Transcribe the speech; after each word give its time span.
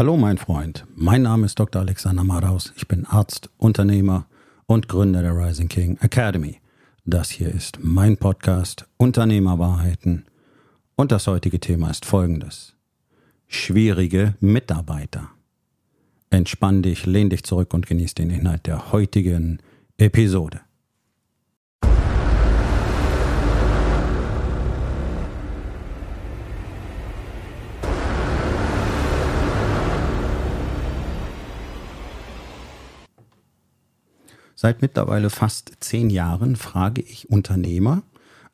Hallo 0.00 0.16
mein 0.16 0.38
Freund, 0.38 0.86
mein 0.94 1.20
Name 1.20 1.44
ist 1.44 1.58
Dr. 1.58 1.82
Alexander 1.82 2.24
Madaus. 2.24 2.72
Ich 2.74 2.88
bin 2.88 3.04
Arzt, 3.04 3.50
Unternehmer 3.58 4.24
und 4.64 4.88
Gründer 4.88 5.20
der 5.20 5.36
Rising 5.36 5.68
King 5.68 5.98
Academy. 6.00 6.58
Das 7.04 7.28
hier 7.28 7.54
ist 7.54 7.80
mein 7.82 8.16
Podcast 8.16 8.88
Unternehmerwahrheiten 8.96 10.24
und 10.96 11.12
das 11.12 11.26
heutige 11.26 11.60
Thema 11.60 11.90
ist 11.90 12.06
folgendes. 12.06 12.76
Schwierige 13.46 14.36
Mitarbeiter. 14.40 15.32
Entspann 16.30 16.80
dich, 16.82 17.04
lehn 17.04 17.28
dich 17.28 17.44
zurück 17.44 17.74
und 17.74 17.86
genieß 17.86 18.14
den 18.14 18.30
Inhalt 18.30 18.66
der 18.66 18.92
heutigen 18.92 19.58
Episode. 19.98 20.62
Seit 34.62 34.82
mittlerweile 34.82 35.30
fast 35.30 35.72
zehn 35.80 36.10
Jahren 36.10 36.54
frage 36.54 37.00
ich 37.00 37.30
Unternehmer 37.30 38.02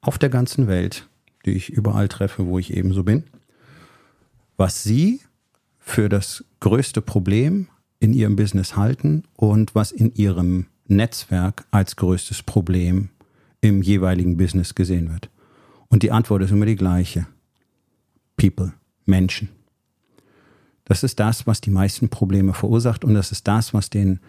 auf 0.00 0.18
der 0.18 0.28
ganzen 0.28 0.68
Welt, 0.68 1.08
die 1.44 1.50
ich 1.50 1.70
überall 1.70 2.06
treffe, 2.06 2.46
wo 2.46 2.60
ich 2.60 2.76
ebenso 2.76 3.02
bin, 3.02 3.24
was 4.56 4.84
sie 4.84 5.18
für 5.80 6.08
das 6.08 6.44
größte 6.60 7.02
Problem 7.02 7.66
in 7.98 8.12
ihrem 8.12 8.36
Business 8.36 8.76
halten 8.76 9.24
und 9.34 9.74
was 9.74 9.90
in 9.90 10.14
ihrem 10.14 10.66
Netzwerk 10.86 11.64
als 11.72 11.96
größtes 11.96 12.44
Problem 12.44 13.08
im 13.60 13.82
jeweiligen 13.82 14.36
Business 14.36 14.76
gesehen 14.76 15.10
wird. 15.10 15.28
Und 15.88 16.04
die 16.04 16.12
Antwort 16.12 16.40
ist 16.42 16.52
immer 16.52 16.66
die 16.66 16.76
gleiche. 16.76 17.26
People, 18.36 18.74
Menschen. 19.06 19.48
Das 20.84 21.02
ist 21.02 21.18
das, 21.18 21.48
was 21.48 21.60
die 21.60 21.70
meisten 21.70 22.10
Probleme 22.10 22.54
verursacht 22.54 23.04
und 23.04 23.14
das 23.14 23.32
ist 23.32 23.48
das, 23.48 23.74
was 23.74 23.90
den 23.90 24.20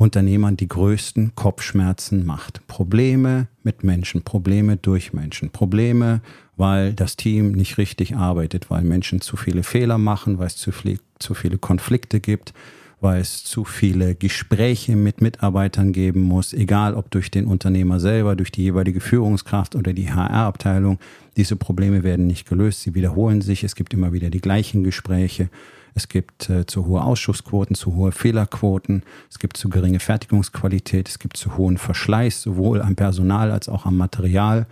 Unternehmern 0.00 0.56
die 0.56 0.66
größten 0.66 1.34
Kopfschmerzen 1.34 2.24
macht. 2.24 2.66
Probleme 2.66 3.48
mit 3.62 3.84
Menschen, 3.84 4.22
Probleme 4.22 4.78
durch 4.78 5.12
Menschen, 5.12 5.50
Probleme, 5.50 6.22
weil 6.56 6.94
das 6.94 7.16
Team 7.16 7.52
nicht 7.52 7.76
richtig 7.76 8.16
arbeitet, 8.16 8.70
weil 8.70 8.82
Menschen 8.82 9.20
zu 9.20 9.36
viele 9.36 9.62
Fehler 9.62 9.98
machen, 9.98 10.38
weil 10.38 10.46
es 10.46 10.56
zu, 10.56 10.72
viel, 10.72 11.00
zu 11.18 11.34
viele 11.34 11.58
Konflikte 11.58 12.18
gibt, 12.18 12.54
weil 13.00 13.20
es 13.20 13.44
zu 13.44 13.64
viele 13.64 14.14
Gespräche 14.14 14.94
mit 14.94 15.20
Mitarbeitern 15.20 15.92
geben 15.92 16.22
muss, 16.22 16.52
egal 16.52 16.94
ob 16.94 17.10
durch 17.10 17.30
den 17.30 17.46
Unternehmer 17.46 17.98
selber, 17.98 18.36
durch 18.36 18.52
die 18.52 18.62
jeweilige 18.62 19.00
Führungskraft 19.00 19.74
oder 19.74 19.92
die 19.92 20.12
HR-Abteilung. 20.12 20.98
Diese 21.36 21.56
Probleme 21.56 22.02
werden 22.02 22.26
nicht 22.26 22.48
gelöst, 22.48 22.82
sie 22.82 22.94
wiederholen 22.94 23.40
sich, 23.40 23.64
es 23.64 23.74
gibt 23.74 23.94
immer 23.94 24.12
wieder 24.12 24.30
die 24.30 24.40
gleichen 24.40 24.84
Gespräche. 24.84 25.48
Es 25.94 26.08
gibt 26.08 26.48
äh, 26.48 26.66
zu 26.66 26.86
hohe 26.86 27.02
Ausschussquoten, 27.02 27.74
zu 27.74 27.96
hohe 27.96 28.12
Fehlerquoten, 28.12 29.02
es 29.28 29.38
gibt 29.38 29.56
zu 29.56 29.68
geringe 29.68 29.98
Fertigungsqualität, 29.98 31.08
es 31.08 31.18
gibt 31.18 31.36
zu 31.36 31.56
hohen 31.56 31.78
Verschleiß, 31.78 32.42
sowohl 32.42 32.80
am 32.80 32.94
Personal 32.94 33.50
als 33.50 33.68
auch 33.68 33.86
am 33.86 33.96
Material 33.96 34.66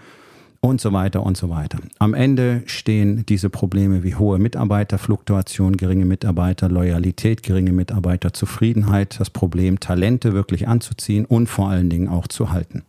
und 0.61 0.81
so 0.81 0.93
weiter 0.93 1.23
und 1.23 1.37
so 1.37 1.51
weiter. 1.51 1.79
Am 1.99 2.15
Ende 2.15 2.63
stehen 2.67 3.25
diese 3.27 3.49
Probleme 3.49 4.03
wie 4.03 4.17
hohe 4.17 4.39
Mitarbeiterfluktuation, 4.39 5.77
geringe 5.77 6.05
Mitarbeiterloyalität, 6.05 7.43
geringe 7.43 7.73
Mitarbeiterzufriedenheit, 7.73 9.21
das 9.21 9.31
Problem, 9.31 9.79
Talente 9.81 10.33
wirklich 10.33 10.67
anzuziehen 10.67 11.25
und 11.25 11.47
vor 11.47 11.69
allen 11.69 11.91
Dingen 11.91 12.09
auch 12.09 12.27
zu 12.27 12.51
halten. 12.51 12.83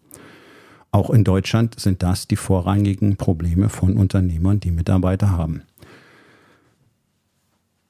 Auch 0.92 1.12
in 1.12 1.24
Deutschland 1.24 1.80
sind 1.80 2.02
das 2.02 2.28
die 2.28 2.36
vorrangigen 2.36 3.16
Probleme 3.16 3.70
von 3.70 3.98
Unternehmern, 3.98 4.60
die 4.60 4.72
Mitarbeiter 4.72 5.30
haben. 5.32 5.62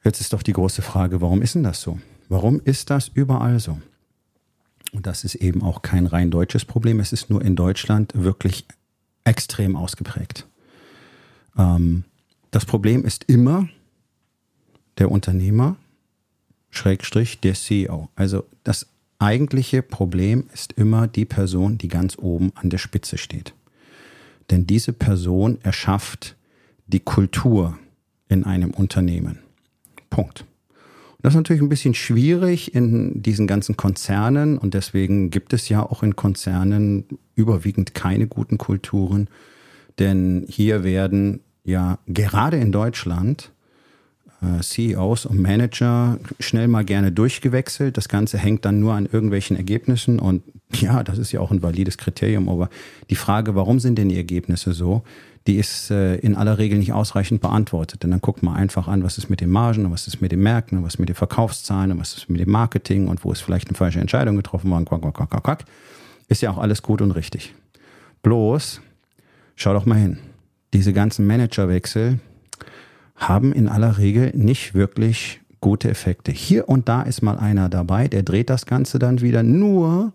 Jetzt 0.03 0.19
ist 0.19 0.33
doch 0.33 0.43
die 0.43 0.53
große 0.53 0.81
Frage, 0.81 1.21
warum 1.21 1.41
ist 1.41 1.55
denn 1.55 1.63
das 1.63 1.81
so? 1.81 1.99
Warum 2.27 2.59
ist 2.63 2.89
das 2.89 3.07
überall 3.07 3.59
so? 3.59 3.79
Und 4.91 5.07
das 5.07 5.23
ist 5.23 5.35
eben 5.35 5.61
auch 5.61 5.81
kein 5.81 6.07
rein 6.07 6.31
deutsches 6.31 6.65
Problem, 6.65 6.99
es 6.99 7.13
ist 7.13 7.29
nur 7.29 7.41
in 7.41 7.55
Deutschland 7.55 8.11
wirklich 8.15 8.65
extrem 9.23 9.75
ausgeprägt. 9.75 10.47
Ähm, 11.57 12.03
das 12.51 12.65
Problem 12.65 13.05
ist 13.05 13.25
immer 13.25 13.69
der 14.97 15.11
Unternehmer, 15.11 15.77
Schrägstrich, 16.71 17.39
der 17.39 17.53
CEO. 17.53 18.09
Also 18.15 18.45
das 18.63 18.87
eigentliche 19.17 19.81
Problem 19.81 20.45
ist 20.53 20.73
immer 20.73 21.07
die 21.07 21.25
Person, 21.25 21.77
die 21.77 21.87
ganz 21.87 22.17
oben 22.17 22.51
an 22.55 22.69
der 22.69 22.77
Spitze 22.77 23.17
steht. 23.17 23.53
Denn 24.49 24.65
diese 24.65 24.93
Person 24.93 25.59
erschafft 25.61 26.35
die 26.87 26.99
Kultur 26.99 27.77
in 28.29 28.45
einem 28.45 28.71
Unternehmen. 28.71 29.39
Punkt. 30.09 30.45
Und 31.19 31.25
das 31.25 31.33
ist 31.33 31.37
natürlich 31.37 31.61
ein 31.61 31.67
bisschen 31.67 31.95
schwierig 31.95 32.73
in 32.73 33.21
diesen 33.21 33.45
ganzen 33.45 33.75
Konzernen 33.75 34.57
und 34.57 34.73
deswegen 34.73 35.31
gibt 35.31 35.51
es 35.51 35.67
ja 35.67 35.83
auch 35.83 36.01
in 36.01 36.15
Konzernen 36.15 37.03
überwiegend 37.35 37.93
keine 37.93 38.25
guten 38.25 38.57
Kulturen, 38.57 39.27
denn 39.99 40.45
hier 40.47 40.85
werden 40.85 41.41
ja 41.65 41.99
gerade 42.07 42.55
in 42.55 42.71
Deutschland 42.71 43.51
äh, 44.41 44.61
CEOs 44.61 45.25
und 45.25 45.41
Manager 45.41 46.19
schnell 46.39 46.69
mal 46.69 46.85
gerne 46.85 47.11
durchgewechselt. 47.11 47.97
Das 47.97 48.07
Ganze 48.07 48.37
hängt 48.37 48.63
dann 48.63 48.79
nur 48.79 48.93
an 48.93 49.05
irgendwelchen 49.05 49.57
Ergebnissen 49.57 50.19
und 50.19 50.41
ja, 50.73 51.03
das 51.03 51.17
ist 51.17 51.33
ja 51.33 51.41
auch 51.41 51.51
ein 51.51 51.61
valides 51.61 51.97
Kriterium, 51.97 52.47
aber 52.47 52.69
die 53.09 53.15
Frage, 53.15 53.55
warum 53.55 53.81
sind 53.81 53.97
denn 53.97 54.07
die 54.07 54.15
Ergebnisse 54.15 54.71
so? 54.71 55.03
Die 55.49 55.57
ist 55.57 55.89
äh, 55.89 56.17
in 56.17 56.35
aller 56.35 56.59
Regel 56.59 56.77
nicht 56.77 56.93
ausreichend 56.93 57.41
beantwortet. 57.41 58.03
Denn 58.03 58.11
dann 58.11 58.21
guckt 58.21 58.43
man 58.43 58.55
einfach 58.55 58.87
an, 58.87 59.03
was 59.03 59.17
ist 59.17 59.31
mit 59.31 59.41
den 59.41 59.49
Margen 59.49 59.83
und 59.83 59.91
was 59.91 60.05
ist 60.05 60.21
mit 60.21 60.31
den 60.31 60.41
Märkten 60.41 60.77
und 60.77 60.83
was 60.83 60.93
ist 60.93 60.99
mit 60.99 61.09
den 61.09 61.15
Verkaufszahlen 61.15 61.91
und 61.91 61.99
was 61.99 62.13
ist 62.13 62.29
mit 62.29 62.39
dem 62.39 62.51
Marketing 62.51 63.07
und 63.07 63.25
wo 63.25 63.31
ist 63.31 63.41
vielleicht 63.41 63.67
eine 63.67 63.75
falsche 63.75 63.99
Entscheidung 63.99 64.35
getroffen 64.35 64.69
worden. 64.69 64.85
Quack, 64.85 65.01
quack, 65.01 65.15
quack, 65.15 65.43
quack. 65.43 65.65
Ist 66.27 66.43
ja 66.43 66.51
auch 66.51 66.59
alles 66.59 66.83
gut 66.83 67.01
und 67.01 67.09
richtig. 67.11 67.55
Bloß, 68.21 68.79
schau 69.55 69.73
doch 69.73 69.87
mal 69.87 69.97
hin. 69.97 70.19
Diese 70.73 70.93
ganzen 70.93 71.25
Managerwechsel 71.25 72.19
haben 73.15 73.51
in 73.51 73.67
aller 73.67 73.97
Regel 73.97 74.31
nicht 74.35 74.75
wirklich 74.75 75.41
gute 75.61 75.89
Effekte. 75.89 76.31
Hier 76.31 76.69
und 76.69 76.87
da 76.87 77.01
ist 77.01 77.23
mal 77.23 77.39
einer 77.39 77.69
dabei, 77.69 78.07
der 78.07 78.21
dreht 78.21 78.51
das 78.51 78.67
Ganze 78.67 78.99
dann 78.99 79.21
wieder 79.21 79.41
nur, 79.41 80.13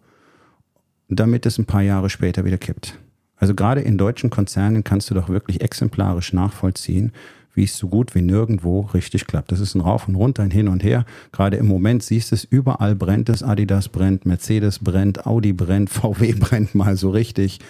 damit 1.09 1.45
es 1.45 1.59
ein 1.59 1.65
paar 1.65 1.83
Jahre 1.83 2.09
später 2.09 2.45
wieder 2.45 2.57
kippt. 2.57 2.97
Also 3.37 3.55
gerade 3.55 3.81
in 3.81 3.99
deutschen 3.99 4.31
Konzernen 4.31 4.85
kannst 4.85 5.11
du 5.11 5.15
doch 5.15 5.29
wirklich 5.29 5.61
exemplarisch 5.61 6.33
nachvollziehen, 6.33 7.13
wie 7.55 7.65
es 7.65 7.77
so 7.77 7.89
gut 7.89 8.15
wie 8.15 8.23
nirgendwo 8.23 8.81
richtig 8.95 9.27
klappt. 9.27 9.53
Das 9.53 9.61
ist 9.61 9.75
ein 9.75 9.81
Rauf 9.81 10.09
und 10.09 10.17
Runter, 10.17 10.43
ein 10.43 10.51
Hin 10.51 10.69
und 10.69 10.83
Her. 10.83 11.05
Gerade 11.33 11.57
im 11.57 11.67
Moment 11.67 12.03
siehst 12.03 12.33
du 12.33 12.35
es, 12.35 12.45
überall 12.45 12.95
brennt 12.95 13.29
es. 13.29 13.43
Adidas 13.43 13.89
brennt, 13.89 14.27
Mercedes 14.27 14.81
brennt, 14.81 15.27
Audi 15.27 15.53
brennt, 15.53 15.91
VW 15.91 16.33
brennt 16.33 16.75
mal 16.75 16.97
so 16.97 17.11
richtig 17.11 17.61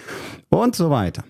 und 0.49 0.75
so 0.75 0.89
weiter. 0.89 1.23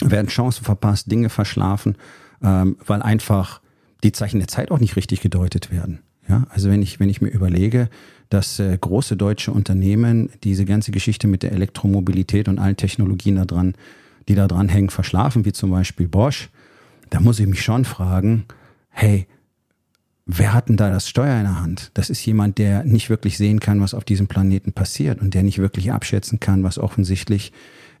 Werden 0.00 0.28
Chancen 0.28 0.64
verpasst, 0.64 1.10
Dinge 1.10 1.28
verschlafen, 1.28 1.96
ähm, 2.42 2.76
weil 2.86 3.02
einfach 3.02 3.60
die 4.04 4.12
Zeichen 4.12 4.38
der 4.38 4.48
Zeit 4.48 4.70
auch 4.70 4.78
nicht 4.78 4.96
richtig 4.96 5.20
gedeutet 5.20 5.70
werden. 5.72 6.00
Ja, 6.28 6.46
also 6.50 6.70
wenn 6.70 6.82
ich, 6.82 7.00
wenn 7.00 7.08
ich 7.08 7.20
mir 7.20 7.30
überlege, 7.30 7.88
dass 8.28 8.58
äh, 8.58 8.76
große 8.78 9.16
deutsche 9.16 9.52
Unternehmen 9.52 10.30
diese 10.44 10.64
ganze 10.64 10.90
Geschichte 10.90 11.26
mit 11.26 11.42
der 11.42 11.52
Elektromobilität 11.52 12.48
und 12.48 12.58
allen 12.58 12.76
Technologien 12.76 13.36
da 13.36 13.44
dran, 13.44 13.74
die 14.28 14.34
da 14.34 14.46
dran 14.46 14.68
hängen, 14.68 14.90
verschlafen, 14.90 15.44
wie 15.44 15.52
zum 15.52 15.70
Beispiel 15.70 16.08
Bosch, 16.08 16.50
da 17.10 17.20
muss 17.20 17.40
ich 17.40 17.46
mich 17.46 17.62
schon 17.62 17.84
fragen, 17.84 18.44
hey, 18.90 19.26
wer 20.26 20.52
hat 20.52 20.68
denn 20.68 20.76
da 20.76 20.90
das 20.90 21.08
Steuer 21.08 21.38
in 21.38 21.44
der 21.44 21.60
Hand? 21.60 21.90
Das 21.94 22.10
ist 22.10 22.24
jemand, 22.26 22.58
der 22.58 22.84
nicht 22.84 23.08
wirklich 23.08 23.38
sehen 23.38 23.60
kann, 23.60 23.80
was 23.80 23.94
auf 23.94 24.04
diesem 24.04 24.28
Planeten 24.28 24.72
passiert 24.72 25.20
und 25.20 25.34
der 25.34 25.42
nicht 25.42 25.58
wirklich 25.58 25.90
abschätzen 25.90 26.38
kann, 26.38 26.62
was 26.62 26.78
offensichtlich 26.78 27.52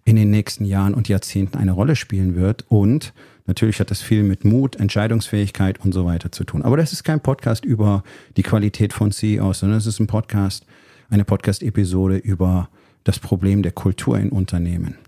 in 0.08 0.16
den 0.16 0.30
nächsten 0.30 0.64
Jahren 0.64 0.94
und 0.94 1.08
Jahrzehnten 1.08 1.58
eine 1.58 1.72
Rolle 1.72 1.94
spielen 1.94 2.34
wird 2.34 2.64
und 2.68 3.12
Natürlich 3.46 3.80
hat 3.80 3.90
das 3.90 4.02
viel 4.02 4.24
mit 4.24 4.44
Mut, 4.44 4.76
Entscheidungsfähigkeit 4.76 5.82
und 5.82 5.94
so 5.94 6.04
weiter 6.04 6.30
zu 6.30 6.44
tun. 6.44 6.60
Aber 6.60 6.76
das 6.76 6.92
ist 6.92 7.02
kein 7.02 7.20
Podcast 7.20 7.64
über 7.64 8.04
die 8.36 8.42
Qualität 8.42 8.92
von 8.92 9.10
CEOs, 9.10 9.60
sondern 9.60 9.78
es 9.78 9.86
ist 9.86 10.00
ein 10.00 10.06
Podcast, 10.06 10.66
eine 11.08 11.24
Podcast-Episode 11.24 12.18
über 12.18 12.68
das 13.04 13.18
Problem 13.18 13.62
der 13.62 13.72
Kultur 13.72 14.18
in 14.18 14.28
Unternehmen. 14.28 14.98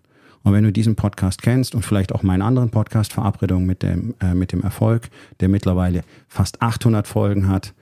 Und 0.43 0.55
wenn 0.55 0.65
du 0.65 0.73
diesen 0.73 0.97
Podcast 0.97 1.43
kennst 1.43 1.75
und 1.75 1.85
vielleicht 1.85 2.15
auch 2.15 2.23
meinen 2.23 2.41
anderen 2.41 2.71
Podcast 2.71 3.13
Verabredung 3.13 3.67
mit 3.67 3.83
dem, 3.83 4.15
äh, 4.23 4.33
mit 4.33 4.53
dem 4.53 4.63
Erfolg, 4.63 5.11
der 5.41 5.51
mittlerweile 5.51 6.01
fast 6.27 6.63
800 6.63 7.07
Folgen 7.07 7.47
hat, 7.47 7.75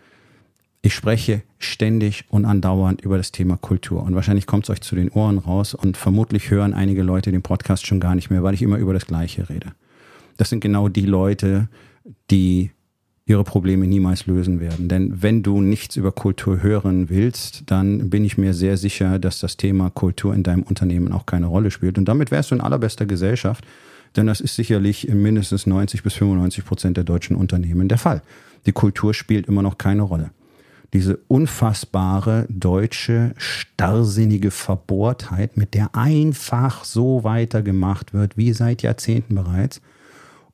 ich 0.82 0.94
spreche 0.94 1.42
ständig 1.58 2.24
und 2.28 2.44
andauernd 2.44 3.00
über 3.00 3.16
das 3.16 3.32
Thema 3.32 3.56
Kultur. 3.56 4.02
Und 4.02 4.14
wahrscheinlich 4.14 4.46
kommt 4.46 4.64
es 4.64 4.70
euch 4.70 4.80
zu 4.80 4.94
den 4.94 5.10
Ohren 5.10 5.38
raus 5.38 5.74
und 5.74 5.96
vermutlich 5.96 6.50
hören 6.50 6.72
einige 6.72 7.02
Leute 7.02 7.32
den 7.32 7.42
Podcast 7.42 7.86
schon 7.86 8.00
gar 8.00 8.14
nicht 8.14 8.30
mehr, 8.30 8.42
weil 8.42 8.54
ich 8.54 8.62
immer 8.62 8.78
über 8.78 8.92
das 8.92 9.06
Gleiche 9.06 9.48
rede 9.48 9.72
das 10.38 10.48
sind 10.48 10.60
genau 10.60 10.88
die 10.88 11.04
Leute, 11.04 11.68
die 12.30 12.70
ihre 13.26 13.44
Probleme 13.44 13.86
niemals 13.86 14.26
lösen 14.26 14.58
werden. 14.58 14.88
Denn 14.88 15.20
wenn 15.22 15.42
du 15.42 15.60
nichts 15.60 15.96
über 15.96 16.12
Kultur 16.12 16.62
hören 16.62 17.10
willst, 17.10 17.64
dann 17.70 18.08
bin 18.08 18.24
ich 18.24 18.38
mir 18.38 18.54
sehr 18.54 18.78
sicher, 18.78 19.18
dass 19.18 19.40
das 19.40 19.58
Thema 19.58 19.90
Kultur 19.90 20.34
in 20.34 20.42
deinem 20.42 20.62
Unternehmen 20.62 21.12
auch 21.12 21.26
keine 21.26 21.46
Rolle 21.46 21.70
spielt. 21.70 21.98
Und 21.98 22.06
damit 22.06 22.30
wärst 22.30 22.50
du 22.50 22.54
in 22.54 22.62
allerbester 22.62 23.04
Gesellschaft, 23.04 23.66
denn 24.16 24.26
das 24.26 24.40
ist 24.40 24.56
sicherlich 24.56 25.06
in 25.06 25.20
mindestens 25.20 25.66
90 25.66 26.02
bis 26.02 26.14
95 26.14 26.64
Prozent 26.64 26.96
der 26.96 27.04
deutschen 27.04 27.36
Unternehmen 27.36 27.88
der 27.88 27.98
Fall. 27.98 28.22
Die 28.64 28.72
Kultur 28.72 29.12
spielt 29.12 29.46
immer 29.46 29.60
noch 29.60 29.76
keine 29.76 30.02
Rolle. 30.02 30.30
Diese 30.94 31.18
unfassbare 31.28 32.46
deutsche, 32.48 33.34
starrsinnige 33.36 34.50
Verbohrtheit, 34.50 35.56
mit 35.56 35.74
der 35.74 35.94
einfach 35.94 36.84
so 36.84 37.24
weitergemacht 37.24 38.14
wird, 38.14 38.36
wie 38.36 38.52
seit 38.52 38.82
Jahrzehnten 38.82 39.34
bereits, 39.34 39.82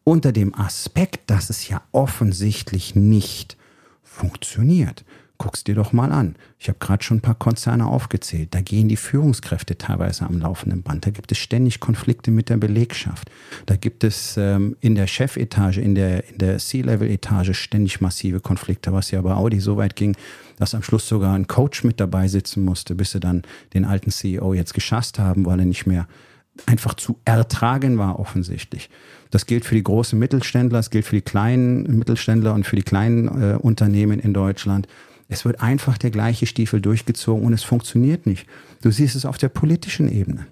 unter 0.03 0.33
dem 0.33 0.55
Aspekt, 0.55 1.31
dass 1.31 1.51
es 1.51 1.69
ja 1.69 1.83
offensichtlich 1.93 2.95
nicht 2.95 3.57
funktioniert. 4.03 5.05
Guck's 5.37 5.65
dir 5.65 5.75
doch 5.75 5.93
mal 5.93 6.13
an. 6.13 6.37
Ich 6.61 6.69
habe 6.69 6.79
gerade 6.79 7.03
schon 7.03 7.17
ein 7.17 7.21
paar 7.21 7.35
Konzerne 7.35 7.87
aufgezählt. 7.87 8.55
Da 8.55 8.61
gehen 8.61 8.89
die 8.89 8.97
Führungskräfte 8.97 9.77
teilweise 9.77 10.25
am 10.27 10.39
laufenden 10.39 10.83
Band. 10.83 11.07
Da 11.07 11.11
gibt 11.11 11.33
es 11.33 11.39
ständig 11.39 11.81
Konflikte 11.81 12.31
mit 12.31 12.49
der 12.51 12.57
Belegschaft. 12.57 13.31
Da 13.67 13.75
gibt 13.75 14.05
es 14.05 14.37
ähm, 14.37 14.77
in 14.81 14.95
der 14.95 15.09
Chefetage, 15.09 15.79
in 15.79 15.97
der, 15.97 16.29
in 16.29 16.39
der 16.39 16.59
C-Level-Etage 16.59 17.53
ständig 17.59 18.01
massive 18.01 18.39
Konflikte, 18.39 18.93
was 18.93 19.11
ja 19.11 19.21
bei 19.23 19.35
Audi 19.35 19.59
so 19.59 19.77
weit 19.77 19.97
ging, 19.97 20.17
dass 20.57 20.75
am 20.75 20.85
Schluss 20.85 21.09
sogar 21.09 21.35
ein 21.35 21.49
Coach 21.49 21.83
mit 21.83 21.99
dabei 21.99 22.29
sitzen 22.29 22.65
musste, 22.65 22.95
bis 22.95 23.11
sie 23.11 23.21
dann 23.21 23.43
den 23.75 23.85
alten 23.85 24.13
CEO 24.13 24.55
jetzt 24.55 24.73
geschasst 24.73 25.19
haben, 25.19 25.47
weil 25.47 25.59
er 25.59 25.67
nicht 25.67 25.87
mehr 25.87 26.07
einfach 26.67 26.95
zu 26.95 27.19
ertragen 27.25 27.99
war 27.99 28.21
offensichtlich. 28.21 28.89
Das 29.31 29.47
gilt 29.47 29.65
für 29.65 29.75
die 29.75 29.83
großen 29.83 30.17
Mittelständler, 30.17 30.79
es 30.79 30.91
gilt 30.91 31.05
für 31.05 31.17
die 31.17 31.23
kleinen 31.23 31.99
Mittelständler 31.99 32.55
und 32.55 32.65
für 32.65 32.77
die 32.77 32.83
kleinen 32.83 33.27
äh, 33.27 33.57
Unternehmen 33.57 34.21
in 34.21 34.33
Deutschland. 34.33 34.87
Es 35.35 35.45
wird 35.45 35.61
einfach 35.61 35.99
der 35.99 36.13
gleiche 36.13 36.47
Stiefel 36.47 36.81
durchgezogen 36.81 37.45
und 37.45 37.53
es 37.53 37.65
funktioniert 37.65 38.25
nicht. 38.25 38.47
Du 38.83 38.93
siehst 38.93 39.17
es 39.17 39.27
auf 39.27 39.37
der 39.37 39.49
politischen 39.49 40.09
Ebene. 40.09 40.47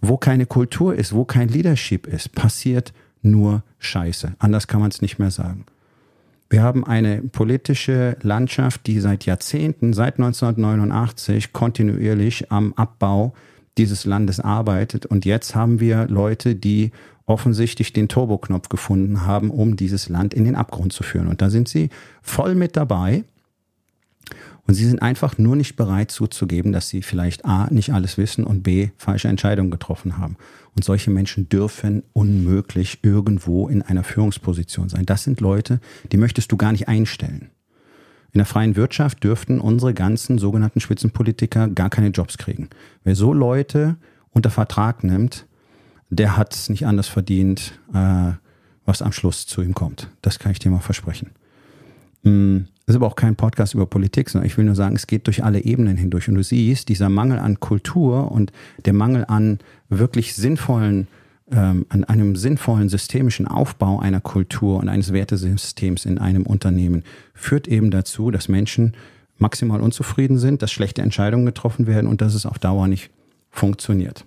Wo 0.00 0.16
keine 0.16 0.46
Kultur 0.46 0.94
ist, 0.94 1.12
wo 1.12 1.24
kein 1.24 1.48
Leadership 1.48 2.06
ist, 2.06 2.32
passiert 2.32 2.92
nur 3.22 3.64
Scheiße. 3.80 4.34
Anders 4.38 4.68
kann 4.68 4.80
man 4.80 4.90
es 4.90 5.02
nicht 5.02 5.18
mehr 5.18 5.32
sagen. 5.32 5.66
Wir 6.50 6.62
haben 6.62 6.86
eine 6.86 7.20
politische 7.20 8.16
Landschaft, 8.22 8.86
die 8.86 9.00
seit 9.00 9.26
Jahrzehnten, 9.26 9.92
seit 9.92 10.20
1989 10.20 11.52
kontinuierlich 11.52 12.52
am 12.52 12.74
Abbau 12.74 13.34
dieses 13.76 14.04
Landes 14.04 14.38
arbeitet. 14.38 15.04
Und 15.04 15.24
jetzt 15.24 15.56
haben 15.56 15.80
wir 15.80 16.06
Leute, 16.06 16.54
die 16.54 16.92
offensichtlich 17.26 17.92
den 17.92 18.06
Turboknopf 18.06 18.68
gefunden 18.68 19.26
haben, 19.26 19.50
um 19.50 19.74
dieses 19.74 20.08
Land 20.08 20.32
in 20.32 20.44
den 20.44 20.54
Abgrund 20.54 20.92
zu 20.92 21.02
führen. 21.02 21.26
Und 21.26 21.42
da 21.42 21.50
sind 21.50 21.68
sie 21.68 21.90
voll 22.22 22.54
mit 22.54 22.76
dabei. 22.76 23.24
Und 24.66 24.74
sie 24.74 24.86
sind 24.86 25.02
einfach 25.02 25.38
nur 25.38 25.56
nicht 25.56 25.76
bereit 25.76 26.10
zuzugeben, 26.10 26.72
dass 26.72 26.88
sie 26.88 27.02
vielleicht 27.02 27.44
A, 27.44 27.68
nicht 27.70 27.92
alles 27.92 28.16
wissen 28.16 28.44
und 28.44 28.62
B, 28.62 28.90
falsche 28.96 29.28
Entscheidungen 29.28 29.70
getroffen 29.70 30.18
haben. 30.18 30.36
Und 30.76 30.84
solche 30.84 31.10
Menschen 31.10 31.48
dürfen 31.48 32.04
unmöglich 32.12 33.00
irgendwo 33.02 33.68
in 33.68 33.82
einer 33.82 34.04
Führungsposition 34.04 34.88
sein. 34.88 35.04
Das 35.04 35.24
sind 35.24 35.40
Leute, 35.40 35.80
die 36.12 36.16
möchtest 36.16 36.52
du 36.52 36.56
gar 36.56 36.72
nicht 36.72 36.88
einstellen. 36.88 37.50
In 38.32 38.38
der 38.38 38.46
freien 38.46 38.76
Wirtschaft 38.76 39.22
dürften 39.24 39.60
unsere 39.60 39.92
ganzen 39.92 40.38
sogenannten 40.38 40.80
Spitzenpolitiker 40.80 41.68
gar 41.68 41.90
keine 41.90 42.08
Jobs 42.08 42.38
kriegen. 42.38 42.70
Wer 43.04 43.14
so 43.14 43.34
Leute 43.34 43.96
unter 44.30 44.48
Vertrag 44.50 45.04
nimmt, 45.04 45.46
der 46.08 46.36
hat 46.36 46.54
es 46.54 46.70
nicht 46.70 46.86
anders 46.86 47.08
verdient, 47.08 47.78
äh, 47.92 48.32
was 48.86 49.02
am 49.02 49.12
Schluss 49.12 49.46
zu 49.46 49.60
ihm 49.60 49.74
kommt. 49.74 50.08
Das 50.22 50.38
kann 50.38 50.52
ich 50.52 50.58
dir 50.58 50.70
mal 50.70 50.80
versprechen. 50.80 51.30
Das 52.22 52.71
ist 52.86 52.96
aber 52.96 53.06
auch 53.06 53.16
kein 53.16 53.36
Podcast 53.36 53.74
über 53.74 53.86
Politik, 53.86 54.28
sondern 54.28 54.46
ich 54.46 54.58
will 54.58 54.64
nur 54.64 54.74
sagen, 54.74 54.96
es 54.96 55.06
geht 55.06 55.26
durch 55.26 55.44
alle 55.44 55.60
Ebenen 55.60 55.96
hindurch. 55.96 56.28
Und 56.28 56.34
du 56.34 56.42
siehst, 56.42 56.88
dieser 56.88 57.08
Mangel 57.08 57.38
an 57.38 57.60
Kultur 57.60 58.32
und 58.32 58.52
der 58.84 58.92
Mangel 58.92 59.24
an 59.28 59.60
wirklich 59.88 60.34
sinnvollen, 60.34 61.06
ähm, 61.50 61.86
an 61.90 62.04
einem 62.04 62.34
sinnvollen 62.34 62.88
systemischen 62.88 63.46
Aufbau 63.46 64.00
einer 64.00 64.20
Kultur 64.20 64.78
und 64.78 64.88
eines 64.88 65.12
Wertesystems 65.12 66.04
in 66.04 66.18
einem 66.18 66.44
Unternehmen 66.44 67.04
führt 67.34 67.68
eben 67.68 67.90
dazu, 67.90 68.30
dass 68.30 68.48
Menschen 68.48 68.94
maximal 69.38 69.80
unzufrieden 69.80 70.38
sind, 70.38 70.62
dass 70.62 70.72
schlechte 70.72 71.02
Entscheidungen 71.02 71.46
getroffen 71.46 71.86
werden 71.86 72.06
und 72.06 72.20
dass 72.20 72.34
es 72.34 72.46
auf 72.46 72.58
Dauer 72.58 72.88
nicht 72.88 73.10
funktioniert. 73.50 74.24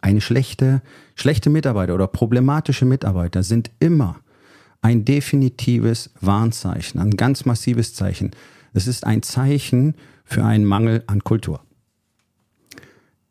Eine 0.00 0.20
schlechte, 0.20 0.82
schlechte 1.14 1.50
Mitarbeiter 1.50 1.94
oder 1.94 2.06
problematische 2.06 2.84
Mitarbeiter 2.84 3.42
sind 3.42 3.70
immer 3.80 4.16
ein 4.84 5.06
definitives 5.06 6.10
Warnzeichen, 6.20 7.00
ein 7.00 7.16
ganz 7.16 7.46
massives 7.46 7.94
Zeichen. 7.94 8.32
Es 8.74 8.86
ist 8.86 9.06
ein 9.06 9.22
Zeichen 9.22 9.94
für 10.26 10.44
einen 10.44 10.66
Mangel 10.66 11.02
an 11.06 11.24
Kultur 11.24 11.62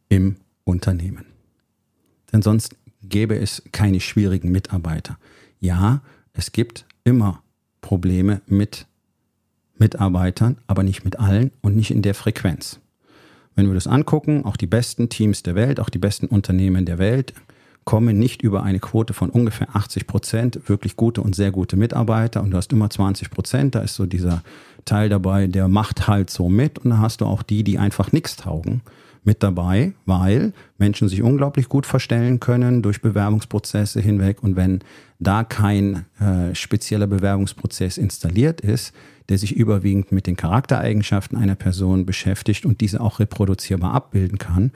im 0.09 0.38
Unternehmen. 0.63 1.25
Denn 2.31 2.41
sonst 2.41 2.75
gäbe 3.03 3.38
es 3.38 3.61
keine 3.71 4.00
schwierigen 4.00 4.51
Mitarbeiter. 4.51 5.19
Ja, 5.59 6.01
es 6.33 6.53
gibt 6.53 6.85
immer 7.03 7.44
Probleme 7.81 8.41
mit 8.47 8.88
Mitarbeitern, 9.77 10.57
aber 10.65 10.81
nicht 10.81 11.05
mit 11.05 11.19
allen 11.19 11.51
und 11.61 11.75
nicht 11.75 11.91
in 11.91 12.01
der 12.01 12.15
Frequenz. 12.15 12.79
Wenn 13.53 13.67
wir 13.67 13.75
das 13.75 13.85
angucken, 13.85 14.44
auch 14.44 14.57
die 14.57 14.65
besten 14.65 15.07
Teams 15.09 15.44
der 15.44 15.53
Welt, 15.53 15.79
auch 15.79 15.89
die 15.89 16.00
besten 16.00 16.25
Unternehmen 16.25 16.88
der 16.88 16.97
Welt, 16.97 17.35
kommen 17.85 18.18
nicht 18.18 18.41
über 18.41 18.63
eine 18.63 18.80
Quote 18.80 19.13
von 19.13 19.30
ungefähr 19.30 19.75
80 19.75 20.07
Prozent, 20.07 20.59
wirklich 20.68 20.95
gute 20.95 21.21
und 21.21 21.35
sehr 21.35 21.51
gute 21.51 21.75
Mitarbeiter. 21.75 22.41
Und 22.41 22.51
du 22.51 22.57
hast 22.57 22.71
immer 22.71 22.89
20 22.89 23.30
Prozent, 23.30 23.75
da 23.75 23.81
ist 23.81 23.95
so 23.95 24.06
dieser 24.06 24.41
Teil 24.85 25.09
dabei, 25.09 25.47
der 25.47 25.68
macht 25.68 26.07
halt 26.07 26.30
so 26.30 26.50
mit. 26.50 26.80
Und 26.80 26.91
da 26.91 26.97
hast 27.00 27.21
du 27.21 27.25
auch 27.25 27.44
die, 27.44 27.63
die 27.63 27.77
einfach 27.77 28.12
nichts 28.12 28.35
taugen 28.38 28.81
mit 29.25 29.41
dabei, 29.41 29.94
weil 30.06 30.53
Menschen 30.77 31.07
sich 31.07 31.21
unglaublich 31.21 31.69
gut 31.69 31.85
verstellen 31.85 32.39
können 32.39 32.81
durch 32.81 33.01
Bewerbungsprozesse 33.01 34.01
hinweg. 34.01 34.44
Und 34.44 34.56
wenn 34.56 34.79
da 35.19 35.44
kein 35.44 36.06
äh, 36.19 36.53
spezieller 36.53 37.07
Bewerbungsprozess 37.07 37.97
installiert 37.97 38.62
ist, 38.62 38.94
der 39.29 39.38
sich 39.38 39.56
überwiegend 39.56 40.12
mit 40.12 40.27
den 40.27 40.36
Charaktereigenschaften 40.36 41.38
einer 41.38 41.56
Person 41.56 42.06
beschäftigt 42.06 42.65
und 42.65 42.81
diese 42.81 43.00
auch 43.00 43.19
reproduzierbar 43.19 43.94
abbilden 43.94 44.38
kann 44.38 44.71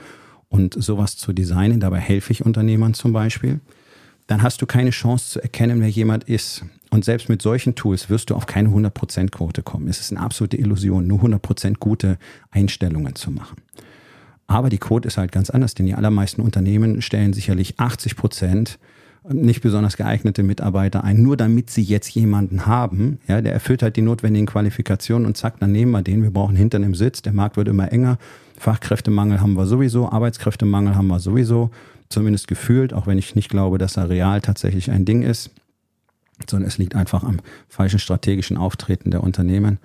und 0.50 0.82
sowas 0.82 1.18
zu 1.18 1.34
designen, 1.34 1.80
dabei 1.80 2.00
helfe 2.00 2.32
ich 2.32 2.46
Unternehmern 2.46 2.94
zum 2.94 3.14
Beispiel, 3.14 3.60
dann 4.28 4.42
hast 4.42 4.62
du 4.62 4.66
keine 4.66 4.90
Chance 4.90 5.32
zu 5.32 5.42
erkennen, 5.42 5.80
wer 5.80 5.90
jemand 5.90 6.26
ist. 6.26 6.64
Und 6.90 7.06
selbst 7.06 7.30
mit 7.30 7.42
solchen 7.42 7.76
Tools 7.76 8.10
wirst 8.10 8.30
du 8.30 8.36
auf 8.36 8.46
keine 8.46 8.70
100%-Quote 8.70 9.62
kommen. 9.62 9.88
Es 9.88 10.00
ist 10.00 10.12
eine 10.12 10.22
absolute 10.22 10.58
Illusion, 10.58 11.08
nur 11.08 11.20
100% 11.20 11.76
gute 11.80 12.18
Einstellungen 12.52 13.16
zu 13.16 13.32
machen. 13.32 13.58
Aber 14.48 14.70
die 14.70 14.78
Quote 14.78 15.08
ist 15.08 15.18
halt 15.18 15.34
ganz 15.34 15.50
anders, 15.50 15.74
denn 15.74 15.86
die 15.86 15.96
allermeisten 15.96 16.42
Unternehmen 16.42 17.02
stellen 17.02 17.34
sicherlich 17.34 17.80
80 17.80 18.16
Prozent 18.16 18.80
nicht 19.30 19.62
besonders 19.62 19.98
geeignete 19.98 20.44
Mitarbeiter 20.44 21.04
ein, 21.04 21.22
nur 21.22 21.38
damit 21.38 21.70
sie 21.70 21.82
jetzt 21.82 22.10
jemanden 22.10 22.66
haben, 22.66 23.20
ja, 23.28 23.42
der 23.42 23.54
erfüllt 23.54 23.84
halt 23.84 23.96
die 23.96 24.02
notwendigen 24.02 24.46
Qualifikationen 24.46 25.26
und 25.26 25.38
zack, 25.38 25.60
dann 25.60 25.72
nehmen 25.72 25.92
wir 25.92 26.02
den. 26.02 26.24
Wir 26.24 26.32
brauchen 26.32 26.56
Hintern 26.56 26.84
im 26.84 26.96
Sitz, 26.96 27.22
der 27.22 27.34
Markt 27.34 27.58
wird 27.58 27.68
immer 27.68 27.92
enger. 27.92 28.18
Fachkräftemangel 28.58 29.40
haben 29.42 29.54
wir 29.54 29.66
sowieso, 29.66 30.10
Arbeitskräftemangel 30.10 30.96
haben 30.96 31.08
wir 31.08 31.20
sowieso, 31.20 31.72
zumindest 32.10 32.48
gefühlt, 32.48 32.94
auch 32.94 33.08
wenn 33.08 33.18
ich 33.18 33.36
nicht 33.36 33.50
glaube, 33.50 33.78
dass 33.78 33.98
er 33.98 34.10
real 34.10 34.42
tatsächlich 34.42 34.92
ein 34.92 35.06
Ding 35.06 35.24
ist, 35.24 35.52
sondern 36.50 36.68
es 36.68 36.78
liegt 36.78 36.96
einfach 36.96 37.24
am 37.24 37.40
falschen 37.68 38.00
strategischen 38.00 38.58
Auftreten 38.58 39.12
der 39.12 39.24
Unternehmen. 39.24 39.80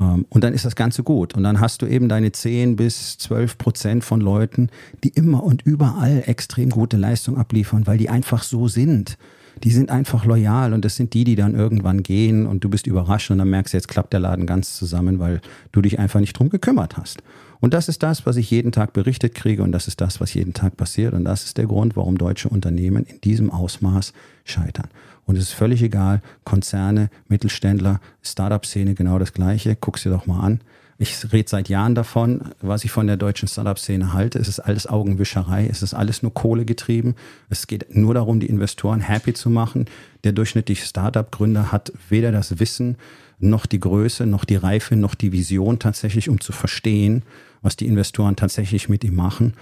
Ähm, 0.00 0.26
und 0.28 0.44
dann 0.44 0.52
ist 0.52 0.64
das 0.64 0.76
Ganze 0.76 1.02
gut. 1.02 1.34
Und 1.34 1.42
dann 1.42 1.60
hast 1.60 1.82
du 1.82 1.86
eben 1.86 2.08
deine 2.08 2.32
10 2.32 2.76
bis 2.76 3.18
12 3.18 3.58
Prozent 3.58 4.04
von 4.04 4.20
Leuten, 4.20 4.68
die 5.04 5.08
immer 5.08 5.42
und 5.42 5.62
überall 5.62 6.22
extrem 6.26 6.70
gute 6.70 6.96
Leistung 6.96 7.36
abliefern, 7.36 7.86
weil 7.86 7.98
die 7.98 8.08
einfach 8.08 8.42
so 8.42 8.68
sind. 8.68 9.18
Die 9.64 9.70
sind 9.70 9.90
einfach 9.90 10.26
loyal 10.26 10.74
und 10.74 10.84
das 10.84 10.96
sind 10.96 11.14
die, 11.14 11.24
die 11.24 11.34
dann 11.34 11.54
irgendwann 11.54 12.02
gehen 12.02 12.46
und 12.46 12.62
du 12.62 12.68
bist 12.68 12.86
überrascht 12.86 13.30
und 13.30 13.38
dann 13.38 13.48
merkst 13.48 13.72
du, 13.72 13.78
jetzt 13.78 13.88
klappt 13.88 14.12
der 14.12 14.20
Laden 14.20 14.46
ganz 14.46 14.76
zusammen, 14.76 15.18
weil 15.18 15.40
du 15.72 15.80
dich 15.80 15.98
einfach 15.98 16.20
nicht 16.20 16.38
drum 16.38 16.50
gekümmert 16.50 16.98
hast. 16.98 17.22
Und 17.60 17.72
das 17.72 17.88
ist 17.88 18.02
das, 18.02 18.26
was 18.26 18.36
ich 18.36 18.50
jeden 18.50 18.70
Tag 18.70 18.92
berichtet 18.92 19.34
kriege 19.34 19.62
und 19.62 19.72
das 19.72 19.88
ist 19.88 20.02
das, 20.02 20.20
was 20.20 20.34
jeden 20.34 20.52
Tag 20.52 20.76
passiert 20.76 21.14
und 21.14 21.24
das 21.24 21.44
ist 21.44 21.56
der 21.56 21.64
Grund, 21.64 21.96
warum 21.96 22.18
deutsche 22.18 22.50
Unternehmen 22.50 23.04
in 23.04 23.18
diesem 23.22 23.50
Ausmaß 23.50 24.12
scheitern. 24.44 24.88
Und 25.26 25.36
es 25.36 25.44
ist 25.44 25.52
völlig 25.52 25.82
egal, 25.82 26.22
Konzerne, 26.44 27.10
Mittelständler, 27.28 28.00
Startup-Szene, 28.22 28.94
genau 28.94 29.18
das 29.18 29.32
Gleiche. 29.32 29.76
Guck's 29.78 30.04
dir 30.04 30.10
doch 30.10 30.26
mal 30.26 30.40
an. 30.40 30.60
Ich 30.98 31.30
rede 31.30 31.48
seit 31.48 31.68
Jahren 31.68 31.94
davon, 31.94 32.52
was 32.62 32.84
ich 32.84 32.90
von 32.90 33.06
der 33.06 33.18
deutschen 33.18 33.48
Startup-Szene 33.48 34.14
halte. 34.14 34.38
Es 34.38 34.48
ist 34.48 34.60
alles 34.60 34.86
Augenwischerei, 34.86 35.66
es 35.66 35.82
ist 35.82 35.92
alles 35.92 36.22
nur 36.22 36.32
Kohle 36.32 36.64
getrieben. 36.64 37.16
Es 37.50 37.66
geht 37.66 37.94
nur 37.94 38.14
darum, 38.14 38.40
die 38.40 38.46
Investoren 38.46 39.00
happy 39.00 39.34
zu 39.34 39.50
machen. 39.50 39.86
Der 40.24 40.32
durchschnittliche 40.32 40.86
Startup-Gründer 40.86 41.70
hat 41.70 41.92
weder 42.08 42.32
das 42.32 42.58
Wissen, 42.60 42.96
noch 43.38 43.66
die 43.66 43.80
Größe, 43.80 44.24
noch 44.24 44.46
die 44.46 44.56
Reife, 44.56 44.96
noch 44.96 45.14
die 45.14 45.32
Vision 45.32 45.78
tatsächlich, 45.78 46.30
um 46.30 46.40
zu 46.40 46.52
verstehen, 46.52 47.22
was 47.60 47.76
die 47.76 47.86
Investoren 47.86 48.36
tatsächlich 48.36 48.88
mit 48.88 49.04
ihm 49.04 49.16
machen. 49.16 49.52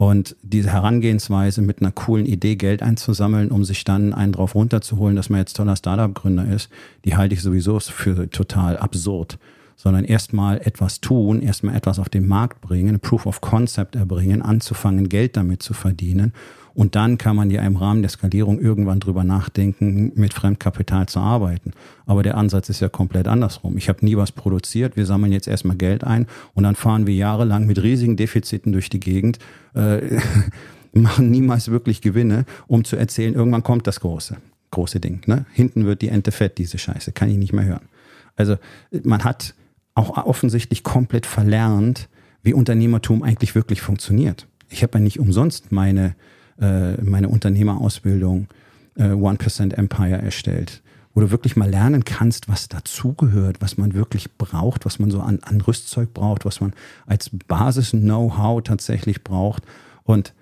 Und 0.00 0.34
diese 0.42 0.72
Herangehensweise 0.72 1.60
mit 1.60 1.82
einer 1.82 1.92
coolen 1.92 2.24
Idee 2.24 2.56
Geld 2.56 2.82
einzusammeln, 2.82 3.50
um 3.50 3.64
sich 3.64 3.84
dann 3.84 4.14
einen 4.14 4.32
drauf 4.32 4.54
runterzuholen, 4.54 5.14
dass 5.14 5.28
man 5.28 5.40
jetzt 5.40 5.58
toller 5.58 5.76
Startup-Gründer 5.76 6.50
ist, 6.50 6.70
die 7.04 7.18
halte 7.18 7.34
ich 7.34 7.42
sowieso 7.42 7.78
für 7.80 8.30
total 8.30 8.78
absurd. 8.78 9.38
Sondern 9.76 10.06
erstmal 10.06 10.58
etwas 10.62 11.02
tun, 11.02 11.42
erstmal 11.42 11.76
etwas 11.76 11.98
auf 11.98 12.08
den 12.08 12.26
Markt 12.26 12.62
bringen, 12.62 12.98
Proof 12.98 13.26
of 13.26 13.42
Concept 13.42 13.94
erbringen, 13.94 14.40
anzufangen, 14.40 15.10
Geld 15.10 15.36
damit 15.36 15.62
zu 15.62 15.74
verdienen 15.74 16.32
Und 16.74 16.94
dann 16.94 17.18
kann 17.18 17.36
man 17.36 17.50
ja 17.50 17.62
im 17.62 17.76
Rahmen 17.76 18.02
der 18.02 18.10
Skalierung 18.10 18.60
irgendwann 18.60 19.00
drüber 19.00 19.24
nachdenken, 19.24 20.12
mit 20.14 20.34
Fremdkapital 20.34 21.06
zu 21.06 21.20
arbeiten. 21.20 21.72
Aber 22.06 22.22
der 22.22 22.36
Ansatz 22.36 22.68
ist 22.68 22.80
ja 22.80 22.88
komplett 22.88 23.28
andersrum. 23.28 23.76
Ich 23.76 23.88
habe 23.88 24.04
nie 24.04 24.16
was 24.16 24.32
produziert, 24.32 24.96
wir 24.96 25.06
sammeln 25.06 25.32
jetzt 25.32 25.48
erstmal 25.48 25.76
Geld 25.76 26.04
ein 26.04 26.26
und 26.54 26.64
dann 26.64 26.76
fahren 26.76 27.06
wir 27.06 27.14
jahrelang 27.14 27.66
mit 27.66 27.82
riesigen 27.82 28.16
Defiziten 28.16 28.72
durch 28.72 28.88
die 28.88 29.00
Gegend, 29.00 29.38
äh, 29.74 30.20
machen 30.92 31.30
niemals 31.30 31.70
wirklich 31.70 32.00
Gewinne, 32.00 32.44
um 32.66 32.84
zu 32.84 32.96
erzählen, 32.96 33.34
irgendwann 33.34 33.62
kommt 33.62 33.86
das 33.86 34.00
große, 34.00 34.36
große 34.70 35.00
Ding. 35.00 35.22
Ne? 35.26 35.46
Hinten 35.52 35.86
wird 35.86 36.02
die 36.02 36.08
Ente 36.08 36.32
fett, 36.32 36.58
diese 36.58 36.78
Scheiße, 36.78 37.12
kann 37.12 37.30
ich 37.30 37.36
nicht 37.36 37.52
mehr 37.52 37.64
hören. 37.64 37.88
Also 38.36 38.56
man 39.04 39.24
hat 39.24 39.54
auch 39.94 40.16
offensichtlich 40.16 40.82
komplett 40.82 41.26
verlernt, 41.26 42.08
wie 42.42 42.54
Unternehmertum 42.54 43.22
eigentlich 43.22 43.54
wirklich 43.54 43.82
funktioniert. 43.82 44.46
Ich 44.68 44.82
habe 44.82 44.98
ja 44.98 45.04
nicht 45.04 45.20
umsonst 45.20 45.72
meine, 45.72 46.14
äh, 46.60 47.00
meine 47.02 47.28
Unternehmerausbildung 47.28 48.48
äh, 48.96 49.04
1% 49.04 49.74
Empire 49.74 50.20
erstellt, 50.22 50.82
wo 51.14 51.20
du 51.20 51.30
wirklich 51.30 51.56
mal 51.56 51.68
lernen 51.68 52.04
kannst, 52.04 52.48
was 52.48 52.68
dazugehört, 52.68 53.60
was 53.60 53.78
man 53.78 53.94
wirklich 53.94 54.30
braucht, 54.36 54.84
was 54.84 54.98
man 54.98 55.10
so 55.10 55.20
an, 55.20 55.40
an 55.42 55.60
Rüstzeug 55.60 56.14
braucht, 56.14 56.44
was 56.44 56.60
man 56.60 56.72
als 57.06 57.30
Basis-Know-how 57.48 58.62
tatsächlich 58.62 59.24
braucht. 59.24 59.62
Und 60.04 60.34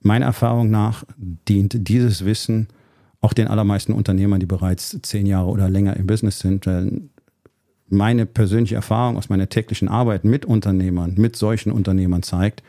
meiner 0.00 0.26
Erfahrung 0.26 0.70
nach 0.70 1.04
dient 1.18 1.88
dieses 1.88 2.24
Wissen 2.24 2.68
auch 3.20 3.32
den 3.32 3.48
allermeisten 3.48 3.92
Unternehmern, 3.92 4.40
die 4.40 4.46
bereits 4.46 4.96
zehn 5.02 5.26
Jahre 5.26 5.48
oder 5.48 5.68
länger 5.68 5.96
im 5.96 6.06
Business 6.06 6.38
sind, 6.38 6.68
meine 7.88 8.26
persönliche 8.26 8.74
Erfahrung 8.74 9.16
aus 9.16 9.28
meiner 9.28 9.48
täglichen 9.48 9.88
Arbeit 9.88 10.24
mit 10.24 10.44
Unternehmern, 10.44 11.14
mit 11.16 11.36
solchen 11.36 11.72
Unternehmern 11.72 12.22
zeigt, 12.22 12.62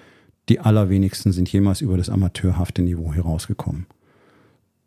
die 0.49 0.59
allerwenigsten 0.59 1.31
sind 1.31 1.51
jemals 1.51 1.81
über 1.81 1.97
das 1.97 2.09
amateurhafte 2.09 2.81
Niveau 2.81 3.13
herausgekommen. 3.13 3.85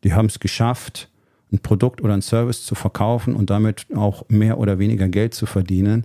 Die 0.04 0.14
haben 0.14 0.26
es 0.26 0.40
geschafft, 0.40 1.08
ein 1.52 1.58
Produkt 1.58 2.00
oder 2.02 2.14
ein 2.14 2.22
Service 2.22 2.64
zu 2.64 2.74
verkaufen 2.74 3.34
und 3.34 3.50
damit 3.50 3.86
auch 3.94 4.24
mehr 4.28 4.58
oder 4.58 4.78
weniger 4.78 5.08
Geld 5.08 5.34
zu 5.34 5.46
verdienen. 5.46 6.04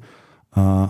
Äh, 0.55 0.87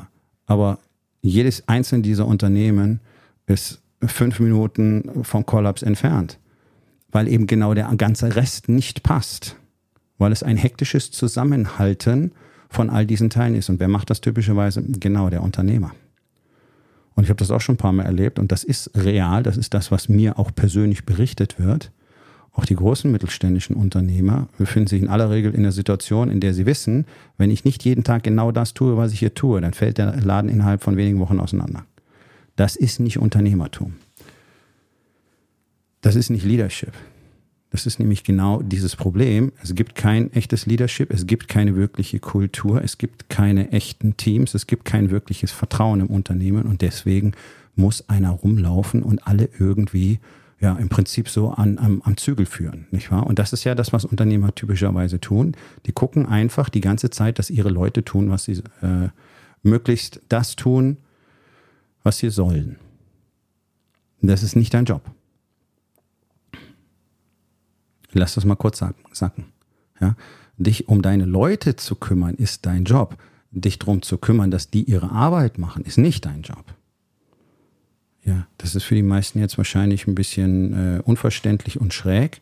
aber 0.47 0.79
jedes 1.21 1.67
einzelne 1.67 2.01
dieser 2.01 2.25
Unternehmen 2.25 2.99
ist 3.47 3.81
fünf 4.03 4.39
Minuten 4.39 5.23
vom 5.23 5.45
Kollaps 5.45 5.83
entfernt, 5.83 6.39
weil 7.11 7.27
eben 7.27 7.47
genau 7.47 7.73
der 7.73 7.93
ganze 7.97 8.35
Rest 8.35 8.69
nicht 8.69 9.03
passt, 9.03 9.55
weil 10.17 10.31
es 10.31 10.43
ein 10.43 10.57
hektisches 10.57 11.11
Zusammenhalten 11.11 12.31
von 12.69 12.89
all 12.89 13.05
diesen 13.05 13.29
Teilen 13.29 13.55
ist. 13.55 13.69
Und 13.69 13.79
wer 13.79 13.87
macht 13.87 14.09
das 14.09 14.21
typischerweise? 14.21 14.83
Genau 14.83 15.29
der 15.29 15.43
Unternehmer. 15.43 15.91
Und 17.15 17.23
ich 17.23 17.29
habe 17.29 17.37
das 17.37 17.51
auch 17.51 17.61
schon 17.61 17.75
ein 17.75 17.79
paar 17.79 17.93
Mal 17.93 18.03
erlebt 18.03 18.39
und 18.39 18.51
das 18.51 18.63
ist 18.63 18.91
real, 18.95 19.41
das 19.41 19.57
ist 19.57 19.73
das, 19.73 19.89
was 19.89 20.09
mir 20.09 20.37
auch 20.37 20.51
persönlich 20.53 21.05
berichtet 21.05 21.59
wird. 21.59 21.91
Auch 22.51 22.65
die 22.65 22.75
großen 22.75 23.11
mittelständischen 23.11 23.75
Unternehmer 23.75 24.47
befinden 24.57 24.87
sich 24.87 25.01
in 25.01 25.09
aller 25.09 25.29
Regel 25.29 25.53
in 25.53 25.63
der 25.63 25.71
Situation, 25.73 26.29
in 26.29 26.39
der 26.39 26.53
sie 26.53 26.65
wissen, 26.65 27.05
wenn 27.37 27.51
ich 27.51 27.65
nicht 27.65 27.83
jeden 27.83 28.03
Tag 28.03 28.23
genau 28.23 28.51
das 28.51 28.73
tue, 28.73 28.95
was 28.95 29.11
ich 29.11 29.19
hier 29.19 29.33
tue, 29.33 29.59
dann 29.59 29.73
fällt 29.73 29.97
der 29.97 30.15
Laden 30.21 30.49
innerhalb 30.49 30.83
von 30.83 30.95
wenigen 30.95 31.19
Wochen 31.19 31.39
auseinander. 31.39 31.85
Das 32.55 32.77
ist 32.77 32.99
nicht 32.99 33.19
Unternehmertum. 33.19 33.95
Das 36.01 36.15
ist 36.15 36.29
nicht 36.29 36.45
Leadership. 36.45 36.93
Das 37.71 37.85
ist 37.85 37.99
nämlich 37.99 38.23
genau 38.23 38.61
dieses 38.61 38.95
Problem. 38.95 39.51
Es 39.61 39.75
gibt 39.75 39.95
kein 39.95 40.31
echtes 40.33 40.65
Leadership, 40.65 41.11
es 41.11 41.27
gibt 41.27 41.47
keine 41.47 41.75
wirkliche 41.75 42.19
Kultur, 42.19 42.81
es 42.83 42.97
gibt 42.97 43.29
keine 43.29 43.71
echten 43.71 44.15
Teams, 44.17 44.53
es 44.53 44.67
gibt 44.67 44.85
kein 44.85 45.09
wirkliches 45.09 45.51
Vertrauen 45.51 45.99
im 45.99 46.07
Unternehmen 46.07 46.63
und 46.63 46.81
deswegen 46.81 47.33
muss 47.75 48.07
einer 48.07 48.29
rumlaufen 48.29 49.03
und 49.03 49.27
alle 49.27 49.49
irgendwie 49.59 50.19
ja 50.61 50.73
im 50.73 50.89
Prinzip 50.89 51.27
so 51.27 51.49
an, 51.49 51.77
am, 51.77 52.01
am 52.03 52.17
Zügel 52.17 52.45
führen, 52.45 52.87
nicht 52.91 53.11
wahr? 53.11 53.27
Und 53.27 53.39
das 53.39 53.51
ist 53.51 53.65
ja 53.65 53.75
das, 53.75 53.91
was 53.91 54.05
Unternehmer 54.05 54.55
typischerweise 54.55 55.19
tun. 55.19 55.55
Die 55.85 55.91
gucken 55.91 56.25
einfach 56.25 56.69
die 56.69 56.81
ganze 56.81 57.09
Zeit, 57.09 57.39
dass 57.39 57.49
ihre 57.49 57.69
Leute 57.69 58.05
tun, 58.05 58.29
was 58.29 58.45
sie 58.45 58.63
äh, 58.81 59.09
möglichst 59.63 60.21
das 60.29 60.55
tun, 60.55 60.97
was 62.03 62.19
sie 62.19 62.29
sollen. 62.29 62.77
das 64.21 64.43
ist 64.43 64.55
nicht 64.55 64.73
dein 64.73 64.85
Job. 64.85 65.01
Lass 68.15 68.35
das 68.35 68.45
mal 68.45 68.55
kurz 68.55 68.81
sacken. 69.11 69.45
Ja? 69.99 70.15
Dich 70.57 70.87
um 70.87 71.01
deine 71.01 71.25
Leute 71.25 71.75
zu 71.75 71.95
kümmern, 71.95 72.35
ist 72.35 72.65
dein 72.65 72.85
Job. 72.85 73.17
Dich 73.51 73.77
darum 73.77 74.01
zu 74.01 74.17
kümmern, 74.17 74.51
dass 74.51 74.69
die 74.69 74.83
ihre 74.83 75.11
Arbeit 75.11 75.57
machen, 75.57 75.83
ist 75.83 75.97
nicht 75.97 76.25
dein 76.25 76.41
Job. 76.41 76.63
Ja, 78.23 78.47
das 78.57 78.73
ist 78.73 78.83
für 78.83 78.95
die 78.95 79.03
meisten 79.03 79.39
jetzt 79.39 79.57
wahrscheinlich 79.57 80.07
ein 80.07 80.15
bisschen 80.15 80.73
äh, 80.73 81.01
unverständlich 81.03 81.79
und 81.79 81.93
schräg. 81.93 82.41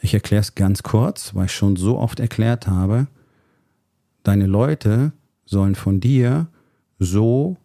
Ich 0.00 0.14
erkläre 0.14 0.40
es 0.40 0.54
ganz 0.54 0.82
kurz, 0.84 1.34
weil 1.34 1.46
ich 1.46 1.52
schon 1.52 1.76
so 1.76 1.98
oft 1.98 2.20
erklärt 2.20 2.68
habe, 2.68 3.08
deine 4.22 4.46
Leute 4.46 5.12
sollen 5.44 5.74
von 5.74 5.98
dir 5.98 6.46
so 6.98 7.56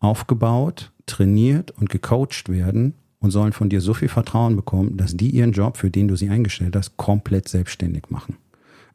aufgebaut, 0.00 0.90
trainiert 1.06 1.70
und 1.70 1.90
gecoacht 1.90 2.48
werden, 2.48 2.94
und 3.22 3.30
sollen 3.30 3.52
von 3.52 3.70
dir 3.70 3.80
so 3.80 3.94
viel 3.94 4.08
Vertrauen 4.08 4.56
bekommen, 4.56 4.96
dass 4.96 5.16
die 5.16 5.30
ihren 5.30 5.52
Job, 5.52 5.76
für 5.78 5.90
den 5.90 6.08
du 6.08 6.16
sie 6.16 6.28
eingestellt 6.28 6.76
hast, 6.76 6.96
komplett 6.96 7.48
selbstständig 7.48 8.10
machen. 8.10 8.36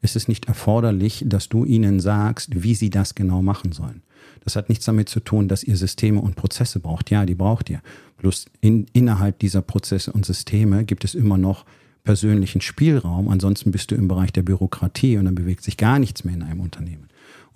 Es 0.00 0.14
ist 0.14 0.28
nicht 0.28 0.46
erforderlich, 0.46 1.24
dass 1.26 1.48
du 1.48 1.64
ihnen 1.64 1.98
sagst, 1.98 2.62
wie 2.62 2.74
sie 2.74 2.90
das 2.90 3.14
genau 3.14 3.42
machen 3.42 3.72
sollen. 3.72 4.02
Das 4.44 4.54
hat 4.54 4.68
nichts 4.68 4.84
damit 4.84 5.08
zu 5.08 5.20
tun, 5.20 5.48
dass 5.48 5.64
ihr 5.64 5.76
Systeme 5.76 6.20
und 6.20 6.36
Prozesse 6.36 6.78
braucht. 6.78 7.10
Ja, 7.10 7.26
die 7.26 7.34
braucht 7.34 7.68
ihr. 7.70 7.80
Bloß 8.18 8.46
in, 8.60 8.86
innerhalb 8.92 9.38
dieser 9.40 9.62
Prozesse 9.62 10.12
und 10.12 10.24
Systeme 10.24 10.84
gibt 10.84 11.04
es 11.04 11.14
immer 11.14 11.38
noch 11.38 11.64
persönlichen 12.04 12.60
Spielraum. 12.60 13.28
Ansonsten 13.28 13.72
bist 13.72 13.90
du 13.90 13.94
im 13.94 14.08
Bereich 14.08 14.32
der 14.32 14.42
Bürokratie 14.42 15.16
und 15.16 15.24
dann 15.24 15.34
bewegt 15.34 15.64
sich 15.64 15.76
gar 15.76 15.98
nichts 15.98 16.24
mehr 16.24 16.34
in 16.34 16.42
einem 16.42 16.60
Unternehmen. 16.60 17.08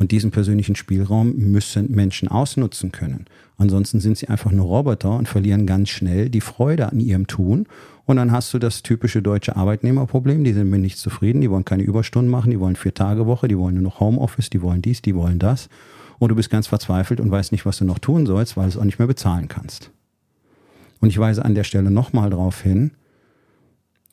Und 0.02 0.10
diesen 0.10 0.32
persönlichen 0.32 0.74
Spielraum 0.74 1.36
müssen 1.36 1.92
Menschen 1.92 2.26
ausnutzen 2.26 2.90
können. 2.90 3.26
Ansonsten 3.56 4.00
sind 4.00 4.18
sie 4.18 4.28
einfach 4.28 4.50
nur 4.50 4.66
Roboter 4.66 5.16
und 5.16 5.28
verlieren 5.28 5.64
ganz 5.64 5.90
schnell 5.90 6.28
die 6.28 6.40
Freude 6.40 6.90
an 6.90 6.98
ihrem 6.98 7.28
Tun. 7.28 7.66
Und 8.04 8.16
dann 8.16 8.32
hast 8.32 8.52
du 8.52 8.58
das 8.58 8.82
typische 8.82 9.22
deutsche 9.22 9.54
Arbeitnehmerproblem. 9.54 10.42
Die 10.42 10.54
sind 10.54 10.70
mit 10.70 10.80
nichts 10.80 11.00
zufrieden, 11.00 11.40
die 11.40 11.50
wollen 11.50 11.64
keine 11.64 11.84
Überstunden 11.84 12.30
machen, 12.30 12.50
die 12.50 12.58
wollen 12.58 12.74
vier 12.74 12.94
Tage 12.94 13.26
Woche, 13.26 13.46
die 13.46 13.56
wollen 13.56 13.74
nur 13.74 13.84
noch 13.84 14.00
Homeoffice, 14.00 14.50
die 14.50 14.60
wollen 14.60 14.82
dies, 14.82 15.02
die 15.02 15.14
wollen 15.14 15.38
das. 15.38 15.68
Und 16.18 16.30
du 16.30 16.34
bist 16.34 16.50
ganz 16.50 16.66
verzweifelt 16.66 17.20
und 17.20 17.30
weißt 17.30 17.52
nicht, 17.52 17.64
was 17.64 17.78
du 17.78 17.84
noch 17.84 18.00
tun 18.00 18.26
sollst, 18.26 18.56
weil 18.56 18.64
du 18.64 18.70
es 18.70 18.76
auch 18.76 18.84
nicht 18.84 18.98
mehr 18.98 19.08
bezahlen 19.08 19.46
kannst. 19.46 19.92
Und 21.00 21.10
ich 21.10 21.18
weise 21.18 21.44
an 21.44 21.54
der 21.54 21.64
Stelle 21.64 21.92
nochmal 21.92 22.30
darauf 22.30 22.60
hin, 22.60 22.92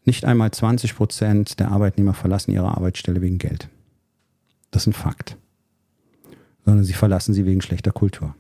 nicht 0.05 0.25
einmal 0.25 0.51
20 0.51 0.95
Prozent 0.95 1.59
der 1.59 1.71
Arbeitnehmer 1.71 2.13
verlassen 2.13 2.51
ihre 2.51 2.77
Arbeitsstelle 2.77 3.21
wegen 3.21 3.39
Geld. 3.39 3.69
Das 4.69 4.83
ist 4.83 4.87
ein 4.87 4.93
Fakt 4.93 5.35
sondern 6.69 6.85
sie 6.85 6.93
verlassen 6.93 7.33
sie 7.33 7.47
wegen 7.47 7.63
schlechter 7.63 7.91
Kultur. 7.91 8.35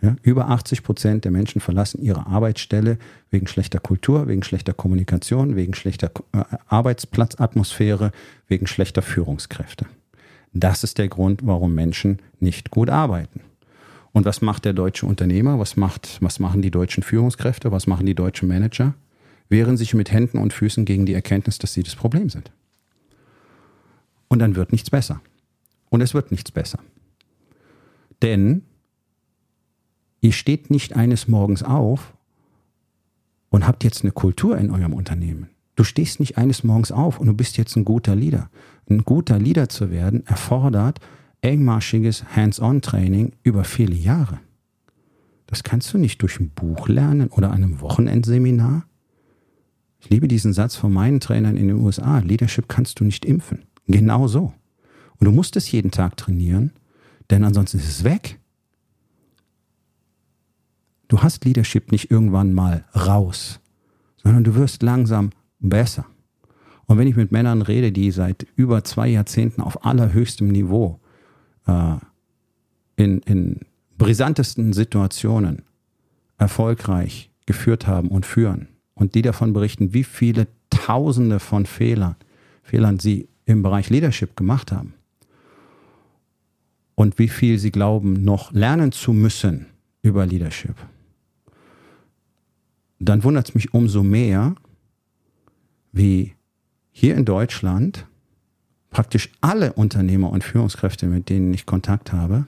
Ja, 0.00 0.16
über 0.22 0.48
80 0.48 0.82
Prozent 0.82 1.26
der 1.26 1.30
Menschen 1.30 1.60
verlassen 1.60 2.00
ihre 2.00 2.26
Arbeitsstelle 2.26 2.96
wegen 3.30 3.46
schlechter 3.46 3.78
Kultur, 3.78 4.26
wegen 4.26 4.42
schlechter 4.42 4.72
Kommunikation, 4.72 5.54
wegen 5.54 5.74
schlechter 5.74 6.10
äh, 6.32 6.44
Arbeitsplatzatmosphäre, 6.68 8.10
wegen 8.48 8.66
schlechter 8.66 9.02
Führungskräfte. 9.02 9.84
Das 10.54 10.82
ist 10.82 10.96
der 10.96 11.08
Grund, 11.08 11.42
warum 11.44 11.74
Menschen 11.74 12.20
nicht 12.40 12.70
gut 12.70 12.88
arbeiten. 12.88 13.40
Und 14.12 14.24
was 14.24 14.40
macht 14.40 14.64
der 14.64 14.72
deutsche 14.72 15.04
Unternehmer? 15.04 15.58
Was, 15.58 15.76
macht, 15.76 16.16
was 16.22 16.38
machen 16.38 16.62
die 16.62 16.70
deutschen 16.70 17.02
Führungskräfte? 17.02 17.70
Was 17.70 17.86
machen 17.86 18.06
die 18.06 18.14
deutschen 18.14 18.48
Manager? 18.48 18.94
Wehren 19.50 19.76
sich 19.76 19.92
mit 19.92 20.10
Händen 20.10 20.38
und 20.38 20.54
Füßen 20.54 20.86
gegen 20.86 21.04
die 21.04 21.12
Erkenntnis, 21.12 21.58
dass 21.58 21.74
sie 21.74 21.82
das 21.82 21.96
Problem 21.96 22.30
sind. 22.30 22.50
Und 24.28 24.38
dann 24.38 24.56
wird 24.56 24.72
nichts 24.72 24.88
besser. 24.88 25.20
Und 25.90 26.00
es 26.00 26.14
wird 26.14 26.30
nichts 26.30 26.50
besser. 26.50 26.78
Denn 28.22 28.62
ihr 30.20 30.32
steht 30.32 30.70
nicht 30.70 30.96
eines 30.96 31.28
Morgens 31.28 31.62
auf 31.62 32.14
und 33.50 33.66
habt 33.66 33.84
jetzt 33.84 34.02
eine 34.02 34.12
Kultur 34.12 34.58
in 34.58 34.70
eurem 34.70 34.92
Unternehmen. 34.92 35.48
Du 35.76 35.84
stehst 35.84 36.20
nicht 36.20 36.38
eines 36.38 36.64
Morgens 36.64 36.90
auf 36.90 37.20
und 37.20 37.26
du 37.26 37.34
bist 37.34 37.58
jetzt 37.58 37.76
ein 37.76 37.84
guter 37.84 38.16
Leader. 38.16 38.50
Ein 38.88 39.04
guter 39.04 39.38
Leader 39.38 39.68
zu 39.68 39.90
werden 39.90 40.26
erfordert 40.26 41.00
engmaschiges 41.42 42.24
Hands-on-Training 42.34 43.32
über 43.42 43.64
viele 43.64 43.94
Jahre. 43.94 44.40
Das 45.46 45.62
kannst 45.62 45.92
du 45.94 45.98
nicht 45.98 46.22
durch 46.22 46.40
ein 46.40 46.50
Buch 46.50 46.88
lernen 46.88 47.28
oder 47.28 47.52
einem 47.52 47.80
Wochenendseminar. 47.80 48.86
Ich 50.00 50.10
liebe 50.10 50.28
diesen 50.28 50.52
Satz 50.52 50.76
von 50.76 50.92
meinen 50.92 51.20
Trainern 51.20 51.56
in 51.56 51.68
den 51.68 51.78
USA. 51.78 52.18
Leadership 52.18 52.68
kannst 52.68 53.00
du 53.00 53.04
nicht 53.04 53.24
impfen. 53.24 53.64
Genau 53.86 54.26
so. 54.26 54.52
Und 55.18 55.24
du 55.26 55.32
musst 55.32 55.56
es 55.56 55.70
jeden 55.70 55.90
Tag 55.90 56.16
trainieren, 56.16 56.72
denn 57.30 57.44
ansonsten 57.44 57.78
ist 57.78 57.88
es 57.88 58.04
weg. 58.04 58.38
Du 61.08 61.22
hast 61.22 61.44
Leadership 61.44 61.92
nicht 61.92 62.10
irgendwann 62.10 62.52
mal 62.52 62.84
raus, 62.94 63.60
sondern 64.16 64.44
du 64.44 64.54
wirst 64.54 64.82
langsam 64.82 65.30
besser. 65.60 66.06
Und 66.86 66.98
wenn 66.98 67.08
ich 67.08 67.16
mit 67.16 67.32
Männern 67.32 67.62
rede, 67.62 67.92
die 67.92 68.10
seit 68.10 68.46
über 68.56 68.84
zwei 68.84 69.08
Jahrzehnten 69.08 69.60
auf 69.60 69.84
allerhöchstem 69.84 70.48
Niveau 70.48 71.00
äh, 71.66 71.96
in, 72.96 73.20
in 73.20 73.60
brisantesten 73.98 74.72
Situationen 74.72 75.62
erfolgreich 76.38 77.30
geführt 77.46 77.86
haben 77.86 78.08
und 78.08 78.26
führen 78.26 78.68
und 78.94 79.14
die 79.14 79.22
davon 79.22 79.52
berichten, 79.52 79.94
wie 79.94 80.04
viele 80.04 80.48
Tausende 80.70 81.40
von 81.40 81.66
Fehlern, 81.66 82.16
Fehlern 82.62 82.98
sie 82.98 83.28
im 83.44 83.62
Bereich 83.62 83.90
Leadership 83.90 84.36
gemacht 84.36 84.72
haben 84.72 84.95
und 86.96 87.20
wie 87.20 87.28
viel 87.28 87.58
sie 87.60 87.70
glauben, 87.70 88.24
noch 88.24 88.50
lernen 88.52 88.90
zu 88.90 89.12
müssen 89.12 89.66
über 90.02 90.26
Leadership, 90.26 90.74
dann 92.98 93.22
wundert 93.22 93.50
es 93.50 93.54
mich 93.54 93.72
umso 93.72 94.02
mehr, 94.02 94.56
wie 95.92 96.32
hier 96.90 97.14
in 97.14 97.24
Deutschland 97.24 98.06
praktisch 98.90 99.30
alle 99.40 99.74
Unternehmer 99.74 100.30
und 100.30 100.42
Führungskräfte, 100.42 101.06
mit 101.06 101.28
denen 101.28 101.52
ich 101.52 101.66
Kontakt 101.66 102.12
habe, 102.12 102.46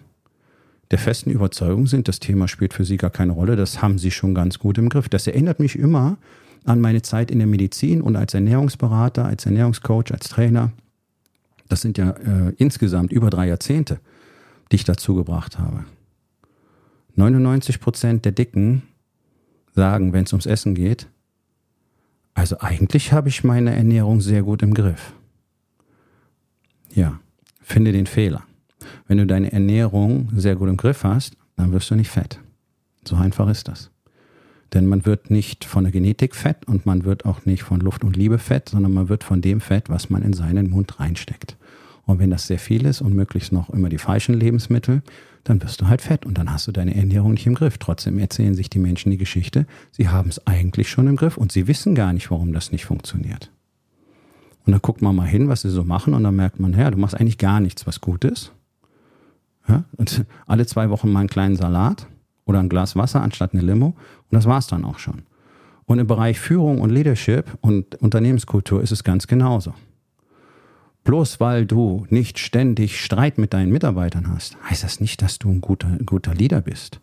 der 0.90 0.98
festen 0.98 1.30
Überzeugung 1.30 1.86
sind, 1.86 2.08
das 2.08 2.18
Thema 2.18 2.48
spielt 2.48 2.72
für 2.72 2.84
sie 2.84 2.96
gar 2.96 3.10
keine 3.10 3.32
Rolle, 3.32 3.56
das 3.56 3.82
haben 3.82 3.98
sie 3.98 4.10
schon 4.10 4.34
ganz 4.34 4.58
gut 4.58 4.78
im 4.78 4.88
Griff. 4.88 5.10
Das 5.10 5.26
erinnert 5.26 5.60
mich 5.60 5.78
immer 5.78 6.16
an 6.64 6.80
meine 6.80 7.02
Zeit 7.02 7.30
in 7.30 7.38
der 7.38 7.46
Medizin 7.46 8.00
und 8.00 8.16
als 8.16 8.32
Ernährungsberater, 8.32 9.26
als 9.26 9.44
Ernährungscoach, 9.44 10.12
als 10.12 10.28
Trainer. 10.28 10.72
Das 11.68 11.82
sind 11.82 11.98
ja 11.98 12.10
äh, 12.12 12.54
insgesamt 12.56 13.12
über 13.12 13.28
drei 13.28 13.48
Jahrzehnte, 13.48 14.00
die 14.70 14.76
ich 14.76 14.84
dazu 14.84 15.14
gebracht 15.14 15.58
habe. 15.58 15.84
99 17.14 17.80
Prozent 17.80 18.25
der 18.25 18.32
Dicken 18.32 18.82
sagen, 19.75 20.12
wenn 20.12 20.25
es 20.25 20.32
ums 20.32 20.46
Essen 20.46 20.75
geht, 20.75 21.08
also 22.34 22.60
eigentlich 22.60 23.12
habe 23.12 23.28
ich 23.28 23.42
meine 23.42 23.75
Ernährung 23.75 24.20
sehr 24.20 24.42
gut 24.42 24.62
im 24.62 24.72
Griff. 24.72 25.12
Ja, 26.94 27.18
finde 27.60 27.92
den 27.92 28.06
Fehler. 28.06 28.44
Wenn 29.08 29.18
du 29.18 29.26
deine 29.26 29.52
Ernährung 29.52 30.30
sehr 30.37 30.54
gut 30.54 30.68
im 30.68 30.76
Griff 30.76 31.02
hast, 31.02 31.37
dann 31.56 31.72
wirst 31.72 31.90
du 31.90 31.96
nicht 31.96 32.10
fett. 32.10 32.38
So 33.04 33.16
einfach 33.16 33.48
ist 33.48 33.66
das. 33.66 33.90
Denn 34.72 34.87
man 34.87 35.06
wird 35.06 35.30
nicht 35.30 35.64
von 35.64 35.84
der 35.84 35.92
Genetik 35.92 36.37
fett 36.37 36.66
und 36.68 36.87
man 36.87 37.04
wird 37.04 37.25
auch 37.25 37.46
nicht 37.46 37.62
von 37.62 37.80
Luft 37.80 38.04
und 38.04 38.16
Liebe 38.16 38.38
fett, 38.38 38.68
sondern 38.68 38.92
man 38.92 39.08
wird 39.08 39.25
von 39.25 39.40
dem 39.40 39.60
fett, 39.60 39.88
was 39.88 40.10
man 40.10 40.22
in 40.22 40.34
seinen 40.34 40.70
Mund 40.70 41.00
reinsteckt. 41.00 41.56
Und 42.08 42.20
wenn 42.20 42.30
das 42.30 42.46
sehr 42.46 42.58
viel 42.58 42.86
ist 42.86 43.02
und 43.02 43.12
möglichst 43.12 43.52
noch 43.52 43.68
immer 43.68 43.90
die 43.90 43.98
falschen 43.98 44.32
Lebensmittel, 44.34 45.02
dann 45.44 45.62
wirst 45.62 45.82
du 45.82 45.88
halt 45.88 46.00
fett 46.00 46.24
und 46.24 46.38
dann 46.38 46.50
hast 46.50 46.66
du 46.66 46.72
deine 46.72 46.96
Ernährung 46.96 47.32
nicht 47.32 47.46
im 47.46 47.54
Griff. 47.54 47.76
Trotzdem 47.76 48.18
erzählen 48.18 48.54
sich 48.54 48.70
die 48.70 48.78
Menschen 48.78 49.10
die 49.10 49.18
Geschichte, 49.18 49.66
sie 49.92 50.08
haben 50.08 50.30
es 50.30 50.46
eigentlich 50.46 50.88
schon 50.88 51.06
im 51.06 51.16
Griff 51.16 51.36
und 51.36 51.52
sie 51.52 51.68
wissen 51.68 51.94
gar 51.94 52.14
nicht, 52.14 52.30
warum 52.30 52.54
das 52.54 52.72
nicht 52.72 52.86
funktioniert. 52.86 53.50
Und 54.64 54.72
dann 54.72 54.80
guckt 54.80 55.02
man 55.02 55.16
mal 55.16 55.26
hin, 55.26 55.48
was 55.48 55.60
sie 55.60 55.68
so 55.68 55.84
machen 55.84 56.14
und 56.14 56.24
dann 56.24 56.34
merkt 56.34 56.58
man, 56.58 56.72
ja, 56.72 56.90
du 56.90 56.96
machst 56.96 57.14
eigentlich 57.14 57.36
gar 57.36 57.60
nichts, 57.60 57.86
was 57.86 58.00
gut 58.00 58.24
ist. 58.24 58.52
Ja? 59.68 59.84
Und 59.98 60.24
alle 60.46 60.64
zwei 60.64 60.88
Wochen 60.88 61.12
mal 61.12 61.20
einen 61.20 61.28
kleinen 61.28 61.56
Salat 61.56 62.06
oder 62.46 62.60
ein 62.60 62.70
Glas 62.70 62.96
Wasser 62.96 63.20
anstatt 63.20 63.52
eine 63.52 63.60
Limo 63.60 63.88
und 63.88 64.34
das 64.34 64.46
war's 64.46 64.66
dann 64.66 64.86
auch 64.86 64.98
schon. 64.98 65.24
Und 65.84 65.98
im 65.98 66.06
Bereich 66.06 66.40
Führung 66.40 66.80
und 66.80 66.88
Leadership 66.88 67.58
und 67.60 67.96
Unternehmenskultur 67.96 68.82
ist 68.82 68.92
es 68.92 69.04
ganz 69.04 69.26
genauso. 69.26 69.74
Bloß 71.08 71.40
weil 71.40 71.64
du 71.64 72.06
nicht 72.10 72.38
ständig 72.38 73.02
Streit 73.02 73.38
mit 73.38 73.54
deinen 73.54 73.72
Mitarbeitern 73.72 74.28
hast, 74.28 74.58
heißt 74.68 74.84
das 74.84 75.00
nicht, 75.00 75.22
dass 75.22 75.38
du 75.38 75.48
ein 75.48 75.62
guter, 75.62 75.96
guter 76.04 76.34
Leader 76.34 76.60
bist. 76.60 77.00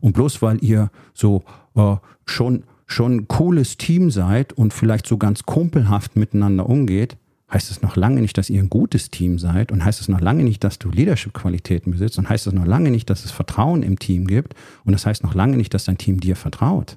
Und 0.00 0.14
bloß 0.14 0.40
weil 0.40 0.64
ihr 0.64 0.90
so 1.12 1.44
äh, 1.74 1.96
schon, 2.24 2.64
schon 2.86 3.14
ein 3.14 3.28
cooles 3.28 3.76
Team 3.76 4.10
seid 4.10 4.54
und 4.54 4.72
vielleicht 4.72 5.06
so 5.06 5.18
ganz 5.18 5.42
kumpelhaft 5.42 6.16
miteinander 6.16 6.66
umgeht, 6.66 7.18
heißt 7.52 7.70
es 7.70 7.82
noch 7.82 7.94
lange 7.94 8.22
nicht, 8.22 8.38
dass 8.38 8.48
ihr 8.48 8.58
ein 8.58 8.70
gutes 8.70 9.10
Team 9.10 9.38
seid 9.38 9.70
und 9.70 9.84
heißt 9.84 10.00
es 10.00 10.08
noch 10.08 10.22
lange 10.22 10.44
nicht, 10.44 10.64
dass 10.64 10.78
du 10.78 10.88
Leadership-Qualitäten 10.88 11.92
besitzt 11.92 12.16
und 12.16 12.30
heißt 12.30 12.46
es 12.46 12.54
noch 12.54 12.64
lange 12.64 12.90
nicht, 12.90 13.10
dass 13.10 13.26
es 13.26 13.32
Vertrauen 13.32 13.82
im 13.82 13.98
Team 13.98 14.26
gibt 14.26 14.54
und 14.86 14.94
das 14.94 15.04
heißt 15.04 15.22
noch 15.22 15.34
lange 15.34 15.58
nicht, 15.58 15.74
dass 15.74 15.84
dein 15.84 15.98
Team 15.98 16.20
dir 16.20 16.36
vertraut. 16.36 16.96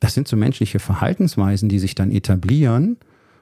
Das 0.00 0.14
sind 0.14 0.26
so 0.26 0.36
menschliche 0.36 0.80
Verhaltensweisen, 0.80 1.68
die 1.68 1.78
sich 1.78 1.94
dann 1.94 2.10
etablieren 2.10 2.96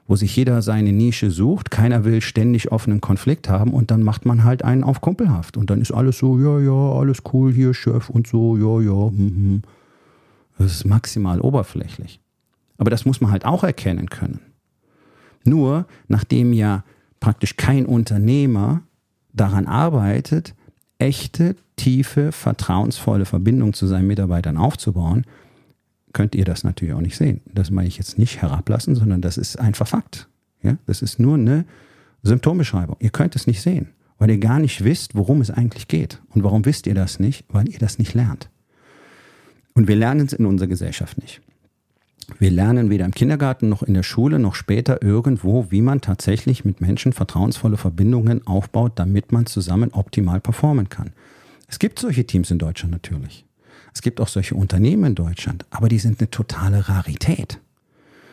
wo 0.07 0.15
sich 0.15 0.35
jeder 0.35 0.61
seine 0.61 0.93
Nische 0.93 1.31
sucht. 1.31 1.69
Keiner 1.69 2.05
will 2.05 2.21
ständig 2.21 2.71
offenen 2.71 3.01
Konflikt 3.01 3.49
haben 3.49 3.73
und 3.73 3.91
dann 3.91 4.03
macht 4.03 4.25
man 4.25 4.43
halt 4.43 4.63
einen 4.63 4.83
auf 4.83 5.01
Kumpelhaft. 5.01 5.57
Und 5.57 5.69
dann 5.69 5.81
ist 5.81 5.91
alles 5.91 6.17
so, 6.17 6.39
ja, 6.39 6.59
ja, 6.59 6.99
alles 6.99 7.23
cool 7.33 7.51
hier, 7.51 7.73
Chef 7.73 8.09
und 8.09 8.27
so, 8.27 8.57
ja, 8.57 8.81
ja. 8.81 9.11
Mhm. 9.11 9.61
Das 10.57 10.71
ist 10.71 10.85
maximal 10.85 11.41
oberflächlich. 11.41 12.19
Aber 12.77 12.89
das 12.89 13.05
muss 13.05 13.21
man 13.21 13.31
halt 13.31 13.45
auch 13.45 13.63
erkennen 13.63 14.09
können. 14.09 14.39
Nur 15.43 15.85
nachdem 16.07 16.53
ja 16.53 16.83
praktisch 17.19 17.57
kein 17.57 17.85
Unternehmer 17.85 18.81
daran 19.33 19.67
arbeitet, 19.67 20.55
echte, 20.99 21.55
tiefe, 21.75 22.31
vertrauensvolle 22.31 23.25
Verbindungen 23.25 23.73
zu 23.73 23.87
seinen 23.87 24.07
Mitarbeitern 24.07 24.57
aufzubauen, 24.57 25.25
könnt 26.13 26.35
ihr 26.35 26.45
das 26.45 26.63
natürlich 26.63 26.93
auch 26.93 27.01
nicht 27.01 27.17
sehen. 27.17 27.41
Das 27.53 27.71
meine 27.71 27.87
ich 27.87 27.97
jetzt 27.97 28.17
nicht 28.17 28.41
herablassen, 28.41 28.95
sondern 28.95 29.21
das 29.21 29.37
ist 29.37 29.57
einfach 29.57 29.87
Fakt. 29.87 30.27
Ja? 30.63 30.77
Das 30.85 31.01
ist 31.01 31.19
nur 31.19 31.35
eine 31.35 31.65
Symptombeschreibung. 32.23 32.97
Ihr 32.99 33.09
könnt 33.09 33.35
es 33.35 33.47
nicht 33.47 33.61
sehen, 33.61 33.89
weil 34.17 34.29
ihr 34.29 34.39
gar 34.39 34.59
nicht 34.59 34.83
wisst, 34.83 35.15
worum 35.15 35.41
es 35.41 35.51
eigentlich 35.51 35.87
geht. 35.87 36.21
Und 36.29 36.43
warum 36.43 36.65
wisst 36.65 36.87
ihr 36.87 36.95
das 36.95 37.19
nicht? 37.19 37.45
Weil 37.49 37.69
ihr 37.69 37.79
das 37.79 37.99
nicht 37.99 38.13
lernt. 38.13 38.49
Und 39.73 39.87
wir 39.87 39.95
lernen 39.95 40.25
es 40.25 40.33
in 40.33 40.45
unserer 40.45 40.67
Gesellschaft 40.67 41.19
nicht. 41.19 41.41
Wir 42.39 42.51
lernen 42.51 42.89
weder 42.89 43.05
im 43.05 43.13
Kindergarten 43.13 43.69
noch 43.69 43.83
in 43.83 43.93
der 43.93 44.03
Schule 44.03 44.37
noch 44.37 44.53
später 44.53 45.01
irgendwo, 45.01 45.71
wie 45.71 45.81
man 45.81 46.01
tatsächlich 46.01 46.65
mit 46.65 46.81
Menschen 46.81 47.13
vertrauensvolle 47.13 47.77
Verbindungen 47.77 48.45
aufbaut, 48.45 48.93
damit 48.95 49.31
man 49.31 49.45
zusammen 49.45 49.91
optimal 49.93 50.41
performen 50.41 50.89
kann. 50.89 51.13
Es 51.67 51.79
gibt 51.79 51.99
solche 51.99 52.25
Teams 52.25 52.51
in 52.51 52.59
Deutschland 52.59 52.91
natürlich. 52.91 53.46
Es 53.97 54.03
gibt 54.03 54.21
auch 54.21 54.27
solche 54.27 54.53
Unternehmen 54.53 55.05
in 55.05 55.15
Deutschland, 55.15 55.65
aber 55.71 55.89
die 55.89 55.97
sind 55.97 56.19
eine 56.19 56.29
totale 56.29 56.87
Rarität. 56.87 57.59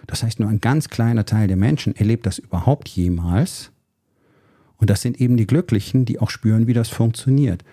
Das 0.06 0.22
heißt, 0.22 0.38
nur 0.38 0.50
ein 0.50 0.60
ganz 0.60 0.90
kleiner 0.90 1.24
Teil 1.24 1.48
der 1.48 1.56
Menschen 1.56 1.96
erlebt 1.96 2.26
das 2.26 2.38
überhaupt 2.38 2.86
jemals. 2.90 3.72
Und 4.76 4.90
das 4.90 5.00
sind 5.00 5.18
eben 5.22 5.38
die 5.38 5.46
Glücklichen, 5.46 6.04
die 6.04 6.18
auch 6.18 6.28
spüren, 6.28 6.66
wie 6.66 6.74
das 6.74 6.90
funktioniert. 6.90 7.64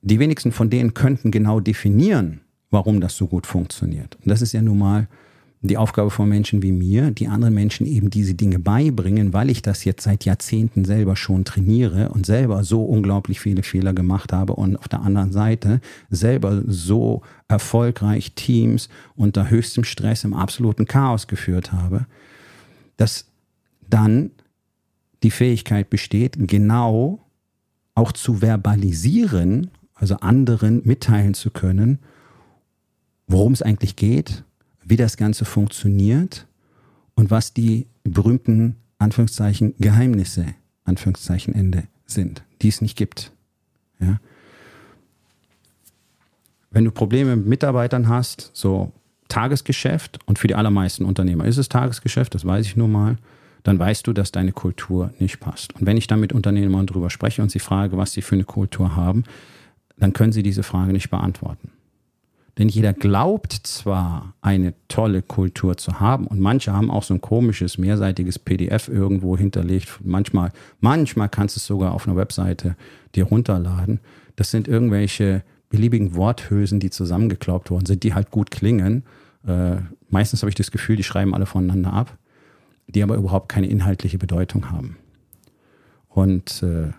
Die 0.00 0.18
wenigsten 0.18 0.50
von 0.50 0.70
denen 0.70 0.94
könnten 0.94 1.30
genau 1.30 1.60
definieren, 1.60 2.40
warum 2.70 3.02
das 3.02 3.18
so 3.18 3.26
gut 3.26 3.46
funktioniert. 3.46 4.16
Und 4.24 4.30
das 4.30 4.40
ist 4.40 4.54
ja 4.54 4.62
nun 4.62 4.78
mal 4.78 5.08
die 5.60 5.76
Aufgabe 5.76 6.10
von 6.10 6.28
Menschen 6.28 6.62
wie 6.62 6.70
mir, 6.70 7.10
die 7.10 7.26
anderen 7.26 7.54
Menschen 7.54 7.86
eben 7.86 8.10
diese 8.10 8.34
Dinge 8.34 8.60
beibringen, 8.60 9.32
weil 9.32 9.50
ich 9.50 9.60
das 9.60 9.84
jetzt 9.84 10.04
seit 10.04 10.24
Jahrzehnten 10.24 10.84
selber 10.84 11.16
schon 11.16 11.44
trainiere 11.44 12.10
und 12.10 12.26
selber 12.26 12.62
so 12.62 12.84
unglaublich 12.84 13.40
viele 13.40 13.64
Fehler 13.64 13.92
gemacht 13.92 14.32
habe 14.32 14.54
und 14.54 14.76
auf 14.76 14.86
der 14.86 15.02
anderen 15.02 15.32
Seite 15.32 15.80
selber 16.10 16.62
so 16.66 17.22
erfolgreich 17.48 18.34
Teams 18.34 18.88
unter 19.16 19.50
höchstem 19.50 19.82
Stress 19.82 20.22
im 20.22 20.32
absoluten 20.32 20.86
Chaos 20.86 21.26
geführt 21.26 21.72
habe, 21.72 22.06
dass 22.96 23.26
dann 23.90 24.30
die 25.24 25.32
Fähigkeit 25.32 25.90
besteht, 25.90 26.36
genau 26.38 27.18
auch 27.96 28.12
zu 28.12 28.42
verbalisieren, 28.42 29.70
also 29.94 30.16
anderen 30.16 30.82
mitteilen 30.84 31.34
zu 31.34 31.50
können, 31.50 31.98
worum 33.26 33.52
es 33.54 33.62
eigentlich 33.62 33.96
geht 33.96 34.44
wie 34.88 34.96
das 34.96 35.16
Ganze 35.16 35.44
funktioniert 35.44 36.46
und 37.14 37.30
was 37.30 37.52
die 37.52 37.86
berühmten 38.04 38.76
Anführungszeichen 38.98 39.74
Geheimnisse, 39.78 40.46
Anführungszeichen 40.84 41.54
Ende 41.54 41.84
sind, 42.06 42.42
die 42.62 42.68
es 42.68 42.80
nicht 42.80 42.96
gibt. 42.96 43.32
Ja? 44.00 44.18
Wenn 46.70 46.84
du 46.84 46.90
Probleme 46.90 47.36
mit 47.36 47.46
Mitarbeitern 47.46 48.08
hast, 48.08 48.50
so 48.54 48.92
Tagesgeschäft, 49.28 50.18
und 50.26 50.38
für 50.38 50.48
die 50.48 50.54
allermeisten 50.54 51.04
Unternehmer 51.04 51.44
ist 51.44 51.58
es 51.58 51.68
Tagesgeschäft, 51.68 52.34
das 52.34 52.46
weiß 52.46 52.66
ich 52.66 52.76
nur 52.76 52.88
mal, 52.88 53.16
dann 53.62 53.78
weißt 53.78 54.06
du, 54.06 54.12
dass 54.12 54.32
deine 54.32 54.52
Kultur 54.52 55.12
nicht 55.18 55.40
passt. 55.40 55.74
Und 55.74 55.84
wenn 55.84 55.96
ich 55.96 56.06
dann 56.06 56.20
mit 56.20 56.32
Unternehmern 56.32 56.86
darüber 56.86 57.10
spreche 57.10 57.42
und 57.42 57.50
sie 57.50 57.58
frage, 57.58 57.96
was 57.98 58.12
sie 58.12 58.22
für 58.22 58.36
eine 58.36 58.44
Kultur 58.44 58.96
haben, 58.96 59.24
dann 59.98 60.12
können 60.12 60.32
sie 60.32 60.42
diese 60.42 60.62
Frage 60.62 60.92
nicht 60.92 61.10
beantworten. 61.10 61.70
Denn 62.58 62.68
jeder 62.68 62.92
glaubt 62.92 63.52
zwar, 63.52 64.34
eine 64.40 64.74
tolle 64.88 65.22
Kultur 65.22 65.76
zu 65.76 66.00
haben 66.00 66.26
und 66.26 66.40
manche 66.40 66.72
haben 66.72 66.90
auch 66.90 67.04
so 67.04 67.14
ein 67.14 67.20
komisches, 67.20 67.78
mehrseitiges 67.78 68.40
PDF 68.40 68.88
irgendwo 68.88 69.38
hinterlegt. 69.38 70.00
Manchmal, 70.02 70.50
manchmal 70.80 71.28
kannst 71.28 71.54
du 71.54 71.60
es 71.60 71.66
sogar 71.66 71.92
auf 71.92 72.08
einer 72.08 72.16
Webseite 72.16 72.76
dir 73.14 73.24
runterladen. 73.24 74.00
Das 74.34 74.50
sind 74.50 74.66
irgendwelche 74.66 75.44
beliebigen 75.70 76.16
Worthülsen, 76.16 76.80
die 76.80 76.90
zusammengeklaubt 76.90 77.70
worden 77.70 77.86
sind, 77.86 78.02
die 78.02 78.14
halt 78.14 78.32
gut 78.32 78.50
klingen. 78.50 79.04
Äh, 79.46 79.76
meistens 80.10 80.42
habe 80.42 80.48
ich 80.48 80.56
das 80.56 80.72
Gefühl, 80.72 80.96
die 80.96 81.04
schreiben 81.04 81.34
alle 81.34 81.46
voneinander 81.46 81.92
ab, 81.92 82.18
die 82.88 83.04
aber 83.04 83.14
überhaupt 83.14 83.48
keine 83.48 83.68
inhaltliche 83.68 84.18
Bedeutung 84.18 84.70
haben. 84.70 84.96
Und 86.08 86.64
äh, 86.64 86.90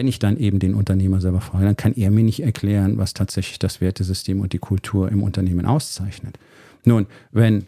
wenn 0.00 0.08
ich 0.08 0.18
dann 0.18 0.38
eben 0.38 0.60
den 0.60 0.74
Unternehmer 0.74 1.20
selber 1.20 1.42
frage, 1.42 1.66
dann 1.66 1.76
kann 1.76 1.92
er 1.92 2.10
mir 2.10 2.24
nicht 2.24 2.42
erklären, 2.42 2.96
was 2.96 3.12
tatsächlich 3.12 3.58
das 3.58 3.82
Wertesystem 3.82 4.40
und 4.40 4.54
die 4.54 4.58
Kultur 4.58 5.12
im 5.12 5.22
Unternehmen 5.22 5.66
auszeichnet. 5.66 6.38
Nun, 6.86 7.06
wenn 7.32 7.66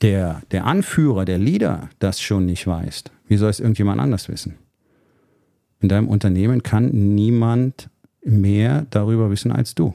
der, 0.00 0.42
der 0.50 0.66
Anführer, 0.66 1.24
der 1.24 1.38
Leader 1.38 1.90
das 2.00 2.20
schon 2.20 2.44
nicht 2.44 2.66
weiß, 2.66 3.04
wie 3.28 3.36
soll 3.36 3.50
es 3.50 3.60
irgendjemand 3.60 4.00
anders 4.00 4.28
wissen? 4.28 4.56
In 5.78 5.88
deinem 5.88 6.08
Unternehmen 6.08 6.64
kann 6.64 7.14
niemand 7.14 7.88
mehr 8.24 8.88
darüber 8.90 9.30
wissen 9.30 9.52
als 9.52 9.76
du. 9.76 9.94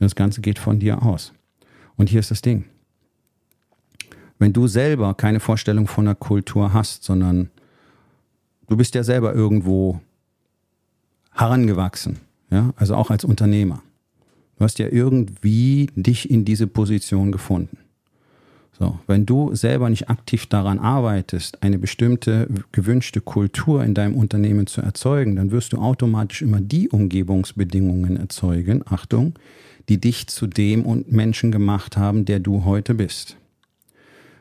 Das 0.00 0.16
Ganze 0.16 0.40
geht 0.40 0.58
von 0.58 0.80
dir 0.80 1.04
aus. 1.04 1.32
Und 1.94 2.08
hier 2.08 2.18
ist 2.18 2.32
das 2.32 2.42
Ding. 2.42 2.64
Wenn 4.40 4.52
du 4.52 4.66
selber 4.66 5.14
keine 5.14 5.38
Vorstellung 5.38 5.86
von 5.86 6.08
einer 6.08 6.16
Kultur 6.16 6.72
hast, 6.72 7.04
sondern 7.04 7.48
du 8.66 8.76
bist 8.76 8.96
ja 8.96 9.04
selber 9.04 9.32
irgendwo 9.34 10.00
herangewachsen, 11.38 12.18
ja, 12.50 12.72
also 12.76 12.94
auch 12.94 13.10
als 13.10 13.24
Unternehmer. 13.24 13.82
Du 14.58 14.64
hast 14.64 14.78
ja 14.78 14.88
irgendwie 14.90 15.88
dich 15.94 16.28
in 16.30 16.44
diese 16.44 16.66
Position 16.66 17.30
gefunden. 17.30 17.78
So, 18.78 18.98
wenn 19.06 19.26
du 19.26 19.54
selber 19.54 19.90
nicht 19.90 20.08
aktiv 20.08 20.46
daran 20.46 20.78
arbeitest, 20.78 21.62
eine 21.62 21.78
bestimmte 21.78 22.48
gewünschte 22.70 23.20
Kultur 23.20 23.82
in 23.82 23.94
deinem 23.94 24.14
Unternehmen 24.14 24.68
zu 24.68 24.80
erzeugen, 24.80 25.34
dann 25.34 25.50
wirst 25.50 25.72
du 25.72 25.78
automatisch 25.78 26.42
immer 26.42 26.60
die 26.60 26.88
Umgebungsbedingungen 26.88 28.16
erzeugen, 28.16 28.82
Achtung, 28.86 29.34
die 29.88 30.00
dich 30.00 30.28
zu 30.28 30.46
dem 30.46 31.04
Menschen 31.08 31.50
gemacht 31.50 31.96
haben, 31.96 32.24
der 32.24 32.38
du 32.38 32.64
heute 32.64 32.94
bist. 32.94 33.36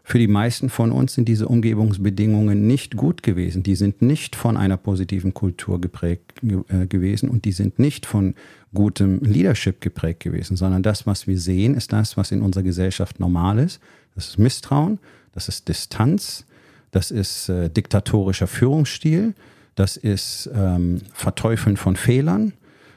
Für 0.10 0.20
die 0.20 0.30
meisten 0.30 0.70
von 0.70 0.94
uns 0.94 1.16
sind 1.16 1.28
diese 1.28 1.50
Umgebungsbedingungen 1.50 2.66
nicht 2.66 2.96
gut 2.96 3.24
gewesen. 3.24 3.62
Die 3.62 3.76
sind 3.76 4.02
nicht 4.02 4.38
von 4.38 4.56
einer 4.56 4.78
positiven 4.78 5.34
Kultur 5.34 5.82
geprägt 5.82 6.32
äh, 6.42 6.88
gewesen 6.88 7.28
und 7.28 7.44
die 7.44 7.52
sind 7.52 7.78
nicht 7.78 8.06
von 8.06 8.34
gutem 8.74 9.20
Leadership 9.20 9.82
geprägt 9.82 10.22
gewesen, 10.22 10.56
sondern 10.56 10.82
das, 10.82 11.06
was 11.08 11.28
wir 11.28 11.38
sehen, 11.38 11.76
ist 11.76 11.92
das, 11.92 12.16
was 12.16 12.32
in 12.32 12.42
unserer 12.42 12.64
Gesellschaft 12.64 13.20
normal 13.20 13.60
ist. 13.60 13.82
Das 14.16 14.30
ist 14.30 14.40
Misstrauen, 14.40 15.00
das 15.34 15.50
ist 15.50 15.68
Distanz, 15.68 16.46
das 16.92 17.12
ist 17.12 17.50
äh, 17.50 17.70
diktatorischer 17.70 18.48
Führungsstil, 18.48 19.34
das 19.76 19.98
ist 19.98 20.50
ähm, 20.56 21.02
Verteufeln 21.12 21.76
von 21.76 21.98
Fehlern, 21.98 22.54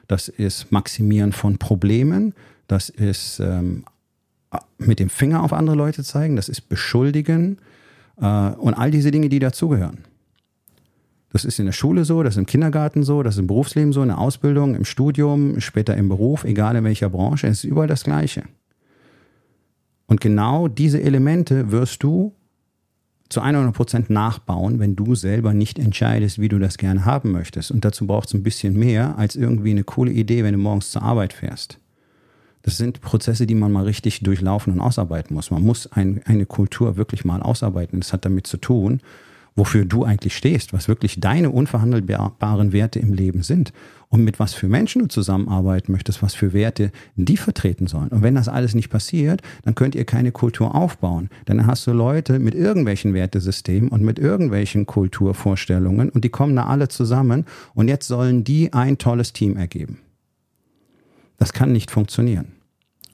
das 0.07 0.29
ist 0.29 0.71
Maximieren 0.71 1.33
von 1.33 1.59
Problemen, 1.59 2.35
das 2.69 2.89
ist 2.89 3.41
ähm, 3.41 3.83
mit 4.79 4.99
dem 4.99 5.09
Finger 5.09 5.43
auf 5.43 5.53
andere 5.53 5.77
Leute 5.77 6.03
zeigen, 6.03 6.37
das 6.37 6.49
ist 6.49 6.69
beschuldigen 6.69 7.59
äh, 8.21 8.51
und 8.51 8.75
all 8.75 8.91
diese 8.91 9.11
Dinge, 9.11 9.29
die 9.29 9.39
dazugehören. 9.39 9.99
Das 11.33 11.45
ist 11.45 11.61
in 11.61 11.67
der 11.67 11.73
Schule 11.73 12.05
so, 12.05 12.23
das 12.23 12.35
ist 12.35 12.39
im 12.39 12.47
Kindergarten 12.47 13.05
so, 13.05 13.23
das 13.23 13.35
ist 13.35 13.41
im 13.41 13.47
Berufsleben 13.47 13.93
so, 13.93 14.03
in 14.03 14.09
der 14.09 14.19
Ausbildung, 14.19 14.75
im 14.75 14.85
Studium, 14.85 15.61
später 15.61 15.97
im 15.97 16.09
Beruf, 16.09 16.45
egal 16.45 16.75
in 16.75 16.85
welcher 16.85 17.09
Branche, 17.09 17.47
es 17.47 17.59
ist 17.59 17.71
überall 17.71 17.87
das 17.87 18.03
Gleiche. 18.03 18.43
Und 20.07 20.21
genau 20.21 20.67
diese 20.67 21.01
Elemente 21.01 21.71
wirst 21.71 22.03
du 22.03 22.35
zu 23.29 23.41
100 23.41 23.73
Prozent 23.73 24.11
nachbauen, 24.11 24.81
wenn 24.81 24.97
du 24.97 25.15
selber 25.15 25.55
nicht 25.55 25.79
entscheidest, 25.79 26.41
wie 26.41 26.49
du 26.49 26.59
das 26.59 26.79
gerne 26.79 27.05
haben 27.05 27.31
möchtest. 27.31 27.71
Und 27.71 27.85
dazu 27.85 28.09
braucht 28.09 28.27
es 28.27 28.35
ein 28.35 28.43
bisschen 28.43 28.77
mehr 28.77 29.17
als 29.17 29.37
irgendwie 29.37 29.71
eine 29.71 29.85
coole 29.85 30.11
Idee, 30.11 30.43
wenn 30.43 30.55
du 30.55 30.59
morgens 30.59 30.91
zur 30.91 31.03
Arbeit 31.03 31.33
fährst. 31.33 31.80
Das 32.71 32.77
sind 32.77 33.01
Prozesse, 33.01 33.49
die 33.49 33.57
man 33.57 33.73
mal 33.73 33.83
richtig 33.83 34.21
durchlaufen 34.21 34.73
und 34.73 34.81
ausarbeiten 34.81 35.35
muss. 35.35 35.51
Man 35.51 35.65
muss 35.65 35.89
ein, 35.91 36.21
eine 36.25 36.47
Kultur 36.47 36.97
wirklich 36.97 37.25
mal 37.25 37.43
ausarbeiten. 37.43 37.99
Das 37.99 38.13
hat 38.13 38.25
damit 38.25 38.47
zu 38.47 38.59
tun, 38.59 39.01
wofür 39.57 39.85
du 39.85 40.05
eigentlich 40.05 40.37
stehst, 40.37 40.73
was 40.73 40.87
wirklich 40.87 41.19
deine 41.19 41.51
unverhandelbaren 41.51 42.73
Werte 42.73 43.01
im 43.01 43.13
Leben 43.13 43.43
sind 43.43 43.73
und 44.09 44.23
mit 44.23 44.39
was 44.39 44.55
für 44.55 44.69
Menschen 44.69 45.01
du 45.01 45.09
zusammenarbeiten 45.09 45.91
möchtest, 45.91 46.23
was 46.23 46.35
für 46.35 46.53
Werte 46.53 46.93
die 47.17 47.37
vertreten 47.37 47.89
sollen. 47.89 48.11
Und 48.11 48.23
wenn 48.23 48.37
das 48.37 48.49
alles 48.49 48.77
nicht 48.77 48.89
passiert, 48.89 49.43
dann 49.65 49.75
könnt 49.75 49.97
ihr 49.97 50.05
keine 50.05 50.31
Kultur 50.31 50.73
aufbauen. 50.73 51.29
Dann 51.47 51.67
hast 51.67 51.89
du 51.89 51.93
Leute 51.93 52.39
mit 52.39 52.55
irgendwelchen 52.55 53.15
Wertesystemen 53.15 53.89
und 53.89 54.03
mit 54.03 54.21
irgendwelchen 54.21 54.87
Kulturvorstellungen 54.87 56.09
und 56.09 56.23
die 56.23 56.29
kommen 56.29 56.55
da 56.55 56.67
alle 56.67 56.87
zusammen 56.87 57.47
und 57.75 57.89
jetzt 57.89 58.07
sollen 58.07 58.45
die 58.45 58.73
ein 58.73 58.97
tolles 58.97 59.33
Team 59.33 59.57
ergeben. 59.57 59.99
Das 61.37 61.53
kann 61.53 61.73
nicht 61.73 61.91
funktionieren. 61.91 62.60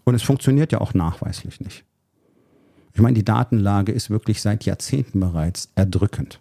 Und 0.06 0.14
es 0.14 0.22
funktioniert 0.22 0.70
ja 0.70 0.80
auch 0.80 0.94
nachweislich 0.94 1.60
nicht. 1.60 1.84
Ich 2.94 3.00
meine, 3.00 3.14
die 3.14 3.24
Datenlage 3.24 3.92
ist 3.92 4.08
wirklich 4.08 4.40
seit 4.40 4.64
Jahrzehnten 4.64 5.20
bereits 5.20 5.70
erdrückend. 5.74 6.40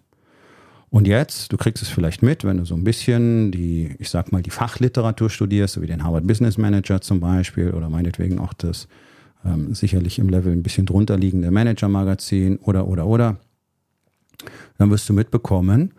Und 0.88 1.08
jetzt, 1.08 1.52
du 1.52 1.56
kriegst 1.56 1.82
es 1.82 1.88
vielleicht 1.88 2.22
mit, 2.22 2.44
wenn 2.44 2.58
du 2.58 2.64
so 2.64 2.76
ein 2.76 2.84
bisschen 2.84 3.50
die, 3.50 3.96
ich 3.98 4.08
sag 4.08 4.30
mal, 4.30 4.40
die 4.40 4.50
Fachliteratur 4.50 5.30
studierst, 5.30 5.74
so 5.74 5.82
wie 5.82 5.88
den 5.88 6.04
Harvard 6.04 6.28
Business 6.28 6.58
Manager 6.58 7.00
zum 7.00 7.18
Beispiel 7.18 7.72
oder 7.72 7.90
meinetwegen 7.90 8.38
auch 8.38 8.54
das 8.54 8.86
ähm, 9.44 9.74
sicherlich 9.74 10.20
im 10.20 10.28
Level 10.28 10.52
ein 10.52 10.62
bisschen 10.62 10.86
drunter 10.86 11.18
liegende 11.18 11.50
Manager-Magazin 11.50 12.58
oder, 12.58 12.86
oder, 12.86 13.06
oder, 13.06 13.36
dann 14.78 14.90
wirst 14.90 15.08
du 15.08 15.12
mitbekommen, 15.12 15.92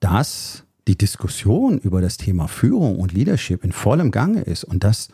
dass 0.00 0.64
die 0.88 0.96
Diskussion 0.96 1.78
über 1.78 2.00
das 2.00 2.16
Thema 2.16 2.48
Führung 2.48 2.98
und 2.98 3.12
Leadership 3.12 3.62
in 3.62 3.72
vollem 3.72 4.10
Gange 4.10 4.40
ist 4.40 4.64
und 4.64 4.82
dass 4.84 5.08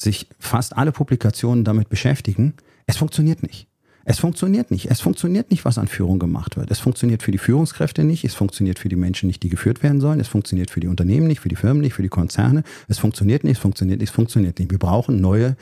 sich 0.00 0.28
fast 0.38 0.76
alle 0.76 0.92
Publikationen 0.92 1.64
damit 1.64 1.88
beschäftigen, 1.88 2.54
es 2.86 2.96
funktioniert 2.96 3.42
nicht. 3.42 3.68
Es 4.04 4.18
funktioniert 4.18 4.70
nicht. 4.70 4.90
Es 4.90 5.00
funktioniert 5.00 5.50
nicht, 5.50 5.64
was 5.64 5.78
an 5.78 5.86
Führung 5.86 6.18
gemacht 6.18 6.56
wird. 6.56 6.70
Es 6.70 6.80
funktioniert 6.80 7.22
für 7.22 7.30
die 7.30 7.38
Führungskräfte 7.38 8.02
nicht. 8.02 8.24
Es 8.24 8.34
funktioniert 8.34 8.78
für 8.78 8.88
die 8.88 8.96
Menschen 8.96 9.26
nicht, 9.26 9.42
die 9.42 9.50
geführt 9.50 9.82
werden 9.82 10.00
sollen. 10.00 10.20
Es 10.20 10.28
funktioniert 10.28 10.70
für 10.70 10.80
die 10.80 10.88
Unternehmen 10.88 11.26
nicht, 11.26 11.40
für 11.40 11.48
die 11.48 11.56
Firmen 11.56 11.82
nicht, 11.82 11.94
für 11.94 12.02
die 12.02 12.08
Konzerne. 12.08 12.64
Es 12.88 12.98
funktioniert 12.98 13.44
nicht, 13.44 13.58
es 13.58 13.58
funktioniert 13.58 14.00
nicht, 14.00 14.08
es 14.08 14.14
funktioniert 14.14 14.58
nicht. 14.58 14.70
Wir 14.70 14.78
brauchen 14.78 15.20
neue 15.20 15.56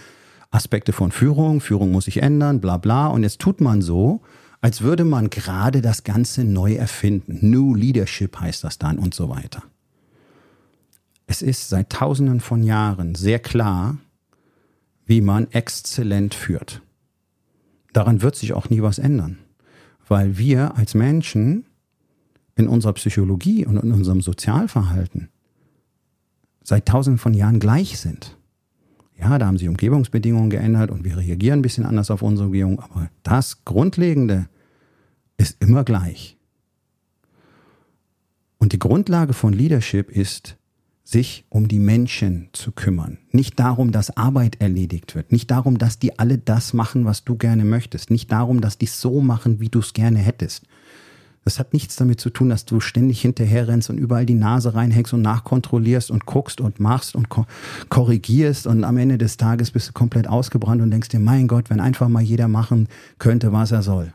Aspekte 0.50 0.92
von 0.92 1.10
Führung. 1.10 1.60
Führung 1.60 1.90
muss 1.90 2.04
sich 2.04 2.22
ändern, 2.22 2.60
bla 2.60 2.78
bla. 2.78 3.08
Und 3.08 3.24
jetzt 3.24 3.40
tut 3.40 3.60
man 3.60 3.82
so, 3.82 4.22
als 4.60 4.82
würde 4.82 5.04
man 5.04 5.30
gerade 5.30 5.82
das 5.82 6.04
Ganze 6.04 6.44
neu 6.44 6.74
erfinden. 6.74 7.38
New 7.42 7.74
Leadership 7.74 8.38
heißt 8.38 8.64
das 8.64 8.78
dann 8.78 8.98
und 8.98 9.14
so 9.14 9.28
weiter. 9.28 9.64
Es 11.26 11.42
ist 11.42 11.68
seit 11.68 11.90
Tausenden 11.90 12.40
von 12.40 12.62
Jahren 12.62 13.14
sehr 13.14 13.38
klar, 13.40 13.98
wie 15.08 15.22
man 15.22 15.50
exzellent 15.50 16.34
führt. 16.34 16.82
Daran 17.94 18.20
wird 18.20 18.36
sich 18.36 18.52
auch 18.52 18.68
nie 18.68 18.82
was 18.82 18.98
ändern, 18.98 19.38
weil 20.06 20.36
wir 20.36 20.76
als 20.76 20.94
Menschen 20.94 21.64
in 22.54 22.68
unserer 22.68 22.92
Psychologie 22.92 23.64
und 23.64 23.78
in 23.78 23.90
unserem 23.90 24.20
Sozialverhalten 24.20 25.30
seit 26.62 26.86
tausenden 26.86 27.18
von 27.18 27.32
Jahren 27.32 27.58
gleich 27.58 27.98
sind. 27.98 28.36
Ja, 29.18 29.38
da 29.38 29.46
haben 29.46 29.56
sich 29.56 29.68
Umgebungsbedingungen 29.68 30.50
geändert 30.50 30.90
und 30.90 31.04
wir 31.04 31.16
reagieren 31.16 31.60
ein 31.60 31.62
bisschen 31.62 31.86
anders 31.86 32.10
auf 32.10 32.20
unsere 32.20 32.46
Umgebung, 32.46 32.78
aber 32.78 33.08
das 33.22 33.64
Grundlegende 33.64 34.46
ist 35.38 35.56
immer 35.62 35.84
gleich. 35.84 36.36
Und 38.58 38.74
die 38.74 38.78
Grundlage 38.78 39.32
von 39.32 39.54
Leadership 39.54 40.10
ist, 40.10 40.57
sich 41.10 41.46
um 41.48 41.68
die 41.68 41.78
Menschen 41.78 42.50
zu 42.52 42.70
kümmern. 42.70 43.16
Nicht 43.32 43.58
darum, 43.58 43.92
dass 43.92 44.14
Arbeit 44.18 44.60
erledigt 44.60 45.14
wird. 45.14 45.32
Nicht 45.32 45.50
darum, 45.50 45.78
dass 45.78 45.98
die 45.98 46.18
alle 46.18 46.36
das 46.36 46.74
machen, 46.74 47.06
was 47.06 47.24
du 47.24 47.36
gerne 47.36 47.64
möchtest. 47.64 48.10
Nicht 48.10 48.30
darum, 48.30 48.60
dass 48.60 48.76
die 48.76 48.86
so 48.86 49.22
machen, 49.22 49.58
wie 49.58 49.70
du 49.70 49.78
es 49.78 49.94
gerne 49.94 50.18
hättest. 50.18 50.64
Das 51.44 51.58
hat 51.58 51.72
nichts 51.72 51.96
damit 51.96 52.20
zu 52.20 52.28
tun, 52.28 52.50
dass 52.50 52.66
du 52.66 52.78
ständig 52.80 53.22
hinterher 53.22 53.68
rennst 53.68 53.88
und 53.88 53.96
überall 53.96 54.26
die 54.26 54.34
Nase 54.34 54.74
reinhängst 54.74 55.14
und 55.14 55.22
nachkontrollierst 55.22 56.10
und 56.10 56.26
guckst 56.26 56.60
und 56.60 56.78
machst 56.78 57.14
und 57.14 57.28
korrigierst 57.88 58.66
und 58.66 58.84
am 58.84 58.98
Ende 58.98 59.16
des 59.16 59.38
Tages 59.38 59.70
bist 59.70 59.88
du 59.88 59.92
komplett 59.94 60.28
ausgebrannt 60.28 60.82
und 60.82 60.90
denkst 60.90 61.08
dir, 61.08 61.20
mein 61.20 61.48
Gott, 61.48 61.70
wenn 61.70 61.80
einfach 61.80 62.08
mal 62.08 62.22
jeder 62.22 62.48
machen 62.48 62.86
könnte, 63.18 63.50
was 63.50 63.72
er 63.72 63.82
soll. 63.82 64.12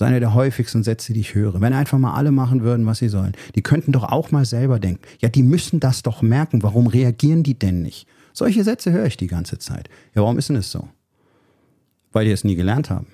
Das 0.00 0.06
ist 0.06 0.12
einer 0.12 0.20
der 0.20 0.32
häufigsten 0.32 0.82
Sätze, 0.82 1.12
die 1.12 1.20
ich 1.20 1.34
höre. 1.34 1.60
Wenn 1.60 1.74
einfach 1.74 1.98
mal 1.98 2.14
alle 2.14 2.30
machen 2.30 2.62
würden, 2.62 2.86
was 2.86 3.00
sie 3.00 3.10
sollen. 3.10 3.34
Die 3.54 3.60
könnten 3.60 3.92
doch 3.92 4.04
auch 4.04 4.30
mal 4.30 4.46
selber 4.46 4.78
denken. 4.78 5.02
Ja, 5.20 5.28
die 5.28 5.42
müssen 5.42 5.78
das 5.78 6.02
doch 6.02 6.22
merken. 6.22 6.62
Warum 6.62 6.86
reagieren 6.86 7.42
die 7.42 7.58
denn 7.58 7.82
nicht? 7.82 8.06
Solche 8.32 8.64
Sätze 8.64 8.92
höre 8.92 9.04
ich 9.04 9.18
die 9.18 9.26
ganze 9.26 9.58
Zeit. 9.58 9.90
Ja, 10.14 10.22
warum 10.22 10.38
ist 10.38 10.48
denn 10.48 10.56
das 10.56 10.70
so? 10.70 10.88
Weil 12.12 12.24
die 12.24 12.30
es 12.30 12.44
nie 12.44 12.54
gelernt 12.54 12.88
haben. 12.88 13.08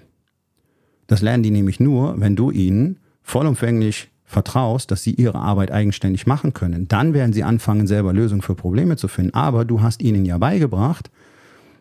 Das 1.09 1.23
lernen 1.23 1.43
die 1.43 1.51
nämlich 1.51 1.81
nur, 1.81 2.21
wenn 2.21 2.37
du 2.37 2.53
ihnen 2.53 3.01
vollumfänglich 3.21 4.09
vertraust, 4.25 4.93
dass 4.93 5.03
sie 5.03 5.15
ihre 5.15 5.41
Arbeit 5.41 5.73
eigenständig 5.73 6.29
machen 6.29 6.53
können. 6.53 6.87
Dann 6.87 7.15
werden 7.15 7.33
sie 7.33 7.43
anfangen, 7.43 7.89
selber 7.89 8.13
Lösungen 8.13 8.43
für 8.43 8.55
Probleme 8.55 8.97
zu 8.97 9.09
finden. 9.09 9.35
Aber 9.35 9.65
du 9.65 9.83
hast 9.83 10.03
ihnen 10.03 10.25
ja 10.25 10.39
beigebracht, 10.39 11.11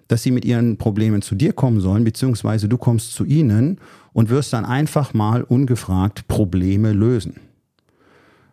dass 0.08 0.24
sie 0.24 0.32
mit 0.32 0.46
ihren 0.46 0.78
Problemen 0.78 1.22
zu 1.22 1.36
dir 1.36 1.54
kommen 1.54 1.80
sollen, 1.80 2.04
beziehungsweise 2.04 2.70
du 2.70 2.78
kommst 2.78 3.14
zu 3.14 3.26
ihnen 3.26 3.80
und 4.14 4.30
wirst 4.30 4.54
dann 4.54 4.66
einfach 4.66 5.14
mal 5.14 5.44
ungefragt 5.44 6.28
Probleme 6.28 6.94
lösen. 6.94 7.36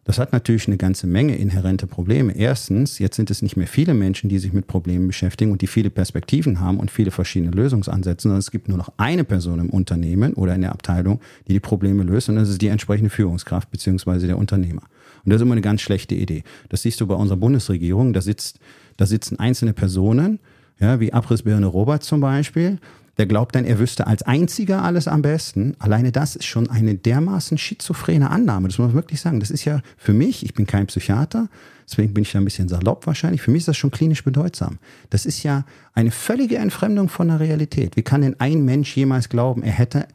Das 0.05 0.19
hat 0.19 0.33
natürlich 0.33 0.67
eine 0.67 0.79
ganze 0.79 1.07
Menge 1.07 1.37
inhärente 1.37 1.87
Probleme. 1.87 2.35
Erstens, 2.37 2.99
jetzt 2.99 3.15
sind 3.15 3.31
es 3.31 3.41
nicht 3.41 3.57
mehr 3.57 3.69
viele 3.69 3.95
Menschen, 3.95 4.29
die 4.29 4.41
sich 4.41 4.53
mit 4.53 4.67
Problemen 4.67 5.07
beschäftigen 5.07 5.53
und 5.53 5.63
die 5.63 5.69
viele 5.69 5.91
Perspektiven 5.91 6.59
haben 6.59 6.81
und 6.81 6.91
viele 6.91 7.13
verschiedene 7.13 7.53
Lösungsansätze, 7.53 8.23
sondern 8.25 8.41
es 8.41 8.51
gibt 8.51 8.69
nur 8.69 8.79
noch 8.79 8.93
eine 8.97 9.23
Person 9.23 9.61
im 9.61 9.71
Unternehmen 9.71 10.35
oder 10.35 10.57
in 10.57 10.63
der 10.63 10.73
Abteilung, 10.73 11.21
die 11.47 11.53
die 11.53 11.61
Probleme 11.61 12.03
löst 12.03 12.29
und 12.29 12.35
das 12.35 12.49
ist 12.49 12.61
die 12.61 12.67
entsprechende 12.67 13.11
Führungskraft 13.11 13.71
beziehungsweise 13.71 14.27
der 14.27 14.39
Unternehmer. 14.39 14.83
Und 15.25 15.31
das 15.31 15.37
ist 15.37 15.43
immer 15.43 15.53
eine 15.53 15.61
ganz 15.61 15.83
schlechte 15.83 16.17
Idee. 16.17 16.43
Das 16.69 16.83
siehst 16.83 17.01
du 17.01 17.07
bei 17.07 17.15
unserer 17.15 17.39
Bundesregierung. 17.39 18.13
Da 18.13 18.23
sitzt, 18.23 18.59
da 18.97 19.07
sitzen 19.07 19.39
einzelne 19.39 19.73
Personen, 19.73 20.41
ja, 20.83 20.99
wie 20.99 21.13
Abrissbirne 21.13 21.67
Robert 21.67 22.03
zum 22.03 22.21
Beispiel, 22.21 22.79
der 23.17 23.27
glaubt 23.27 23.55
dann, 23.55 23.65
er 23.65 23.79
wüsste 23.79 24.09
als 24.09 24.23
einziger 24.23 24.83
alles 24.83 25.07
am 25.07 25.23
besten. 25.23 25.77
Alleine 25.79 26.11
das 26.11 26.35
ist 26.35 26.47
schon 26.47 26.71
eine 26.71 26.97
dermaßen 26.97 27.57
schizophrene 27.57 28.31
Annahme. 28.31 28.67
Das 28.67 28.79
muss 28.79 28.89
man 28.89 28.95
wirklich 28.97 29.21
sagen. 29.21 29.39
Das 29.39 29.51
ist 29.51 29.65
ja 29.65 29.81
für 29.97 30.13
mich, 30.13 30.45
ich 30.45 30.55
bin 30.55 30.67
kein 30.67 30.87
Psychiater, 30.87 31.49
deswegen 31.89 32.15
bin 32.15 32.23
ich 32.23 32.33
da 32.33 32.39
ein 32.39 32.45
bisschen 32.45 32.69
salopp 32.69 33.07
wahrscheinlich. 33.07 33.43
Für 33.43 33.53
mich 33.53 33.61
ist 33.61 33.69
das 33.69 33.77
schon 33.77 33.93
klinisch 33.93 34.25
bedeutsam. 34.25 34.79
Das 35.11 35.25
ist 35.25 35.45
ja 35.45 35.65
eine 35.93 36.11
völlige 36.11 36.57
Entfremdung 36.57 37.09
von 37.09 37.29
der 37.29 37.39
Realität. 37.39 37.97
Wie 37.97 38.03
kann 38.03 38.23
denn 38.23 38.41
ein 38.41 38.65
Mensch 38.65 38.97
jemals 38.97 39.29
glauben, 39.29 39.63
er 39.63 39.73
hätte 39.73 40.09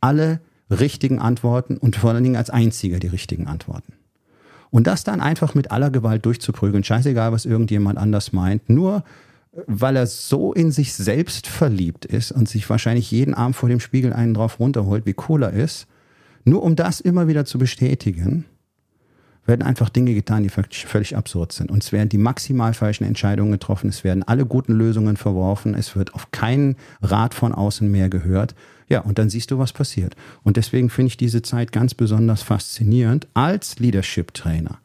alle 0.00 0.40
richtigen 0.70 1.18
Antworten 1.18 1.76
und 1.76 1.96
vor 1.96 2.12
allen 2.12 2.24
Dingen 2.24 2.36
als 2.36 2.48
einziger 2.48 2.98
die 2.98 3.08
richtigen 3.08 3.46
Antworten? 3.46 3.92
Und 4.70 4.86
das 4.86 5.04
dann 5.04 5.20
einfach 5.20 5.54
mit 5.54 5.70
aller 5.70 5.90
Gewalt 5.90 6.24
durchzuprügeln, 6.24 6.82
scheißegal, 6.82 7.30
was 7.30 7.44
irgendjemand 7.44 7.98
anders 7.98 8.32
meint, 8.32 8.70
nur 8.70 9.04
weil 9.66 9.96
er 9.96 10.06
so 10.06 10.52
in 10.52 10.70
sich 10.70 10.94
selbst 10.94 11.46
verliebt 11.46 12.04
ist 12.04 12.32
und 12.32 12.48
sich 12.48 12.68
wahrscheinlich 12.68 13.10
jeden 13.10 13.34
Abend 13.34 13.56
vor 13.56 13.68
dem 13.68 13.80
Spiegel 13.80 14.12
einen 14.12 14.34
drauf 14.34 14.58
runterholt, 14.58 15.06
wie 15.06 15.14
Cola 15.14 15.48
ist, 15.48 15.86
nur 16.44 16.62
um 16.62 16.76
das 16.76 17.00
immer 17.00 17.28
wieder 17.28 17.44
zu 17.44 17.58
bestätigen, 17.58 18.44
werden 19.46 19.62
einfach 19.62 19.90
Dinge 19.90 20.14
getan, 20.14 20.42
die 20.42 20.48
völlig 20.48 21.16
absurd 21.16 21.52
sind. 21.52 21.70
Und 21.70 21.82
es 21.82 21.92
werden 21.92 22.08
die 22.08 22.18
maximal 22.18 22.72
falschen 22.72 23.04
Entscheidungen 23.04 23.52
getroffen, 23.52 23.90
es 23.90 24.02
werden 24.02 24.22
alle 24.22 24.46
guten 24.46 24.72
Lösungen 24.72 25.16
verworfen, 25.16 25.74
es 25.74 25.96
wird 25.96 26.14
auf 26.14 26.30
keinen 26.30 26.76
Rat 27.02 27.34
von 27.34 27.52
außen 27.52 27.90
mehr 27.90 28.08
gehört. 28.08 28.54
Ja, 28.88 29.00
und 29.00 29.18
dann 29.18 29.28
siehst 29.28 29.50
du, 29.50 29.58
was 29.58 29.72
passiert. 29.72 30.16
Und 30.42 30.56
deswegen 30.56 30.88
finde 30.88 31.08
ich 31.08 31.16
diese 31.16 31.42
Zeit 31.42 31.72
ganz 31.72 31.94
besonders 31.94 32.42
faszinierend 32.42 33.28
als 33.34 33.78
Leadership-Trainer, 33.78 34.78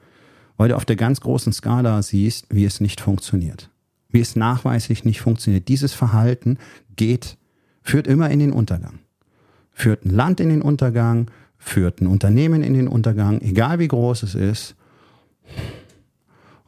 weil 0.57 0.69
du 0.69 0.75
auf 0.75 0.85
der 0.85 0.97
ganz 0.97 1.21
großen 1.21 1.53
Skala 1.53 2.01
siehst, 2.01 2.47
wie 2.49 2.65
es 2.65 2.81
nicht 2.81 2.99
funktioniert 3.01 3.69
wie 4.09 4.19
es 4.19 4.35
nachweislich 4.35 5.05
nicht 5.05 5.21
funktioniert. 5.21 5.67
Dieses 5.67 5.93
Verhalten 5.93 6.57
geht, 6.95 7.37
führt 7.81 8.07
immer 8.07 8.29
in 8.29 8.39
den 8.39 8.51
Untergang. 8.51 8.99
Führt 9.71 10.05
ein 10.05 10.11
Land 10.11 10.39
in 10.39 10.49
den 10.49 10.61
Untergang, 10.61 11.31
führt 11.57 12.01
ein 12.01 12.07
Unternehmen 12.07 12.63
in 12.63 12.73
den 12.73 12.87
Untergang, 12.87 13.41
egal 13.41 13.79
wie 13.79 13.87
groß 13.87 14.23
es 14.23 14.35
ist, 14.35 14.75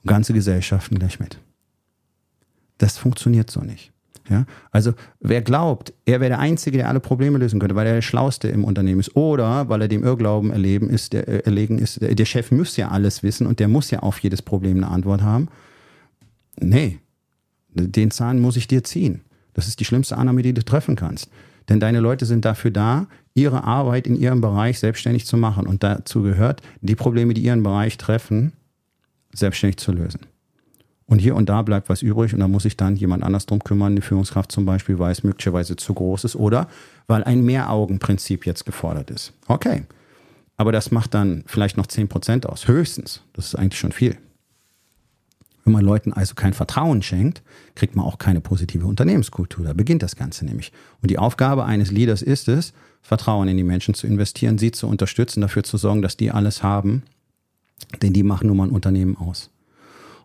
ganze 0.05 0.33
Gesellschaften 0.33 0.99
gleich 0.99 1.19
mit. 1.19 1.39
Das 2.77 2.97
funktioniert 2.97 3.49
so 3.49 3.61
nicht. 3.61 3.91
Ja? 4.29 4.45
Also 4.71 4.93
wer 5.19 5.41
glaubt, 5.41 5.93
er 6.05 6.19
wäre 6.19 6.29
der 6.29 6.39
Einzige, 6.39 6.77
der 6.77 6.89
alle 6.89 6.99
Probleme 6.99 7.37
lösen 7.37 7.59
könnte, 7.59 7.75
weil 7.75 7.87
er 7.87 7.95
der 7.95 8.01
Schlauste 8.01 8.47
im 8.47 8.63
Unternehmen 8.63 8.99
ist 8.99 9.15
oder 9.15 9.69
weil 9.69 9.81
er 9.81 9.87
dem 9.87 10.03
Irrglauben 10.03 10.51
erleben 10.51 10.89
ist, 10.89 11.13
der, 11.13 11.27
äh, 11.27 11.39
erlegen 11.39 11.79
ist, 11.79 12.01
der 12.01 12.25
Chef 12.25 12.51
muss 12.51 12.77
ja 12.77 12.89
alles 12.89 13.23
wissen 13.23 13.45
und 13.47 13.59
der 13.59 13.67
muss 13.67 13.91
ja 13.91 13.99
auf 13.99 14.19
jedes 14.19 14.41
Problem 14.41 14.77
eine 14.77 14.87
Antwort 14.87 15.21
haben. 15.21 15.47
Nee, 16.59 16.99
den 17.73 18.11
Zahn 18.11 18.39
muss 18.39 18.57
ich 18.57 18.67
dir 18.67 18.83
ziehen. 18.83 19.21
Das 19.53 19.67
ist 19.67 19.79
die 19.79 19.85
schlimmste 19.85 20.17
Annahme, 20.17 20.41
die 20.41 20.53
du 20.53 20.63
treffen 20.63 20.95
kannst. 20.95 21.29
Denn 21.69 21.79
deine 21.79 21.99
Leute 21.99 22.25
sind 22.25 22.45
dafür 22.45 22.71
da, 22.71 23.07
ihre 23.33 23.63
Arbeit 23.63 24.07
in 24.07 24.15
ihrem 24.15 24.41
Bereich 24.41 24.79
selbstständig 24.79 25.25
zu 25.25 25.37
machen. 25.37 25.67
Und 25.67 25.83
dazu 25.83 26.21
gehört, 26.21 26.61
die 26.81 26.95
Probleme, 26.95 27.33
die 27.33 27.43
ihren 27.43 27.63
Bereich 27.63 27.97
treffen, 27.97 28.53
selbstständig 29.33 29.77
zu 29.77 29.91
lösen. 29.91 30.21
Und 31.05 31.19
hier 31.19 31.35
und 31.35 31.49
da 31.49 31.61
bleibt 31.61 31.89
was 31.89 32.01
übrig 32.01 32.33
und 32.33 32.39
da 32.39 32.47
muss 32.47 32.63
sich 32.63 32.77
dann 32.77 32.95
jemand 32.95 33.23
anders 33.23 33.45
drum 33.45 33.61
kümmern, 33.61 33.97
die 33.97 34.01
Führungskraft 34.01 34.51
zum 34.51 34.65
Beispiel, 34.65 34.97
weil 34.97 35.11
es 35.11 35.23
möglicherweise 35.23 35.75
zu 35.75 35.93
groß 35.93 36.23
ist 36.23 36.35
oder 36.37 36.69
weil 37.07 37.23
ein 37.25 37.43
Mehraugenprinzip 37.43 38.45
jetzt 38.45 38.65
gefordert 38.65 39.11
ist. 39.11 39.33
Okay. 39.47 39.83
Aber 40.55 40.71
das 40.71 40.91
macht 40.91 41.13
dann 41.13 41.43
vielleicht 41.47 41.75
noch 41.75 41.85
10% 41.85 42.45
aus. 42.45 42.67
Höchstens. 42.67 43.23
Das 43.33 43.47
ist 43.47 43.55
eigentlich 43.55 43.79
schon 43.79 43.91
viel. 43.91 44.17
Wenn 45.63 45.73
man 45.73 45.85
Leuten 45.85 46.11
also 46.13 46.33
kein 46.33 46.53
Vertrauen 46.53 47.01
schenkt, 47.01 47.43
kriegt 47.75 47.95
man 47.95 48.05
auch 48.05 48.17
keine 48.17 48.41
positive 48.41 48.85
Unternehmenskultur. 48.85 49.65
Da 49.65 49.73
beginnt 49.73 50.01
das 50.01 50.15
Ganze 50.15 50.45
nämlich. 50.45 50.71
Und 51.01 51.11
die 51.11 51.19
Aufgabe 51.19 51.65
eines 51.65 51.91
Leaders 51.91 52.21
ist 52.21 52.47
es, 52.47 52.73
Vertrauen 53.01 53.47
in 53.47 53.57
die 53.57 53.63
Menschen 53.63 53.93
zu 53.93 54.07
investieren, 54.07 54.57
sie 54.57 54.71
zu 54.71 54.87
unterstützen, 54.87 55.41
dafür 55.41 55.63
zu 55.63 55.77
sorgen, 55.77 56.01
dass 56.01 56.17
die 56.17 56.31
alles 56.31 56.63
haben, 56.63 57.03
denn 58.01 58.13
die 58.13 58.23
machen 58.23 58.47
nun 58.47 58.57
mal 58.57 58.67
ein 58.67 58.71
Unternehmen 58.71 59.17
aus. 59.17 59.49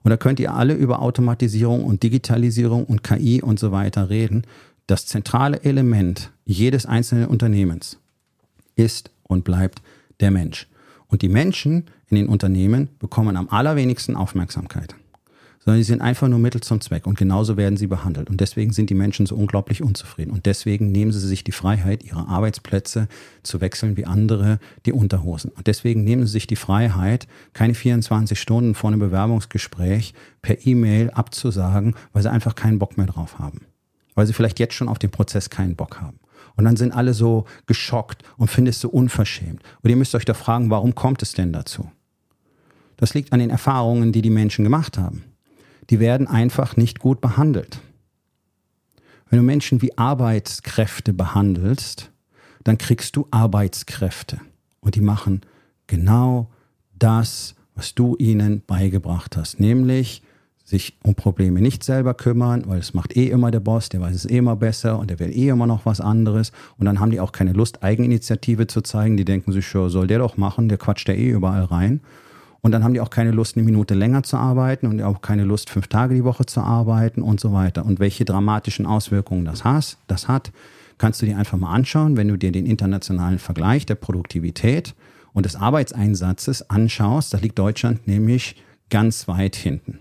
Und 0.03 0.11
da 0.11 0.17
könnt 0.17 0.39
ihr 0.41 0.55
alle 0.55 0.75
über 0.75 1.03
Automatisierung 1.03 1.85
und 1.85 2.03
Digitalisierung 2.03 2.85
und 2.85 3.03
KI 3.03 3.43
und 3.43 3.59
so 3.59 3.73
weiter 3.73 4.09
reden. 4.09 4.43
Das 4.87 5.07
zentrale 5.07 5.65
Element 5.65 6.31
jedes 6.45 6.87
einzelnen 6.87 7.27
Unternehmens 7.27 7.99
ist 8.77 9.11
und 9.25 9.43
bleibt 9.43 9.83
der 10.21 10.31
Mensch. 10.31 10.69
Und 11.09 11.23
die 11.23 11.29
Menschen 11.29 11.87
in 12.09 12.17
den 12.17 12.29
Unternehmen 12.29 12.89
bekommen 13.01 13.37
am 13.37 13.49
allerwenigsten 13.49 14.15
Aufmerksamkeit 14.15 14.95
sondern 15.67 15.83
sie 15.83 15.89
sind 15.89 16.01
einfach 16.01 16.29
nur 16.29 16.39
Mittel 16.39 16.61
zum 16.61 16.81
Zweck 16.81 17.09
und 17.09 17.19
genauso 17.19 17.57
werden 17.57 17.77
sie 17.77 17.89
behandelt. 17.89 18.31
Und 18.31 18.41
deswegen 18.41 18.73
sind 18.73 18.89
die 18.89 18.95
Menschen 18.95 19.27
so 19.27 19.35
unglaublich 19.35 19.83
unzufrieden. 19.83 20.31
Und 20.31 20.47
deswegen 20.47 20.93
nehmen 20.93 21.11
sie 21.11 21.19
sich 21.19 21.43
die 21.43 21.51
Freiheit, 21.51 22.05
ihre 22.05 22.29
Arbeitsplätze 22.29 23.09
zu 23.43 23.61
wechseln 23.61 23.97
wie 23.97 24.07
andere 24.07 24.61
die 24.87 24.93
Unterhosen. 24.93 25.51
Und 25.51 25.67
deswegen 25.67 26.05
nehmen 26.05 26.25
sie 26.25 26.31
sich 26.31 26.47
die 26.47 26.55
Freiheit, 26.55 27.27
keine 27.53 27.75
24 27.75 28.41
Stunden 28.41 28.77
vor 28.77 28.91
einem 28.91 29.01
Bewerbungsgespräch 29.01 30.15
per 30.41 30.65
E-Mail 30.65 31.11
abzusagen, 31.11 31.97
weil 32.13 32.23
sie 32.23 32.31
einfach 32.31 32.55
keinen 32.55 32.79
Bock 32.79 32.97
mehr 32.97 33.07
drauf 33.07 33.41
haben. 33.41 33.63
Weil 34.15 34.27
sie 34.29 34.35
vielleicht 34.35 34.61
jetzt 34.61 34.75
schon 34.75 34.89
auf 34.89 35.01
den 35.01 35.11
Prozess 35.11 35.51
keinen 35.51 35.75
Bock 35.75 36.01
haben. 36.01 36.21
Und 36.55 36.65
dann 36.65 36.77
sind 36.77 36.93
alle 36.93 37.13
so 37.13 37.45
geschockt 37.67 38.23
und 38.37 38.49
finden 38.49 38.71
es 38.71 38.81
so 38.81 38.89
unverschämt. 38.89 39.65
Und 39.83 39.91
ihr 39.91 39.97
müsst 39.97 40.15
euch 40.15 40.27
doch 40.27 40.37
fragen, 40.37 40.71
warum 40.71 40.95
kommt 40.95 41.23
es 41.23 41.33
denn 41.33 41.53
dazu? 41.53 41.91
Das 42.99 43.15
liegt 43.15 43.33
an 43.33 43.41
den 43.41 43.51
Erfahrungen, 43.51 44.13
die 44.13 44.23
die 44.23 44.31
Menschen 44.31 44.63
gemacht 44.63 44.97
haben 44.97 45.25
die 45.91 46.01
werden 46.01 46.27
einfach 46.27 46.77
nicht 46.77 46.99
gut 46.99 47.21
behandelt. 47.21 47.81
Wenn 49.29 49.39
du 49.39 49.45
Menschen 49.45 49.83
wie 49.83 49.97
Arbeitskräfte 49.99 51.13
behandelst, 51.13 52.11
dann 52.65 52.79
kriegst 52.79 53.17
du 53.17 53.27
Arbeitskräfte. 53.31 54.41
Und 54.81 54.95
die 54.95 55.01
machen 55.01 55.43
genau 55.87 56.51
das, 56.99 57.55
was 57.75 57.95
du 57.95 58.17
ihnen 58.19 58.63
beigebracht 58.67 59.37
hast, 59.37 59.61
nämlich 59.61 60.23
sich 60.65 60.97
um 61.05 61.15
Probleme 61.15 61.61
nicht 61.61 61.85
selber 61.85 62.15
kümmern, 62.15 62.65
weil 62.67 62.81
es 62.81 62.93
macht 62.93 63.17
eh 63.17 63.29
immer 63.29 63.53
der 63.53 63.61
Boss, 63.61 63.89
der 63.89 64.01
weiß 64.01 64.17
es 64.17 64.25
eh 64.29 64.39
immer 64.39 64.57
besser 64.57 64.99
und 64.99 65.11
der 65.11 65.21
will 65.21 65.31
eh 65.31 65.49
immer 65.49 65.69
noch 65.69 65.87
was 65.87 66.01
anderes. 66.01 66.51
Und 66.77 66.87
dann 66.87 66.99
haben 66.99 67.13
die 67.13 67.21
auch 67.21 67.31
keine 67.31 67.53
Lust, 67.53 67.85
Eigeninitiative 67.85 68.67
zu 68.67 68.81
zeigen. 68.81 69.17
Die 69.17 69.25
denken 69.25 69.53
sich 69.53 69.67
schon, 69.67 69.91
soll 69.91 70.09
der 70.09 70.19
doch 70.19 70.37
machen, 70.37 70.69
der 70.69 70.79
quatscht 70.79 71.09
ja 71.09 71.15
eh 71.15 71.31
überall 71.31 71.65
rein. 71.65 72.01
Und 72.61 72.73
dann 72.73 72.83
haben 72.83 72.95
die 72.95 73.01
auch 73.01 73.11
keine 73.11 73.31
Lust, 73.31 73.57
eine 73.57 73.65
Minute 73.65 73.95
länger 73.95 74.23
zu 74.23 74.37
arbeiten 74.37 74.87
und 74.87 75.01
auch 75.03 75.21
keine 75.21 75.45
Lust, 75.45 75.71
fünf 75.71 75.89
Tage 75.89 76.15
die 76.15 76.25
Woche 76.25 76.47
zu 76.47 76.61
arbeiten 76.61 77.23
und 77.23 77.39
so 77.39 77.53
weiter. 77.53 77.85
Und 77.85 78.01
welche 78.01 78.25
dramatischen 78.25 78.87
Auswirkungen 78.87 79.45
das, 79.45 79.65
has, 79.65 79.99
das 80.07 80.29
hat, 80.29 80.53
kannst 80.99 81.23
du 81.23 81.27
dir 81.27 81.39
einfach 81.39 81.59
mal 81.59 81.73
anschauen, 81.73 82.17
wenn 82.17 82.29
du 82.29 82.37
dir 82.37 82.53
den 82.53 82.67
internationalen 82.67 83.39
Vergleich 83.39 83.87
der 83.87 83.95
Produktivität 83.95 84.95
und 85.33 85.45
des 85.45 85.57
Arbeitseinsatzes 85.57 86.71
anschaust. 86.71 87.35
Da 87.35 87.39
liegt 87.39 87.59
Deutschland 87.59 88.07
nämlich 88.09 88.57
ganz 88.91 89.29
weit 89.29 89.57
hinten. 89.57 90.01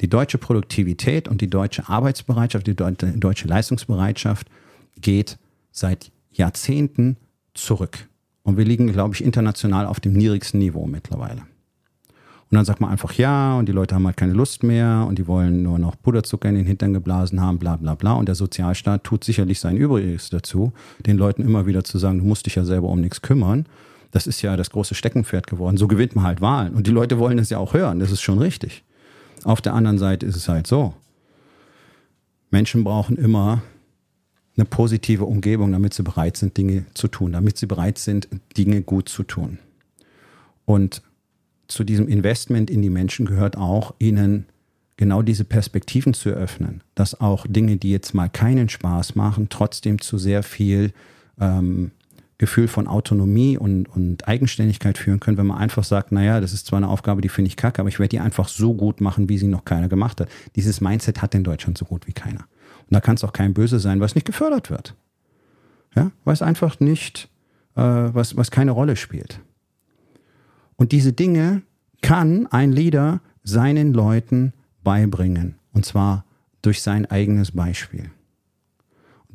Die 0.00 0.08
deutsche 0.08 0.38
Produktivität 0.38 1.26
und 1.26 1.40
die 1.40 1.50
deutsche 1.50 1.88
Arbeitsbereitschaft, 1.88 2.66
die 2.66 2.76
deutsche 2.76 3.48
Leistungsbereitschaft 3.48 4.48
geht 5.00 5.38
seit 5.72 6.12
Jahrzehnten 6.32 7.16
zurück. 7.54 8.08
Und 8.42 8.56
wir 8.56 8.64
liegen, 8.64 8.92
glaube 8.92 9.14
ich, 9.14 9.24
international 9.24 9.86
auf 9.86 10.00
dem 10.00 10.12
niedrigsten 10.12 10.60
Niveau 10.60 10.86
mittlerweile. 10.86 11.42
Und 12.50 12.54
dann 12.54 12.64
sagt 12.64 12.80
man 12.80 12.90
einfach 12.90 13.12
ja 13.14 13.58
und 13.58 13.68
die 13.68 13.72
Leute 13.72 13.96
haben 13.96 14.06
halt 14.06 14.16
keine 14.16 14.32
Lust 14.32 14.62
mehr 14.62 15.04
und 15.08 15.18
die 15.18 15.26
wollen 15.26 15.64
nur 15.64 15.80
noch 15.80 16.00
Puderzucker 16.00 16.48
in 16.48 16.54
den 16.54 16.66
Hintern 16.66 16.92
geblasen 16.92 17.40
haben, 17.40 17.58
bla 17.58 17.74
bla 17.76 17.96
bla. 17.96 18.12
Und 18.12 18.26
der 18.26 18.36
Sozialstaat 18.36 19.02
tut 19.02 19.24
sicherlich 19.24 19.58
sein 19.58 19.76
Übriges 19.76 20.30
dazu, 20.30 20.72
den 21.04 21.16
Leuten 21.16 21.42
immer 21.42 21.66
wieder 21.66 21.82
zu 21.82 21.98
sagen, 21.98 22.18
du 22.18 22.24
musst 22.24 22.46
dich 22.46 22.54
ja 22.54 22.64
selber 22.64 22.88
um 22.88 23.00
nichts 23.00 23.20
kümmern. 23.20 23.66
Das 24.12 24.28
ist 24.28 24.42
ja 24.42 24.56
das 24.56 24.70
große 24.70 24.94
Steckenpferd 24.94 25.48
geworden. 25.48 25.76
So 25.76 25.88
gewinnt 25.88 26.14
man 26.14 26.24
halt 26.24 26.40
Wahlen. 26.40 26.74
Und 26.74 26.86
die 26.86 26.92
Leute 26.92 27.18
wollen 27.18 27.38
es 27.40 27.50
ja 27.50 27.58
auch 27.58 27.74
hören. 27.74 27.98
Das 27.98 28.12
ist 28.12 28.22
schon 28.22 28.38
richtig. 28.38 28.84
Auf 29.42 29.60
der 29.60 29.74
anderen 29.74 29.98
Seite 29.98 30.24
ist 30.24 30.36
es 30.36 30.48
halt 30.48 30.68
so. 30.68 30.94
Menschen 32.50 32.84
brauchen 32.84 33.16
immer 33.16 33.62
eine 34.56 34.64
positive 34.64 35.24
Umgebung, 35.24 35.72
damit 35.72 35.94
sie 35.94 36.04
bereit 36.04 36.36
sind, 36.36 36.56
Dinge 36.56 36.86
zu 36.94 37.08
tun, 37.08 37.32
damit 37.32 37.58
sie 37.58 37.66
bereit 37.66 37.98
sind, 37.98 38.28
Dinge 38.56 38.82
gut 38.82 39.08
zu 39.08 39.24
tun. 39.24 39.58
Und 40.64 41.02
zu 41.68 41.84
diesem 41.84 42.08
Investment 42.08 42.70
in 42.70 42.82
die 42.82 42.90
Menschen 42.90 43.26
gehört 43.26 43.56
auch, 43.56 43.94
ihnen 43.98 44.46
genau 44.96 45.22
diese 45.22 45.44
Perspektiven 45.44 46.14
zu 46.14 46.30
eröffnen, 46.30 46.82
dass 46.94 47.20
auch 47.20 47.46
Dinge, 47.48 47.76
die 47.76 47.90
jetzt 47.90 48.14
mal 48.14 48.28
keinen 48.28 48.68
Spaß 48.68 49.14
machen, 49.14 49.48
trotzdem 49.50 50.00
zu 50.00 50.18
sehr 50.18 50.42
viel 50.42 50.92
ähm, 51.38 51.90
Gefühl 52.38 52.68
von 52.68 52.86
Autonomie 52.86 53.56
und, 53.56 53.86
und 53.86 54.28
Eigenständigkeit 54.28 54.98
führen 54.98 55.20
können, 55.20 55.38
wenn 55.38 55.46
man 55.46 55.58
einfach 55.58 55.84
sagt, 55.84 56.12
naja, 56.12 56.40
das 56.40 56.52
ist 56.52 56.66
zwar 56.66 56.78
eine 56.78 56.88
Aufgabe, 56.88 57.22
die 57.22 57.30
finde 57.30 57.48
ich 57.48 57.56
kacke, 57.56 57.80
aber 57.80 57.88
ich 57.88 57.98
werde 57.98 58.10
die 58.10 58.20
einfach 58.20 58.48
so 58.48 58.74
gut 58.74 59.00
machen, 59.00 59.28
wie 59.28 59.38
sie 59.38 59.46
noch 59.46 59.64
keiner 59.64 59.88
gemacht 59.88 60.20
hat. 60.20 60.28
Dieses 60.54 60.80
Mindset 60.80 61.22
hat 61.22 61.34
in 61.34 61.44
Deutschland 61.44 61.78
so 61.78 61.86
gut 61.86 62.06
wie 62.06 62.12
keiner. 62.12 62.40
Und 62.40 62.94
da 62.94 63.00
kann 63.00 63.16
es 63.16 63.24
auch 63.24 63.32
kein 63.32 63.54
Böse 63.54 63.80
sein, 63.80 64.00
was 64.00 64.14
nicht 64.14 64.26
gefördert 64.26 64.70
wird. 64.70 64.94
Ja, 65.94 66.10
weil 66.24 66.34
es 66.34 66.42
einfach 66.42 66.78
nicht, 66.78 67.30
äh, 67.74 67.80
was, 67.80 68.36
was 68.36 68.50
keine 68.50 68.72
Rolle 68.72 68.96
spielt. 68.96 69.40
Und 70.76 70.92
diese 70.92 71.12
Dinge 71.12 71.62
kann 72.02 72.46
ein 72.48 72.72
Leader 72.72 73.20
seinen 73.42 73.92
Leuten 73.92 74.52
beibringen. 74.84 75.56
Und 75.72 75.84
zwar 75.84 76.24
durch 76.62 76.82
sein 76.82 77.06
eigenes 77.06 77.52
Beispiel. 77.52 78.10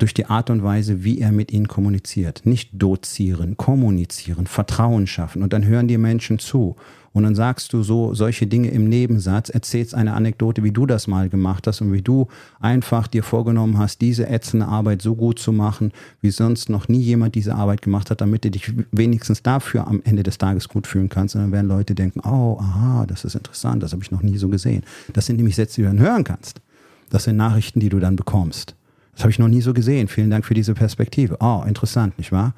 Durch 0.02 0.14
die 0.14 0.26
Art 0.26 0.50
und 0.50 0.64
Weise, 0.64 1.04
wie 1.04 1.20
er 1.20 1.32
mit 1.32 1.52
ihnen 1.52 1.68
kommuniziert. 1.68 2.42
Nicht 2.46 2.72
dozieren, 2.74 3.58
kommunizieren, 3.58 4.48
Vertrauen 4.48 5.08
schaffen 5.08 5.44
und 5.44 5.54
dann 5.54 5.66
hören 5.66 5.88
die 5.88 5.98
Menschen 5.98 6.40
zu. 6.40 6.76
Und 7.14 7.24
dann 7.24 7.36
sagst 7.36 7.74
du 7.74 7.84
so 7.84 8.14
solche 8.14 8.48
Dinge 8.48 8.70
im 8.70 8.88
Nebensatz, 8.88 9.50
erzählst 9.50 9.94
eine 9.94 10.14
Anekdote, 10.14 10.64
wie 10.64 10.72
du 10.72 10.86
das 10.86 11.08
mal 11.08 11.28
gemacht 11.28 11.68
hast 11.68 11.82
und 11.82 11.92
wie 11.92 12.02
du 12.02 12.28
einfach 12.62 13.08
dir 13.08 13.22
vorgenommen 13.22 13.78
hast, 13.78 14.00
diese 14.00 14.28
ätzende 14.28 14.68
Arbeit 14.68 15.02
so 15.02 15.16
gut 15.16 15.38
zu 15.38 15.52
machen, 15.52 15.92
wie 16.22 16.32
sonst 16.32 16.70
noch 16.70 16.88
nie 16.88 17.02
jemand 17.02 17.36
diese 17.36 17.56
Arbeit 17.56 17.82
gemacht 17.82 18.10
hat, 18.12 18.22
damit 18.22 18.46
du 18.46 18.52
dich 18.52 18.72
wenigstens 18.92 19.44
dafür 19.44 19.88
am 19.88 20.02
Ende 20.06 20.24
des 20.24 20.38
Tages 20.38 20.70
gut 20.70 20.88
fühlen 20.88 21.10
kannst. 21.10 21.36
Und 21.36 21.42
dann 21.42 21.52
werden 21.52 21.68
Leute 21.68 21.96
denken, 21.96 22.22
oh, 22.22 22.58
aha, 22.60 23.06
das 23.06 23.26
ist 23.26 23.36
interessant, 23.36 23.84
das 23.84 23.92
habe 23.92 24.04
ich 24.04 24.12
noch 24.12 24.24
nie 24.24 24.38
so 24.38 24.48
gesehen. 24.48 24.84
Das 25.12 25.26
sind 25.26 25.36
nämlich 25.36 25.58
Sätze, 25.58 25.76
die 25.76 25.82
du 25.82 25.88
dann 25.90 26.00
hören 26.00 26.24
kannst. 26.24 26.62
Das 27.10 27.26
sind 27.26 27.36
Nachrichten, 27.36 27.82
die 27.82 27.90
du 27.90 28.00
dann 28.00 28.16
bekommst. 28.16 28.76
Das 29.14 29.22
habe 29.22 29.32
ich 29.32 29.40
noch 29.40 29.48
nie 29.48 29.62
so 29.62 29.74
gesehen. 29.74 30.08
Vielen 30.08 30.30
Dank 30.30 30.46
für 30.46 30.54
diese 30.54 30.74
Perspektive. 30.74 31.38
Oh, 31.40 31.64
interessant, 31.68 32.18
nicht 32.18 32.32
wahr? 32.32 32.54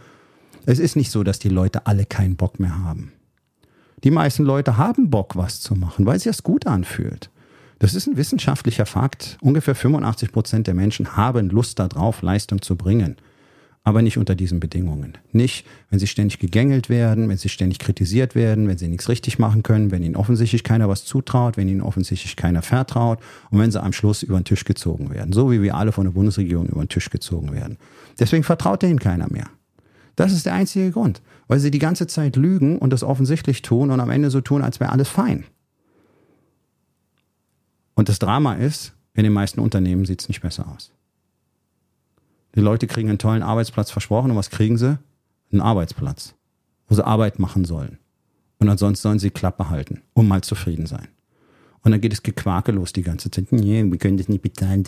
Es 0.66 0.80
ist 0.80 0.96
nicht 0.96 1.12
so, 1.12 1.24
dass 1.24 1.40
die 1.40 1.50
Leute 1.50 1.88
alle 1.88 2.06
keinen 2.06 2.36
Bock 2.36 2.60
mehr 2.60 2.78
haben. 2.80 3.12
Die 4.04 4.12
meisten 4.12 4.44
Leute 4.44 4.78
haben 4.78 5.10
Bock, 5.10 5.36
was 5.36 5.62
zu 5.62 5.76
machen, 5.76 6.06
weil 6.06 6.20
sich 6.20 6.30
das 6.30 6.44
gut 6.44 6.68
anfühlt. 6.68 7.30
Das 7.80 7.96
ist 7.96 8.08
ein 8.08 8.18
wissenschaftlicher 8.18 8.86
Fakt. 8.86 9.38
Ungefähr 9.42 9.76
85 9.76 10.32
Prozent 10.32 10.68
der 10.68 10.74
Menschen 10.74 11.18
haben 11.18 11.50
Lust 11.50 11.80
darauf, 11.80 12.22
Leistung 12.22 12.62
zu 12.62 12.76
bringen. 12.76 13.18
Aber 13.86 14.02
nicht 14.02 14.18
unter 14.18 14.34
diesen 14.34 14.62
Bedingungen. 14.62 15.18
Nicht, 15.34 15.66
wenn 15.90 16.00
sie 16.00 16.08
ständig 16.08 16.40
gegängelt 16.40 16.88
werden, 16.88 17.28
wenn 17.28 17.38
sie 17.38 17.50
ständig 17.50 17.80
kritisiert 17.80 18.34
werden, 18.34 18.70
wenn 18.70 18.78
sie 18.78 18.88
nichts 18.88 19.10
richtig 19.10 19.40
machen 19.40 19.62
können, 19.62 19.92
wenn 19.92 20.04
ihnen 20.04 20.16
offensichtlich 20.16 20.64
keiner 20.64 20.88
was 20.88 21.04
zutraut, 21.04 21.58
wenn 21.58 21.68
ihnen 21.68 21.82
offensichtlich 21.82 22.38
keiner 22.38 22.62
vertraut 22.62 23.20
und 23.52 23.60
wenn 23.60 23.72
sie 23.72 23.84
am 23.84 23.92
Schluss 23.92 24.24
über 24.24 24.40
den 24.40 24.46
Tisch 24.46 24.64
gezogen 24.64 25.10
werden. 25.10 25.34
So 25.34 25.52
wie 25.52 25.62
wir 25.62 25.76
alle 25.76 25.92
von 25.92 26.06
der 26.06 26.14
Bundesregierung 26.14 26.68
über 26.68 26.82
den 26.82 26.88
Tisch 26.88 27.10
gezogen 27.10 27.52
werden. 27.52 27.78
Deswegen 28.18 28.44
vertraut 28.44 28.84
ihnen 28.84 29.00
keiner 29.00 29.30
mehr. 29.30 29.50
Das 30.16 30.32
ist 30.32 30.46
der 30.46 30.54
einzige 30.54 30.92
Grund, 30.92 31.22
weil 31.48 31.60
sie 31.60 31.72
die 31.72 31.80
ganze 31.80 32.08
Zeit 32.08 32.38
lügen 32.38 32.78
und 32.78 32.94
das 32.94 33.04
offensichtlich 33.04 33.64
tun 33.64 33.92
und 33.92 34.00
am 34.00 34.10
Ende 34.10 34.30
so 34.30 34.40
tun, 34.40 34.62
als 34.62 34.80
wäre 34.80 34.92
alles 34.92 35.10
fein. 35.10 35.44
Und 37.96 38.10
das 38.10 38.20
Drama 38.20 38.54
ist, 38.54 38.94
in 39.14 39.24
den 39.24 39.34
meisten 39.34 39.60
Unternehmen 39.60 40.06
sieht 40.06 40.22
es 40.22 40.28
nicht 40.28 40.42
besser 40.42 40.68
aus. 40.74 40.92
Die 42.56 42.62
Leute 42.62 42.88
kriegen 42.88 43.10
einen 43.10 43.18
tollen 43.18 43.44
Arbeitsplatz 43.44 43.92
versprochen 43.92 44.32
und 44.32 44.38
was 44.38 44.50
kriegen 44.50 44.78
sie? 44.78 45.00
Einen 45.52 45.62
Arbeitsplatz, 45.62 46.36
wo 46.88 46.96
sie 46.96 47.06
Arbeit 47.06 47.40
machen 47.40 47.66
sollen. 47.66 47.98
Und 48.60 48.70
ansonsten 48.70 49.02
sollen 49.02 49.20
sie 49.20 49.30
Klappe 49.30 49.70
halten 49.70 50.02
und 50.14 50.28
mal 50.28 50.42
zufrieden 50.42 50.86
sein. 50.86 51.08
Und 51.82 51.92
dann 51.92 52.00
geht 52.00 52.14
es 52.14 52.24
Gequake 52.24 52.72
los 52.72 52.94
die 52.94 53.02
ganze 53.02 53.30
Zeit. 53.30 53.52
Nee, 53.52 53.84
wir 53.84 53.98
können 53.98 54.18
das 54.18 54.30
nicht 54.30 54.42
bezahlen. 54.42 54.84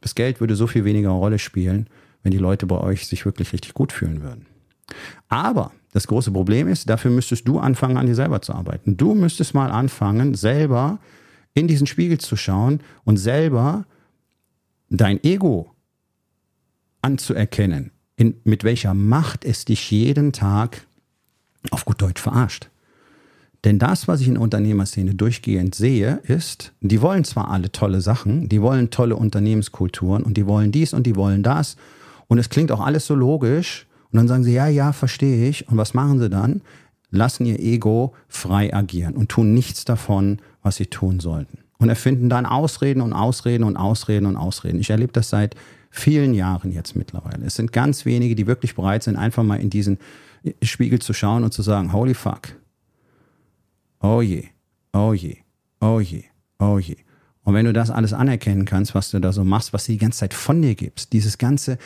Das 0.00 0.14
Geld 0.14 0.40
würde 0.40 0.56
so 0.56 0.66
viel 0.66 0.84
weniger 0.84 1.10
Rolle 1.10 1.38
spielen, 1.38 1.86
wenn 2.22 2.32
die 2.32 2.38
Leute 2.38 2.66
bei 2.66 2.78
euch 2.78 3.06
sich 3.06 3.24
wirklich 3.24 3.52
richtig 3.52 3.74
gut 3.74 3.92
fühlen 3.92 4.22
würden. 4.22 4.46
Aber 5.28 5.72
das 5.92 6.06
große 6.06 6.32
Problem 6.32 6.68
ist, 6.68 6.88
dafür 6.88 7.10
müsstest 7.10 7.46
du 7.46 7.58
anfangen, 7.58 7.96
an 7.96 8.06
dir 8.06 8.14
selber 8.14 8.42
zu 8.42 8.52
arbeiten. 8.52 8.96
Du 8.96 9.14
müsstest 9.14 9.54
mal 9.54 9.70
anfangen, 9.70 10.34
selber 10.34 10.98
in 11.54 11.68
diesen 11.68 11.86
Spiegel 11.86 12.18
zu 12.18 12.34
schauen 12.34 12.80
und 13.04 13.18
selber 13.18 13.84
dein 14.88 15.22
Ego 15.22 15.70
anzuerkennen, 17.02 17.90
in, 18.16 18.34
mit 18.44 18.64
welcher 18.64 18.94
Macht 18.94 19.44
es 19.44 19.64
dich 19.64 19.90
jeden 19.90 20.32
Tag 20.32 20.86
auf 21.70 21.84
gut 21.84 22.00
Deutsch 22.00 22.20
verarscht. 22.20 22.68
Denn 23.64 23.78
das, 23.78 24.08
was 24.08 24.20
ich 24.20 24.26
in 24.26 24.34
der 24.34 24.42
Unternehmerszene 24.42 25.14
durchgehend 25.14 25.74
sehe, 25.74 26.20
ist, 26.24 26.72
die 26.80 27.00
wollen 27.00 27.22
zwar 27.22 27.50
alle 27.50 27.70
tolle 27.70 28.00
Sachen, 28.00 28.48
die 28.48 28.60
wollen 28.60 28.90
tolle 28.90 29.14
Unternehmenskulturen 29.14 30.24
und 30.24 30.36
die 30.36 30.46
wollen 30.46 30.72
dies 30.72 30.94
und 30.94 31.06
die 31.06 31.14
wollen 31.14 31.44
das 31.44 31.76
und 32.32 32.38
es 32.38 32.48
klingt 32.48 32.72
auch 32.72 32.80
alles 32.80 33.06
so 33.06 33.14
logisch. 33.14 33.86
Und 34.10 34.16
dann 34.16 34.26
sagen 34.26 34.42
sie, 34.42 34.54
ja, 34.54 34.66
ja, 34.66 34.92
verstehe 34.92 35.50
ich. 35.50 35.68
Und 35.68 35.76
was 35.76 35.92
machen 35.92 36.18
sie 36.18 36.30
dann? 36.30 36.62
Lassen 37.10 37.44
ihr 37.44 37.60
Ego 37.60 38.14
frei 38.26 38.74
agieren 38.74 39.16
und 39.16 39.28
tun 39.28 39.52
nichts 39.52 39.84
davon, 39.84 40.38
was 40.62 40.76
sie 40.76 40.86
tun 40.86 41.20
sollten. 41.20 41.58
Und 41.76 41.90
erfinden 41.90 42.30
dann 42.30 42.46
Ausreden 42.46 43.02
und 43.02 43.12
Ausreden 43.12 43.64
und 43.64 43.76
Ausreden 43.76 44.24
und 44.24 44.38
Ausreden. 44.38 44.80
Ich 44.80 44.88
erlebe 44.88 45.12
das 45.12 45.28
seit 45.28 45.56
vielen 45.92 46.32
Jahren 46.34 46.72
jetzt 46.72 46.96
mittlerweile. 46.96 47.44
Es 47.44 47.54
sind 47.54 47.70
ganz 47.70 48.04
wenige, 48.04 48.34
die 48.34 48.46
wirklich 48.46 48.74
bereit 48.74 49.04
sind, 49.04 49.16
einfach 49.16 49.44
mal 49.44 49.60
in 49.60 49.70
diesen 49.70 49.98
Spiegel 50.62 51.00
zu 51.00 51.12
schauen 51.12 51.44
und 51.44 51.52
zu 51.52 51.62
sagen, 51.62 51.92
holy 51.92 52.14
fuck. 52.14 52.56
Oh 54.00 54.22
je, 54.22 54.44
oh 54.92 55.12
je, 55.12 55.36
oh 55.80 56.00
je, 56.00 56.24
oh 56.58 56.78
je. 56.78 56.96
Und 57.44 57.54
wenn 57.54 57.66
du 57.66 57.72
das 57.72 57.90
alles 57.90 58.12
anerkennen 58.12 58.64
kannst, 58.64 58.94
was 58.94 59.10
du 59.10 59.20
da 59.20 59.32
so 59.32 59.44
machst, 59.44 59.72
was 59.72 59.86
du 59.86 59.92
die 59.92 59.98
ganze 59.98 60.20
Zeit 60.20 60.34
von 60.34 60.62
dir 60.62 60.74
gibst, 60.74 61.12
dieses 61.12 61.38
ganze 61.38 61.76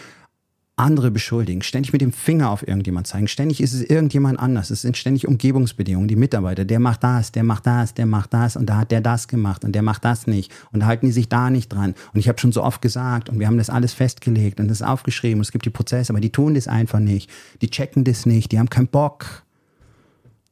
andere 0.76 1.10
beschuldigen, 1.10 1.62
ständig 1.62 1.94
mit 1.94 2.02
dem 2.02 2.12
Finger 2.12 2.50
auf 2.50 2.66
irgendjemand 2.66 3.06
zeigen, 3.06 3.28
ständig 3.28 3.62
ist 3.62 3.72
es 3.72 3.82
irgendjemand 3.82 4.38
anders, 4.38 4.70
es 4.70 4.82
sind 4.82 4.98
ständig 4.98 5.26
Umgebungsbedingungen, 5.26 6.06
die 6.06 6.16
Mitarbeiter, 6.16 6.66
der 6.66 6.80
macht 6.80 7.02
das, 7.02 7.32
der 7.32 7.44
macht 7.44 7.66
das, 7.66 7.94
der 7.94 8.04
macht 8.04 8.34
das 8.34 8.56
und 8.56 8.66
da 8.66 8.76
hat 8.76 8.90
der 8.90 9.00
das 9.00 9.26
gemacht 9.26 9.64
und 9.64 9.72
der 9.72 9.80
macht 9.80 10.04
das 10.04 10.26
nicht 10.26 10.52
und 10.72 10.80
da 10.80 10.86
halten 10.86 11.06
die 11.06 11.12
sich 11.12 11.30
da 11.30 11.48
nicht 11.48 11.70
dran 11.70 11.94
und 12.12 12.20
ich 12.20 12.28
habe 12.28 12.38
schon 12.38 12.52
so 12.52 12.62
oft 12.62 12.82
gesagt 12.82 13.30
und 13.30 13.40
wir 13.40 13.46
haben 13.46 13.56
das 13.56 13.70
alles 13.70 13.94
festgelegt 13.94 14.60
und 14.60 14.68
das 14.68 14.82
aufgeschrieben 14.82 15.38
und 15.38 15.46
es 15.46 15.52
gibt 15.52 15.64
die 15.64 15.70
Prozesse, 15.70 16.12
aber 16.12 16.20
die 16.20 16.30
tun 16.30 16.52
das 16.52 16.68
einfach 16.68 17.00
nicht, 17.00 17.30
die 17.62 17.70
checken 17.70 18.04
das 18.04 18.26
nicht, 18.26 18.52
die 18.52 18.58
haben 18.58 18.70
keinen 18.70 18.88
Bock. 18.88 19.44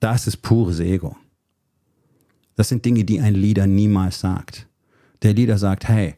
Das 0.00 0.26
ist 0.26 0.38
pures 0.38 0.80
Ego. 0.80 1.16
Das 2.56 2.68
sind 2.68 2.84
Dinge, 2.84 3.04
die 3.04 3.20
ein 3.20 3.34
Leader 3.34 3.66
niemals 3.66 4.20
sagt. 4.20 4.66
Der 5.22 5.34
Leader 5.34 5.58
sagt, 5.58 5.88
hey, 5.88 6.14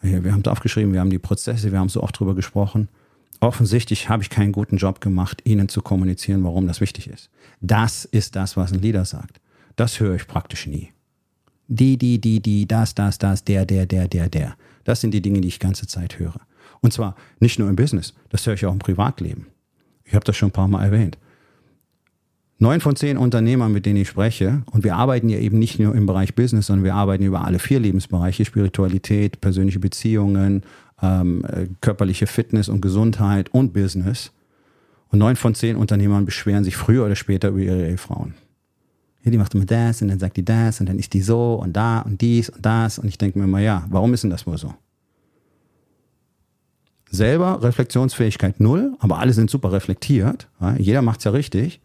wir 0.00 0.32
haben 0.32 0.42
es 0.44 0.48
aufgeschrieben, 0.48 0.92
wir 0.92 1.00
haben 1.00 1.10
die 1.10 1.18
Prozesse, 1.18 1.72
wir 1.72 1.78
haben 1.78 1.88
so 1.88 2.02
oft 2.02 2.18
drüber 2.18 2.34
gesprochen 2.34 2.88
offensichtlich 3.40 4.08
habe 4.08 4.22
ich 4.22 4.30
keinen 4.30 4.52
guten 4.52 4.76
Job 4.76 5.00
gemacht, 5.00 5.42
Ihnen 5.44 5.68
zu 5.68 5.82
kommunizieren, 5.82 6.42
warum 6.44 6.66
das 6.66 6.80
wichtig 6.80 7.08
ist. 7.08 7.30
Das 7.60 8.04
ist 8.04 8.36
das, 8.36 8.56
was 8.56 8.72
ein 8.72 8.80
Leader 8.80 9.04
sagt. 9.04 9.40
Das 9.76 10.00
höre 10.00 10.16
ich 10.16 10.26
praktisch 10.26 10.66
nie. 10.66 10.92
Die, 11.68 11.96
die, 11.98 12.20
die, 12.20 12.40
die, 12.40 12.66
das, 12.66 12.94
das, 12.94 13.18
das, 13.18 13.44
der, 13.44 13.66
der, 13.66 13.86
der, 13.86 14.08
der, 14.08 14.28
der. 14.28 14.56
Das 14.84 15.00
sind 15.00 15.12
die 15.12 15.20
Dinge, 15.20 15.40
die 15.40 15.48
ich 15.48 15.60
ganze 15.60 15.86
Zeit 15.86 16.18
höre. 16.18 16.40
Und 16.80 16.92
zwar 16.92 17.14
nicht 17.40 17.58
nur 17.58 17.68
im 17.68 17.76
Business, 17.76 18.14
das 18.30 18.46
höre 18.46 18.54
ich 18.54 18.64
auch 18.64 18.72
im 18.72 18.78
Privatleben. 18.78 19.46
Ich 20.04 20.14
habe 20.14 20.24
das 20.24 20.36
schon 20.36 20.48
ein 20.48 20.52
paar 20.52 20.68
Mal 20.68 20.84
erwähnt. 20.84 21.18
Neun 22.60 22.80
von 22.80 22.96
zehn 22.96 23.16
Unternehmern, 23.16 23.72
mit 23.72 23.86
denen 23.86 24.00
ich 24.00 24.08
spreche, 24.08 24.62
und 24.72 24.82
wir 24.82 24.96
arbeiten 24.96 25.28
ja 25.28 25.38
eben 25.38 25.60
nicht 25.60 25.78
nur 25.78 25.94
im 25.94 26.06
Bereich 26.06 26.34
Business, 26.34 26.66
sondern 26.66 26.84
wir 26.84 26.94
arbeiten 26.94 27.24
über 27.24 27.44
alle 27.44 27.60
vier 27.60 27.78
Lebensbereiche, 27.78 28.44
Spiritualität, 28.44 29.40
persönliche 29.40 29.78
Beziehungen, 29.78 30.64
ähm, 31.00 31.44
äh, 31.44 31.68
körperliche 31.80 32.26
Fitness 32.26 32.68
und 32.68 32.80
Gesundheit 32.80 33.48
und 33.54 33.72
Business. 33.72 34.32
Und 35.10 35.20
neun 35.20 35.36
von 35.36 35.54
zehn 35.54 35.76
Unternehmern 35.76 36.24
beschweren 36.24 36.64
sich 36.64 36.76
früher 36.76 37.06
oder 37.06 37.14
später 37.14 37.50
über 37.50 37.60
ihre 37.60 37.88
Ehefrauen. 37.88 38.34
Ja, 39.22 39.30
die 39.30 39.38
macht 39.38 39.54
immer 39.54 39.64
das 39.64 40.02
und 40.02 40.08
dann 40.08 40.18
sagt 40.18 40.36
die 40.36 40.44
das 40.44 40.80
und 40.80 40.88
dann 40.88 40.98
ist 40.98 41.12
die 41.12 41.22
so 41.22 41.54
und 41.54 41.74
da 41.74 42.00
und 42.00 42.20
dies 42.20 42.50
und 42.50 42.66
das. 42.66 42.98
Und 42.98 43.06
ich 43.06 43.18
denke 43.18 43.38
mir 43.38 43.44
immer, 43.44 43.60
ja, 43.60 43.86
warum 43.88 44.12
ist 44.14 44.24
denn 44.24 44.30
das 44.30 44.46
wohl 44.48 44.58
so? 44.58 44.74
Selber 47.10 47.62
Reflexionsfähigkeit 47.62 48.60
null, 48.60 48.96
aber 48.98 49.18
alle 49.18 49.32
sind 49.32 49.48
super 49.48 49.72
reflektiert. 49.72 50.48
Ja, 50.60 50.74
jeder 50.76 51.02
macht's 51.02 51.24
ja 51.24 51.30
richtig. 51.30 51.80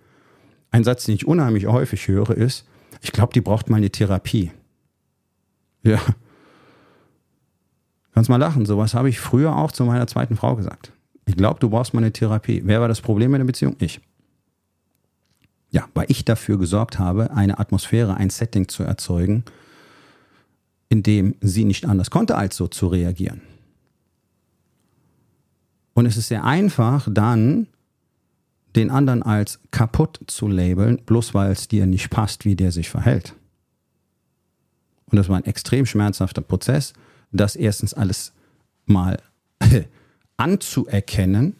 Ein 0.73 0.83
Satz, 0.83 1.05
den 1.05 1.15
ich 1.15 1.25
unheimlich 1.25 1.67
häufig 1.67 2.09
höre, 2.09 2.31
ist, 2.31 2.65
ich 3.01 3.13
glaube, 3.13 3.31
die 3.31 3.39
braucht 3.39 3.69
mal 3.69 3.77
eine 3.77 3.89
Therapie. 3.89 4.51
Ja, 5.83 5.99
Kannst 8.13 8.29
mal 8.29 8.37
lachen, 8.37 8.65
sowas 8.65 8.93
habe 8.93 9.09
ich 9.09 9.19
früher 9.19 9.55
auch 9.55 9.71
zu 9.71 9.85
meiner 9.85 10.05
zweiten 10.07 10.35
Frau 10.35 10.55
gesagt. 10.55 10.91
Ich 11.25 11.35
glaube, 11.35 11.59
du 11.59 11.69
brauchst 11.69 11.93
mal 11.93 12.01
eine 12.01 12.13
Therapie. 12.13 12.61
Wer 12.63 12.79
war 12.79 12.87
das 12.87 13.01
Problem 13.01 13.33
in 13.33 13.39
der 13.39 13.45
Beziehung? 13.45 13.75
Ich. 13.79 14.01
Ja, 15.71 15.87
weil 15.95 16.05
ich 16.09 16.23
dafür 16.23 16.59
gesorgt 16.59 16.99
habe, 16.99 17.31
eine 17.31 17.57
Atmosphäre, 17.59 18.15
ein 18.15 18.29
Setting 18.29 18.67
zu 18.67 18.83
erzeugen, 18.83 19.43
in 20.89 21.01
dem 21.01 21.35
sie 21.41 21.65
nicht 21.65 21.85
anders 21.85 22.11
konnte, 22.11 22.35
als 22.35 22.55
so 22.55 22.67
zu 22.67 22.87
reagieren. 22.87 23.41
Und 25.95 26.05
es 26.05 26.17
ist 26.17 26.27
sehr 26.27 26.43
einfach, 26.43 27.07
dann 27.09 27.67
den 28.75 28.89
anderen 28.89 29.23
als 29.23 29.59
kaputt 29.71 30.19
zu 30.27 30.47
labeln, 30.47 31.01
bloß 31.05 31.33
weil 31.33 31.51
es 31.51 31.67
dir 31.67 31.85
nicht 31.85 32.09
passt, 32.09 32.45
wie 32.45 32.55
der 32.55 32.71
sich 32.71 32.89
verhält. 32.89 33.35
Und 35.05 35.17
das 35.17 35.29
war 35.29 35.37
ein 35.37 35.45
extrem 35.45 35.85
schmerzhafter 35.85 36.41
Prozess, 36.41 36.93
das 37.31 37.55
erstens 37.55 37.93
alles 37.93 38.33
mal 38.85 39.19
anzuerkennen 40.37 41.55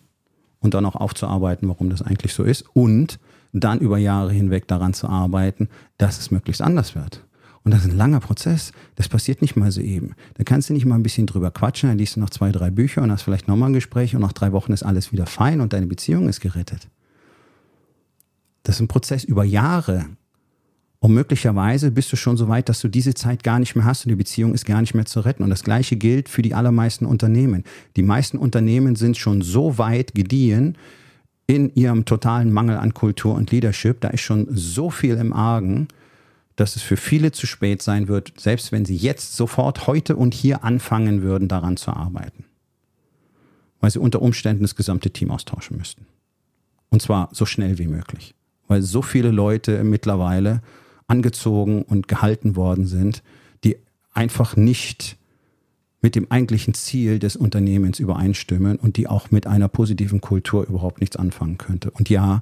und 0.60 0.74
dann 0.74 0.86
auch 0.86 0.96
aufzuarbeiten, 0.96 1.68
warum 1.70 1.90
das 1.90 2.02
eigentlich 2.02 2.34
so 2.34 2.44
ist 2.44 2.66
und 2.74 3.20
dann 3.52 3.80
über 3.80 4.00
Jahre 4.00 4.32
hinweg 4.32 4.68
daran 4.68 4.94
zu 4.94 5.08
arbeiten, 5.08 5.70
dass 5.98 6.20
es 6.20 6.32
möglichst 6.32 6.62
anders 6.62 6.96
wird. 6.96 7.24
Und 7.64 7.72
das 7.74 7.86
ist 7.86 7.92
ein 7.92 7.98
langer 7.98 8.20
Prozess. 8.20 8.74
Das 8.96 9.08
passiert 9.08 9.42
nicht 9.42 9.56
mal 9.56 9.72
so 9.72 9.80
eben. 9.80 10.16
Da 10.34 10.44
kannst 10.44 10.70
du 10.70 10.74
nicht 10.74 10.86
mal 10.86 10.96
ein 10.96 11.04
bisschen 11.04 11.28
drüber 11.28 11.52
quatschen, 11.52 11.90
dann 11.90 11.98
liest 11.98 12.16
du 12.16 12.20
noch 12.20 12.30
zwei, 12.30 12.52
drei 12.52 12.72
Bücher 12.72 13.02
und 13.02 13.12
hast 13.12 13.22
vielleicht 13.22 13.48
nochmal 13.48 13.70
ein 13.70 13.74
Gespräch 13.74 14.16
und 14.16 14.22
nach 14.22 14.34
drei 14.34 14.52
Wochen 14.52 14.74
ist 14.74 14.84
alles 14.84 15.12
wieder 15.12 15.26
fein 15.26 15.62
und 15.62 15.74
deine 15.74 15.88
Beziehung 15.88 16.28
ist 16.28 16.42
gerettet. 16.42 16.88
Das 18.64 18.76
ist 18.76 18.82
ein 18.82 18.88
Prozess 18.88 19.24
über 19.24 19.44
Jahre. 19.44 20.06
Und 21.00 21.14
möglicherweise 21.14 21.92
bist 21.92 22.14
du 22.14 22.16
schon 22.16 22.38
so 22.38 22.48
weit, 22.48 22.70
dass 22.70 22.80
du 22.80 22.88
diese 22.88 23.14
Zeit 23.14 23.44
gar 23.44 23.60
nicht 23.60 23.76
mehr 23.76 23.84
hast 23.84 24.06
und 24.06 24.10
die 24.10 24.16
Beziehung 24.16 24.54
ist 24.54 24.66
gar 24.66 24.80
nicht 24.80 24.94
mehr 24.94 25.06
zu 25.06 25.20
retten. 25.20 25.44
Und 25.44 25.50
das 25.50 25.64
Gleiche 25.64 25.98
gilt 25.98 26.30
für 26.30 26.42
die 26.42 26.54
allermeisten 26.54 27.06
Unternehmen. 27.06 27.66
Die 27.98 28.04
meisten 28.04 28.38
Unternehmen 28.38 28.96
sind 28.96 29.18
schon 29.18 29.42
so 29.42 29.78
weit 29.78 30.16
gediehen 30.16 30.78
in 31.46 31.76
ihrem 31.76 32.06
totalen 32.06 32.54
Mangel 32.54 32.78
an 32.78 32.94
Kultur 32.94 33.36
und 33.36 33.52
Leadership. 33.52 34.00
Da 34.00 34.08
ist 34.10 34.22
schon 34.22 34.48
so 34.50 34.90
viel 34.90 35.16
im 35.16 35.34
Argen, 35.34 35.90
dass 36.56 36.78
es 36.78 36.82
für 36.82 36.96
viele 36.96 37.34
zu 37.34 37.48
spät 37.48 37.82
sein 37.82 38.08
wird, 38.08 38.32
selbst 38.40 38.72
wenn 38.72 38.86
sie 38.86 38.96
jetzt 38.96 39.36
sofort 39.36 39.88
heute 39.88 40.16
und 40.16 40.34
hier 40.34 40.64
anfangen 40.64 41.22
würden, 41.22 41.50
daran 41.50 41.76
zu 41.76 41.92
arbeiten. 41.92 42.46
Weil 43.82 43.92
sie 43.92 44.00
unter 44.00 44.22
Umständen 44.22 44.64
das 44.64 44.76
gesamte 44.76 45.10
Team 45.10 45.32
austauschen 45.32 45.78
müssten. 45.78 46.06
Und 46.90 47.02
zwar 47.02 47.28
so 47.34 47.46
schnell 47.46 47.78
wie 47.78 47.88
möglich. 47.88 48.36
Weil 48.74 48.82
so 48.82 49.04
viele 49.04 49.30
Leute 49.30 49.84
mittlerweile 49.84 50.64
angezogen 51.06 51.84
und 51.84 52.08
gehalten 52.08 52.56
worden 52.56 52.88
sind, 52.88 53.22
die 53.64 53.78
einfach 54.16 54.56
nicht 54.56 55.16
mit 56.02 56.16
dem 56.16 56.32
eigentlichen 56.32 56.74
Ziel 56.74 57.20
des 57.20 57.36
Unternehmens 57.36 58.00
übereinstimmen 58.00 58.78
und 58.78 58.98
die 58.98 59.06
auch 59.08 59.30
mit 59.30 59.46
einer 59.46 59.68
positiven 59.68 60.22
Kultur 60.22 60.66
überhaupt 60.66 61.02
nichts 61.02 61.18
anfangen 61.18 61.60
könnte. 61.60 61.92
Und 61.92 62.10
ja, 62.10 62.42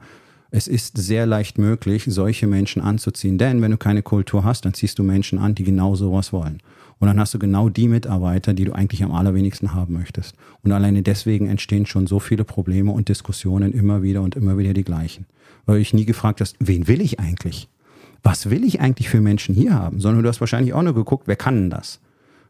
es 0.52 0.70
ist 0.70 0.98
sehr 0.98 1.26
leicht 1.26 1.58
möglich, 1.58 2.06
solche 2.08 2.48
Menschen 2.48 2.82
anzuziehen. 2.82 3.38
Denn 3.38 3.62
wenn 3.62 3.72
du 3.72 3.78
keine 3.78 4.02
Kultur 4.02 4.46
hast, 4.46 4.64
dann 4.64 4.74
ziehst 4.74 5.00
du 5.00 5.04
Menschen 5.04 5.38
an, 5.38 5.54
die 5.54 5.66
genau 5.66 5.96
sowas 5.96 6.32
wollen. 6.32 6.62
Und 7.02 7.10
dann 7.10 7.20
hast 7.20 7.34
du 7.34 7.40
genau 7.40 7.68
die 7.68 7.90
Mitarbeiter, 7.90 8.54
die 8.54 8.64
du 8.64 8.72
eigentlich 8.72 9.04
am 9.04 9.12
allerwenigsten 9.12 9.74
haben 9.74 9.96
möchtest. 9.96 10.36
Und 10.64 10.72
alleine 10.72 11.02
deswegen 11.02 11.50
entstehen 11.50 11.86
schon 11.86 12.08
so 12.08 12.20
viele 12.20 12.46
Probleme 12.46 12.92
und 12.92 13.10
Diskussionen 13.10 13.74
immer 13.74 14.02
wieder 14.02 14.22
und 14.22 14.38
immer 14.38 14.58
wieder 14.58 14.74
die 14.74 14.86
gleichen. 14.86 15.26
Weil 15.66 15.82
ich 15.82 15.94
nie 15.94 16.06
gefragt 16.06 16.40
hast, 16.40 16.56
wen 16.60 16.88
will 16.88 17.02
ich 17.02 17.20
eigentlich? 17.20 17.68
was 18.24 18.50
will 18.50 18.64
ich 18.64 18.82
eigentlich 18.82 19.10
für 19.10 19.22
Menschen 19.22 19.56
hier 19.56 19.74
haben, 19.74 20.00
sondern 20.00 20.24
du 20.24 20.30
hast 20.30 20.40
wahrscheinlich 20.40 20.74
auch 20.74 20.84
nur 20.84 20.94
geguckt, 20.94 21.28
wer 21.28 21.36
kann 21.36 21.56
denn 21.56 21.70
das? 21.70 22.00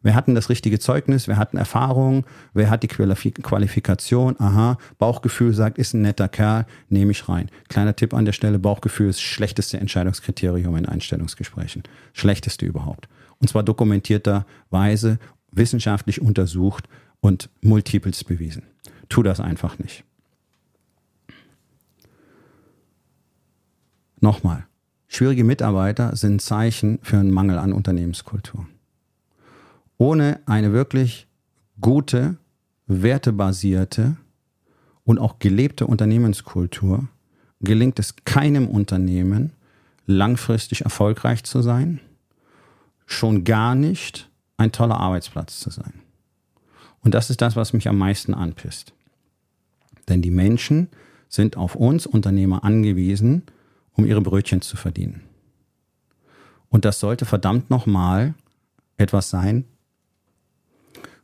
Wer 0.04 0.16
hat 0.16 0.26
denn 0.26 0.34
das 0.34 0.50
richtige 0.50 0.80
Zeugnis? 0.80 1.28
Wer 1.28 1.38
hat 1.38 1.52
eine 1.52 1.60
Erfahrung? 1.60 2.26
Wer 2.56 2.72
hat 2.72 2.82
die 2.82 2.88
Qualifikation? 2.88 4.36
Aha, 4.40 4.80
Bauchgefühl 4.98 5.54
sagt, 5.54 5.78
ist 5.78 5.94
ein 5.94 6.02
netter 6.02 6.28
Kerl, 6.28 6.66
nehme 6.90 7.12
ich 7.12 7.30
rein. 7.30 7.50
Kleiner 7.70 7.96
Tipp 7.96 8.16
an 8.16 8.26
der 8.26 8.32
Stelle, 8.32 8.58
Bauchgefühl 8.58 9.10
ist 9.10 9.22
schlechteste 9.22 9.80
Entscheidungskriterium 9.80 10.76
in 10.76 10.88
Einstellungsgesprächen. 10.88 11.84
Schlechteste 12.14 12.66
überhaupt. 12.66 13.08
Und 13.42 13.50
zwar 13.50 13.64
dokumentierterweise, 13.64 15.20
wissenschaftlich 15.52 16.22
untersucht 16.22 16.88
und 17.20 17.50
multiples 17.62 18.24
bewiesen. 18.24 18.64
Tu 19.10 19.24
das 19.24 19.40
einfach 19.40 19.80
nicht. 19.80 20.06
Nochmal. 24.22 24.66
Schwierige 25.08 25.44
Mitarbeiter 25.44 26.16
sind 26.16 26.42
Zeichen 26.42 27.00
für 27.02 27.18
einen 27.18 27.32
Mangel 27.32 27.58
an 27.58 27.74
Unternehmenskultur. 27.74 28.66
Ohne 29.98 30.40
eine 30.46 30.72
wirklich 30.72 31.28
gute, 31.82 32.38
wertebasierte 32.88 34.16
und 35.04 35.20
auch 35.20 35.40
gelebte 35.40 35.86
Unternehmenskultur 35.86 37.08
gelingt 37.60 38.00
es 38.00 38.16
keinem 38.24 38.68
Unternehmen, 38.68 39.52
langfristig 40.06 40.82
erfolgreich 40.82 41.44
zu 41.44 41.62
sein, 41.62 42.00
schon 43.12 43.44
gar 43.44 43.76
nicht 43.76 44.30
ein 44.58 44.72
toller 44.72 44.98
Arbeitsplatz 44.98 45.60
zu 45.60 45.70
sein. 45.70 45.94
Und 47.02 47.14
das 47.14 47.30
ist 47.30 47.42
das, 47.42 47.56
was 47.56 47.74
mich 47.74 47.88
am 47.88 47.98
meisten 47.98 48.34
anpisst. 48.34 48.94
Denn 50.08 50.22
die 50.22 50.32
Menschen 50.32 50.90
sind 51.30 51.58
auf 51.58 51.76
uns 51.76 52.06
Unternehmer 52.06 52.64
angewiesen, 52.64 53.44
um 53.94 54.06
ihre 54.06 54.22
Brötchen 54.22 54.62
zu 54.62 54.78
verdienen. 54.78 55.22
Und 56.70 56.86
das 56.86 57.00
sollte 57.00 57.26
verdammt 57.26 57.70
nochmal 57.70 58.34
etwas 58.98 59.30
sein, 59.30 59.66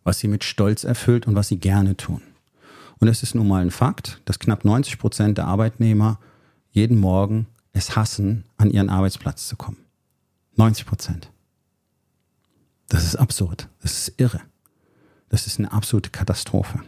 was 0.03 0.19
sie 0.19 0.27
mit 0.27 0.43
Stolz 0.43 0.83
erfüllt 0.83 1.27
und 1.27 1.35
was 1.35 1.49
sie 1.49 1.57
gerne 1.57 1.95
tun. 1.95 2.21
Und 2.99 3.07
es 3.07 3.23
ist 3.23 3.35
nun 3.35 3.47
mal 3.47 3.61
ein 3.61 3.71
Fakt, 3.71 4.21
dass 4.25 4.39
knapp 4.39 4.65
90 4.65 4.97
Prozent 4.97 5.37
der 5.37 5.45
Arbeitnehmer 5.45 6.19
jeden 6.71 6.97
Morgen 6.97 7.47
es 7.73 7.95
hassen, 7.95 8.43
an 8.57 8.71
ihren 8.71 8.89
Arbeitsplatz 8.89 9.47
zu 9.47 9.55
kommen. 9.55 9.77
90 10.55 10.85
Prozent. 10.85 11.29
Das 12.89 13.03
ist 13.03 13.15
absurd. 13.15 13.69
Das 13.81 13.93
ist 14.07 14.19
irre. 14.19 14.41
Das 15.29 15.47
ist 15.47 15.59
eine 15.59 15.71
absolute 15.71 16.09
Katastrophe. 16.09 16.79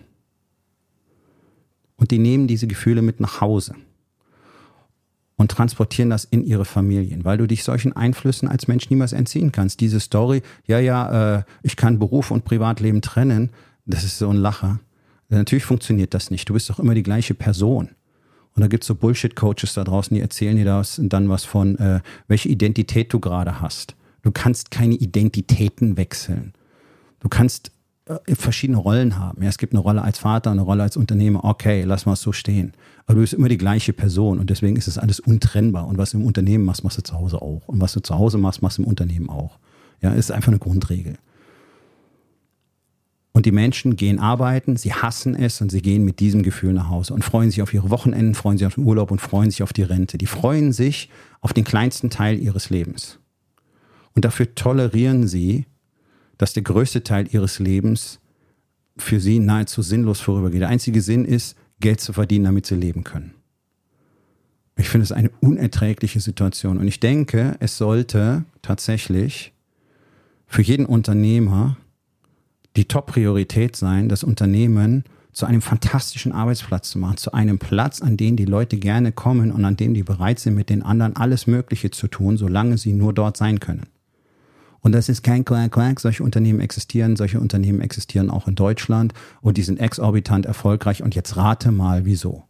Und 1.98 2.12
die 2.12 2.20
nehmen 2.20 2.48
diese 2.48 2.68
Gefühle 2.68 3.02
mit 3.02 3.20
nach 3.20 3.42
Hause 3.42 3.76
und 5.36 5.52
transportieren 5.52 6.10
das 6.10 6.26
in 6.26 6.46
ihre 6.46 6.66
Familien, 6.66 7.26
weil 7.26 7.38
du 7.38 7.48
dich 7.48 7.64
solchen 7.64 7.94
Einflüssen 7.94 8.48
als 8.48 8.68
Mensch 8.68 8.90
niemals 8.90 9.14
entziehen 9.14 9.52
kannst. 9.52 9.82
Diese 9.82 10.00
Story, 10.00 10.42
ja, 10.66 10.80
ja, 10.80 11.38
äh, 11.38 11.44
ich 11.64 11.76
kann 11.76 12.00
Beruf 12.00 12.32
und 12.32 12.46
Privatleben 12.46 13.02
trennen, 13.02 13.52
das 13.86 14.04
ist 14.04 14.18
so 14.18 14.30
ein 14.30 14.38
Lacher. 14.38 14.80
Natürlich 15.30 15.66
funktioniert 15.66 16.14
das 16.14 16.32
nicht. 16.32 16.50
Du 16.50 16.54
bist 16.54 16.70
doch 16.70 16.80
immer 16.80 16.96
die 16.96 17.04
gleiche 17.04 17.34
Person. 17.34 17.90
Und 18.56 18.62
da 18.62 18.68
gibt 18.68 18.84
es 18.84 18.88
so 18.88 18.96
Bullshit-Coaches 18.96 19.76
da 19.76 19.84
draußen, 19.84 20.14
die 20.16 20.22
erzählen 20.22 20.58
dir 20.58 20.66
das, 20.66 21.00
dann 21.02 21.30
was 21.30 21.46
von, 21.46 21.78
äh, 21.78 22.02
welche 22.28 22.50
Identität 22.50 23.14
du 23.14 23.20
gerade 23.20 23.62
hast. 23.62 23.96
Du 24.30 24.34
kannst 24.34 24.70
keine 24.70 24.94
Identitäten 24.94 25.98
wechseln. 25.98 26.54
Du 27.20 27.30
kannst 27.30 27.72
äh, 28.06 28.36
verschiedene 28.36 28.78
Rollen 28.78 29.18
haben. 29.18 29.42
Ja, 29.42 29.50
es 29.50 29.58
gibt 29.58 29.74
eine 29.74 29.80
Rolle 29.80 30.04
als 30.04 30.20
Vater, 30.20 30.52
eine 30.52 30.62
Rolle 30.62 30.84
als 30.84 30.98
Unternehmer. 30.98 31.44
Okay, 31.44 31.82
lass 31.82 32.06
mal 32.06 32.14
es 32.14 32.22
so 32.22 32.32
stehen. 32.32 32.74
Aber 33.08 33.16
du 33.16 33.22
bist 33.22 33.34
immer 33.34 33.50
die 33.50 33.58
gleiche 33.58 33.92
Person 33.92 34.38
und 34.38 34.52
deswegen 34.52 34.76
ist 34.76 34.88
es 34.88 35.00
alles 35.00 35.20
untrennbar. 35.20 35.88
Und 35.88 35.98
was 35.98 36.12
du 36.12 36.20
im 36.20 36.26
Unternehmen 36.28 36.64
machst, 36.64 36.84
machst 36.84 37.00
du 37.00 37.02
zu 37.02 37.16
Hause 37.16 37.42
auch. 37.42 37.68
Und 37.68 37.82
was 37.82 37.94
du 37.94 38.02
zu 38.02 38.20
Hause 38.20 38.38
machst, 38.38 38.62
machst 38.62 38.78
du 38.78 38.84
im 38.84 38.88
Unternehmen 38.88 39.32
auch. 39.32 39.58
Ja, 40.00 40.12
ist 40.12 40.32
einfach 40.32 40.50
eine 40.50 40.60
Grundregel. 40.60 41.16
Und 43.32 43.48
die 43.48 43.52
Menschen 43.52 43.96
gehen 43.96 44.20
arbeiten, 44.20 44.78
sie 44.78 44.94
hassen 44.94 45.34
es 45.34 45.60
und 45.60 45.72
sie 45.72 45.82
gehen 45.82 46.06
mit 46.06 46.20
diesem 46.20 46.44
Gefühl 46.44 46.74
nach 46.74 46.90
Hause 46.90 47.16
und 47.16 47.24
freuen 47.24 47.50
sich 47.50 47.64
auf 47.64 47.74
ihre 47.74 47.90
Wochenenden, 47.90 48.36
freuen 48.36 48.60
sich 48.60 48.68
auf 48.68 48.76
den 48.76 48.86
Urlaub 48.86 49.10
und 49.10 49.22
freuen 49.22 49.50
sich 49.50 49.64
auf 49.64 49.74
die 49.74 49.82
Rente. 49.82 50.20
Die 50.20 50.28
freuen 50.28 50.72
sich 50.72 51.10
auf 51.42 51.52
den 51.52 51.64
kleinsten 51.64 52.12
Teil 52.12 52.38
ihres 52.38 52.70
Lebens. 52.70 53.19
Und 54.16 54.26
dafür 54.26 54.54
tolerieren 54.56 55.28
sie 55.28 55.66
dass 56.40 56.54
der 56.54 56.64
größte 56.64 57.04
Teil 57.04 57.28
ihres 57.32 57.60
Lebens 57.60 58.20
für 58.98 59.20
sie 59.20 59.40
nahezu 59.40 59.84
sinnlos 59.84 60.20
vorübergeht. 60.22 60.62
Der 60.62 60.70
einzige 60.70 61.02
Sinn 61.02 61.26
ist, 61.26 61.56
Geld 61.80 62.02
zu 62.02 62.14
verdienen, 62.14 62.46
damit 62.46 62.66
sie 62.66 62.76
leben 62.76 63.04
können. 63.04 63.34
Ich 64.78 64.90
finde 64.90 65.04
es 65.04 65.12
eine 65.12 65.30
unerträgliche 65.42 66.22
Situation. 66.22 66.78
Und 66.78 66.88
ich 66.88 67.00
denke, 67.00 67.58
es 67.60 67.78
sollte 67.78 68.46
tatsächlich 68.62 69.54
für 70.48 70.62
jeden 70.62 70.86
Unternehmer 70.86 71.78
die 72.78 72.86
Top-Priorität 72.86 73.76
sein, 73.76 74.08
das 74.08 74.24
Unternehmen 74.24 75.04
zu 75.34 75.46
einem 75.46 75.62
fantastischen 75.62 76.32
Arbeitsplatz 76.32 76.90
zu 76.92 77.00
machen, 77.00 77.18
zu 77.18 77.34
einem 77.34 77.60
Platz, 77.60 78.02
an 78.02 78.16
den 78.16 78.38
die 78.38 78.46
Leute 78.46 78.78
gerne 78.78 79.12
kommen 79.12 79.52
und 79.52 79.66
an 79.66 79.76
dem 79.76 79.94
die 79.94 80.04
bereit 80.04 80.40
sind, 80.40 80.56
mit 80.56 80.70
den 80.70 80.84
anderen 80.84 81.18
alles 81.18 81.48
Mögliche 81.48 81.92
zu 81.92 82.08
tun, 82.08 82.38
solange 82.38 82.78
sie 82.78 82.94
nur 82.94 83.14
dort 83.14 83.36
sein 83.36 83.60
können. 83.60 83.88
Und 84.82 84.94
das 84.94 85.10
ist 85.10 85.24
kein 85.24 85.46
Quack, 85.46 85.72
Quack. 85.72 86.00
Solche 86.00 86.24
Unternehmen 86.24 86.60
existieren. 86.60 87.16
Solche 87.16 87.40
Unternehmen 87.40 87.82
existieren 87.82 88.30
auch 88.30 88.48
in 88.48 88.56
Deutschland 88.56 89.14
und 89.42 89.58
die 89.58 89.64
sind 89.64 89.80
exorbitant 89.80 90.46
erfolgreich. 90.46 91.04
Und 91.04 91.16
jetzt 91.16 91.38
rate 91.38 91.72
mal, 91.72 92.06
wieso. 92.06 92.44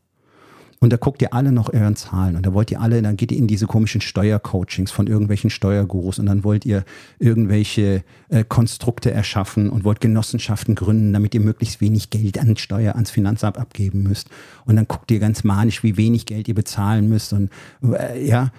Und 0.81 0.93
da 0.93 0.97
guckt 0.97 1.21
ihr 1.21 1.33
alle 1.33 1.51
noch 1.51 1.73
euren 1.73 1.97
Zahlen 1.97 2.37
und 2.37 2.45
da 2.45 2.53
wollt 2.53 2.71
ihr 2.71 2.79
alle, 2.79 3.01
dann 3.01 3.17
geht 3.17 3.33
ihr 3.33 3.37
in 3.37 3.47
diese 3.47 3.67
komischen 3.67 3.99
Steuercoachings 3.99 4.91
von 4.91 5.07
irgendwelchen 5.07 5.49
Steuergurus 5.49 6.19
und 6.19 6.25
dann 6.25 6.45
wollt 6.45 6.65
ihr 6.65 6.85
irgendwelche 7.19 8.03
äh, 8.29 8.45
Konstrukte 8.47 9.11
erschaffen 9.11 9.69
und 9.69 9.83
wollt 9.83 9.99
Genossenschaften 9.99 10.75
gründen, 10.75 11.11
damit 11.11 11.35
ihr 11.35 11.41
möglichst 11.41 11.81
wenig 11.81 12.11
Geld 12.11 12.39
an 12.39 12.55
Steuer 12.55 12.95
ans 12.95 13.11
Finanzamt 13.11 13.57
abgeben 13.57 14.03
müsst. 14.03 14.29
Und 14.65 14.77
dann 14.77 14.87
guckt 14.87 15.11
ihr 15.11 15.19
ganz 15.19 15.43
manisch, 15.43 15.83
wie 15.83 15.97
wenig 15.97 16.25
Geld 16.25 16.47
ihr 16.47 16.55
bezahlen 16.55 17.09
müsst 17.09 17.33
und 17.33 17.49
äh, 17.83 18.25
ja, 18.25 18.51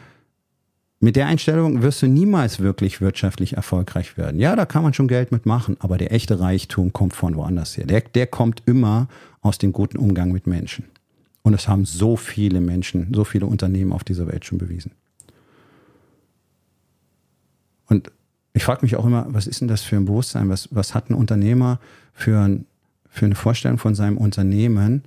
mit 1.01 1.17
der 1.17 1.27
Einstellung 1.27 1.81
wirst 1.81 2.03
du 2.03 2.07
niemals 2.07 2.61
wirklich 2.61 3.01
wirtschaftlich 3.01 3.55
erfolgreich 3.55 4.19
werden. 4.19 4.39
Ja, 4.39 4.55
da 4.55 4.67
kann 4.67 4.83
man 4.83 4.93
schon 4.93 5.09
Geld 5.09 5.33
mitmachen, 5.33 5.79
aber 5.81 5.97
der 5.97 6.13
echte 6.13 6.39
Reichtum 6.41 6.93
kommt 6.93 7.15
von 7.15 7.35
woanders 7.37 7.77
her. 7.77 7.87
Der, 7.87 8.03
der 8.03 8.27
kommt 8.27 8.63
immer 8.67 9.09
aus 9.41 9.57
dem 9.57 9.73
guten 9.73 9.97
Umgang 9.97 10.31
mit 10.31 10.47
Menschen. 10.47 10.85
Und 11.43 11.55
es 11.55 11.69
haben 11.69 11.87
so 11.87 12.17
viele 12.17 12.61
Menschen, 12.61 13.15
so 13.15 13.25
viele 13.25 13.47
Unternehmen 13.47 13.93
auf 13.93 14.05
dieser 14.05 14.27
Welt 14.27 14.45
schon 14.45 14.59
bewiesen. 14.59 14.93
Und 17.87 18.13
ich 18.53 18.63
frage 18.63 18.83
mich 18.83 18.95
auch 18.97 19.07
immer, 19.07 19.27
was 19.31 19.47
ist 19.47 19.63
denn 19.63 19.69
das 19.69 19.83
für 19.83 19.97
ein 19.97 20.05
Bewusstsein? 20.05 20.51
Was, 20.51 20.69
was 20.71 20.95
hat 20.95 21.09
ein 21.09 21.15
Unternehmer 21.15 21.81
für, 22.13 22.41
ein, 22.41 22.67
für 23.09 23.25
eine 23.25 23.37
Vorstellung 23.37 23.79
von 23.79 23.95
seinem 23.95 24.19
Unternehmen, 24.19 25.03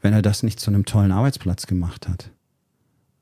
wenn 0.00 0.12
er 0.12 0.22
das 0.22 0.42
nicht 0.42 0.58
zu 0.58 0.72
einem 0.72 0.84
tollen 0.84 1.12
Arbeitsplatz 1.12 1.68
gemacht 1.68 2.08
hat? 2.08 2.30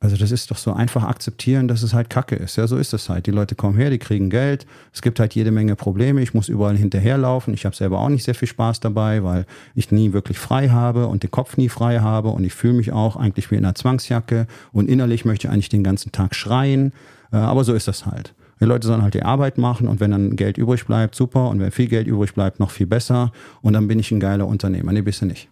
Also 0.02 0.16
das 0.16 0.32
ist 0.32 0.50
doch 0.50 0.56
so 0.56 0.72
einfach 0.72 1.04
akzeptieren, 1.04 1.68
dass 1.68 1.84
es 1.84 1.94
halt 1.94 2.10
Kacke 2.10 2.34
ist. 2.34 2.56
Ja, 2.56 2.66
so 2.66 2.76
ist 2.76 2.92
es 2.92 3.08
halt. 3.08 3.26
Die 3.28 3.30
Leute 3.30 3.54
kommen 3.54 3.76
her, 3.78 3.88
die 3.88 3.98
kriegen 3.98 4.30
Geld. 4.30 4.66
Es 4.92 5.00
gibt 5.00 5.20
halt 5.20 5.32
jede 5.36 5.52
Menge 5.52 5.76
Probleme. 5.76 6.20
Ich 6.20 6.34
muss 6.34 6.48
überall 6.48 6.76
hinterherlaufen. 6.76 7.54
Ich 7.54 7.64
habe 7.64 7.76
selber 7.76 8.00
auch 8.00 8.08
nicht 8.08 8.24
sehr 8.24 8.34
viel 8.34 8.48
Spaß 8.48 8.80
dabei, 8.80 9.22
weil 9.22 9.46
ich 9.76 9.92
nie 9.92 10.12
wirklich 10.12 10.40
frei 10.40 10.70
habe 10.70 11.06
und 11.06 11.22
den 11.22 11.30
Kopf 11.30 11.56
nie 11.56 11.68
frei 11.68 12.00
habe. 12.00 12.30
Und 12.30 12.42
ich 12.42 12.52
fühle 12.52 12.72
mich 12.72 12.90
auch 12.90 13.14
eigentlich 13.14 13.52
wie 13.52 13.54
in 13.54 13.64
einer 13.64 13.76
Zwangsjacke. 13.76 14.48
Und 14.72 14.90
innerlich 14.90 15.24
möchte 15.24 15.46
ich 15.46 15.52
eigentlich 15.52 15.68
den 15.68 15.84
ganzen 15.84 16.10
Tag 16.10 16.34
schreien. 16.34 16.92
Äh, 17.32 17.36
aber 17.36 17.62
so 17.62 17.72
ist 17.72 17.86
das 17.86 18.04
halt. 18.04 18.34
Die 18.58 18.64
Leute 18.64 18.88
sollen 18.88 19.02
halt 19.02 19.14
die 19.14 19.22
Arbeit 19.22 19.56
machen 19.56 19.86
und 19.86 20.00
wenn 20.00 20.10
dann 20.10 20.34
Geld 20.34 20.58
übrig 20.58 20.84
bleibt, 20.84 21.14
super. 21.14 21.48
Und 21.48 21.60
wenn 21.60 21.70
viel 21.70 21.86
Geld 21.86 22.08
übrig 22.08 22.34
bleibt, 22.34 22.58
noch 22.58 22.72
viel 22.72 22.86
besser. 22.88 23.30
Und 23.60 23.74
dann 23.74 23.86
bin 23.86 24.00
ich 24.00 24.10
ein 24.10 24.18
geiler 24.18 24.48
Unternehmer. 24.48 24.92
Nee, 24.92 25.02
bist 25.02 25.22
du 25.22 25.26
nicht. 25.26 25.48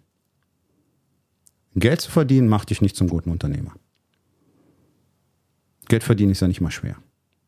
Geld 1.75 2.01
zu 2.01 2.11
verdienen 2.11 2.49
macht 2.49 2.69
dich 2.69 2.81
nicht 2.81 2.97
zum 2.97 3.07
guten 3.07 3.31
Unternehmer. 3.31 3.71
Geld 5.87 6.03
verdienen 6.03 6.31
ist 6.31 6.41
ja 6.41 6.47
nicht 6.47 6.61
mal 6.61 6.71
schwer. 6.71 6.95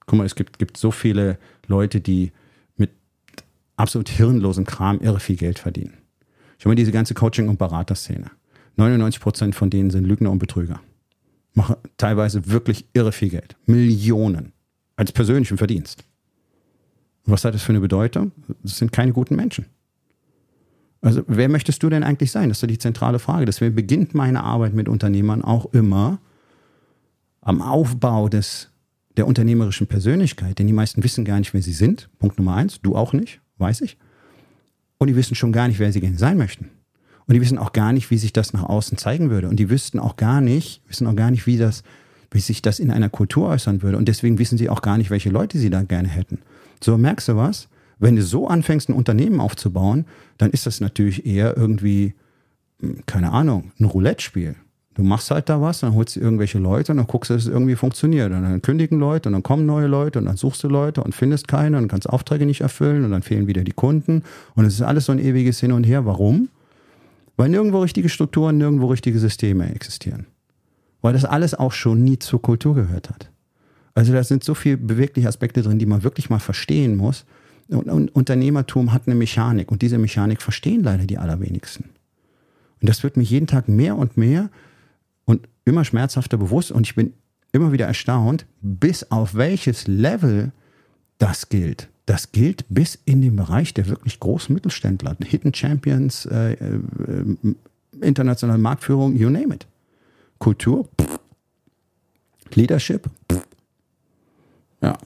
Guck 0.05 0.17
mal, 0.17 0.25
es 0.25 0.35
gibt, 0.35 0.59
gibt 0.59 0.77
so 0.77 0.91
viele 0.91 1.37
Leute, 1.67 2.01
die 2.01 2.31
mit 2.75 2.91
absolut 3.77 4.09
hirnlosem 4.09 4.65
Kram 4.65 4.99
irre 4.99 5.19
viel 5.19 5.37
Geld 5.37 5.59
verdienen. 5.59 5.97
Ich 6.59 6.65
meine, 6.65 6.75
diese 6.75 6.91
ganze 6.91 7.13
Coaching- 7.13 7.49
und 7.49 7.57
Beraterszene. 7.57 8.31
99 8.75 9.21
Prozent 9.21 9.55
von 9.55 9.69
denen 9.69 9.91
sind 9.91 10.05
Lügner 10.05 10.31
und 10.31 10.39
Betrüger. 10.39 10.81
Machen 11.53 11.75
teilweise 11.97 12.49
wirklich 12.49 12.85
irre 12.93 13.11
viel 13.11 13.29
Geld. 13.29 13.55
Millionen. 13.65 14.53
Als 14.95 15.11
persönlichen 15.11 15.57
Verdienst. 15.57 16.03
Und 17.25 17.33
was 17.33 17.45
hat 17.45 17.53
das 17.53 17.63
für 17.63 17.71
eine 17.71 17.79
Bedeutung? 17.79 18.31
Das 18.63 18.77
sind 18.77 18.91
keine 18.91 19.13
guten 19.13 19.35
Menschen. 19.35 19.65
Also, 21.01 21.23
wer 21.27 21.49
möchtest 21.49 21.83
du 21.83 21.89
denn 21.89 22.03
eigentlich 22.03 22.31
sein? 22.31 22.49
Das 22.49 22.59
ist 22.59 22.61
ja 22.61 22.67
die 22.67 22.77
zentrale 22.77 23.19
Frage. 23.19 23.45
Deswegen 23.45 23.75
beginnt 23.75 24.13
meine 24.13 24.43
Arbeit 24.43 24.73
mit 24.73 24.87
Unternehmern 24.87 25.43
auch 25.43 25.65
immer 25.73 26.19
am 27.43 27.61
Aufbau 27.61 28.29
des, 28.29 28.69
der 29.17 29.27
unternehmerischen 29.27 29.87
Persönlichkeit. 29.87 30.59
Denn 30.59 30.67
die 30.67 30.73
meisten 30.73 31.03
wissen 31.03 31.25
gar 31.25 31.39
nicht, 31.39 31.53
wer 31.53 31.61
sie 31.61 31.73
sind. 31.73 32.09
Punkt 32.19 32.37
Nummer 32.37 32.55
eins. 32.55 32.81
Du 32.81 32.95
auch 32.95 33.13
nicht, 33.13 33.41
weiß 33.57 33.81
ich. 33.81 33.97
Und 34.97 35.07
die 35.07 35.15
wissen 35.15 35.35
schon 35.35 35.51
gar 35.51 35.67
nicht, 35.67 35.79
wer 35.79 35.91
sie 35.91 36.01
gerne 36.01 36.17
sein 36.17 36.37
möchten. 36.37 36.69
Und 37.25 37.35
die 37.35 37.41
wissen 37.41 37.57
auch 37.57 37.73
gar 37.73 37.93
nicht, 37.93 38.11
wie 38.11 38.17
sich 38.17 38.33
das 38.33 38.53
nach 38.53 38.63
außen 38.63 38.97
zeigen 38.97 39.29
würde. 39.29 39.47
Und 39.47 39.57
die 39.57 39.69
wüssten 39.69 39.99
auch 39.99 40.17
gar 40.17 40.41
nicht, 40.41 40.81
wissen 40.87 41.07
auch 41.07 41.15
gar 41.15 41.31
nicht, 41.31 41.47
wie 41.47 41.57
das, 41.57 41.83
wie 42.31 42.39
sich 42.39 42.61
das 42.61 42.79
in 42.79 42.91
einer 42.91 43.09
Kultur 43.09 43.49
äußern 43.49 43.81
würde. 43.81 43.97
Und 43.97 44.07
deswegen 44.07 44.39
wissen 44.39 44.57
sie 44.57 44.69
auch 44.69 44.81
gar 44.81 44.97
nicht, 44.97 45.09
welche 45.09 45.29
Leute 45.29 45.57
sie 45.57 45.69
da 45.69 45.83
gerne 45.83 46.09
hätten. 46.09 46.39
So, 46.81 46.97
merkst 46.97 47.29
du 47.29 47.35
was? 47.35 47.69
Wenn 47.99 48.15
du 48.15 48.23
so 48.23 48.47
anfängst, 48.47 48.89
ein 48.89 48.95
Unternehmen 48.95 49.39
aufzubauen, 49.39 50.05
dann 50.37 50.51
ist 50.51 50.65
das 50.65 50.81
natürlich 50.81 51.25
eher 51.25 51.55
irgendwie, 51.55 52.15
hm, 52.81 53.03
keine 53.05 53.31
Ahnung, 53.31 53.71
ein 53.79 53.85
Roulette-Spiel. 53.85 54.55
Du 54.95 55.01
machst 55.01 55.31
halt 55.31 55.49
da 55.49 55.59
was, 55.59 55.79
dann 55.79 55.95
holst 55.95 56.15
du 56.15 56.19
irgendwelche 56.19 56.59
Leute 56.59 56.91
und 56.91 56.99
dann 56.99 57.07
guckst 57.07 57.29
du, 57.29 57.33
dass 57.33 57.43
es 57.43 57.49
irgendwie 57.49 57.75
funktioniert. 57.75 58.31
Und 58.31 58.43
dann 58.43 58.61
kündigen 58.61 58.99
Leute 58.99 59.29
und 59.29 59.33
dann 59.33 59.41
kommen 59.41 59.65
neue 59.65 59.87
Leute 59.87 60.19
und 60.19 60.25
dann 60.25 60.37
suchst 60.37 60.63
du 60.63 60.67
Leute 60.67 61.03
und 61.03 61.15
findest 61.15 61.47
keine 61.47 61.77
und 61.77 61.87
kannst 61.87 62.07
Aufträge 62.07 62.45
nicht 62.45 62.61
erfüllen 62.61 63.03
und 63.03 63.11
dann 63.11 63.23
fehlen 63.23 63.47
wieder 63.47 63.63
die 63.63 63.71
Kunden. 63.71 64.23
Und 64.55 64.65
es 64.65 64.75
ist 64.75 64.81
alles 64.81 65.05
so 65.05 65.11
ein 65.11 65.19
ewiges 65.19 65.59
Hin 65.59 65.71
und 65.71 65.85
Her. 65.85 66.05
Warum? 66.05 66.49
Weil 67.37 67.49
nirgendwo 67.49 67.79
richtige 67.81 68.09
Strukturen, 68.09 68.57
nirgendwo 68.59 68.87
richtige 68.87 69.17
Systeme 69.17 69.73
existieren. 69.73 70.27
Weil 71.01 71.13
das 71.13 71.25
alles 71.25 71.55
auch 71.55 71.71
schon 71.71 72.03
nie 72.03 72.19
zur 72.19 72.41
Kultur 72.41 72.75
gehört 72.75 73.09
hat. 73.09 73.31
Also 73.95 74.13
da 74.13 74.23
sind 74.23 74.43
so 74.43 74.53
viele 74.53 74.77
bewegliche 74.77 75.27
Aspekte 75.27 75.63
drin, 75.63 75.79
die 75.79 75.85
man 75.85 76.03
wirklich 76.03 76.29
mal 76.29 76.39
verstehen 76.39 76.95
muss. 76.95 77.25
Und, 77.67 77.89
und 77.89 78.15
Unternehmertum 78.15 78.93
hat 78.93 79.03
eine 79.07 79.15
Mechanik 79.15 79.71
und 79.71 79.81
diese 79.81 79.97
Mechanik 79.97 80.41
verstehen 80.41 80.83
leider 80.83 81.05
die 81.05 81.17
allerwenigsten. 81.17 81.85
Und 82.81 82.89
das 82.89 83.03
wird 83.03 83.17
mich 83.17 83.29
jeden 83.29 83.47
Tag 83.47 83.69
mehr 83.69 83.95
und 83.97 84.17
mehr 84.17 84.49
immer 85.65 85.85
schmerzhafter 85.85 86.37
bewusst 86.37 86.71
und 86.71 86.85
ich 86.87 86.95
bin 86.95 87.13
immer 87.51 87.71
wieder 87.71 87.85
erstaunt, 87.85 88.45
bis 88.61 89.09
auf 89.11 89.35
welches 89.35 89.87
Level 89.87 90.51
das 91.17 91.49
gilt. 91.49 91.89
Das 92.05 92.31
gilt 92.31 92.65
bis 92.67 92.99
in 93.05 93.21
den 93.21 93.35
Bereich 93.35 93.73
der 93.73 93.87
wirklich 93.87 94.19
großen 94.19 94.53
Mittelständler, 94.53 95.15
Hidden 95.23 95.53
Champions, 95.53 96.25
äh, 96.25 96.53
äh, 96.53 97.55
internationale 98.01 98.59
Marktführung, 98.59 99.15
you 99.15 99.29
name 99.29 99.55
it. 99.55 99.67
Kultur, 100.39 100.89
pff. 100.99 101.19
Leadership, 102.55 103.09
pff. 103.31 103.47
ja. 104.81 104.97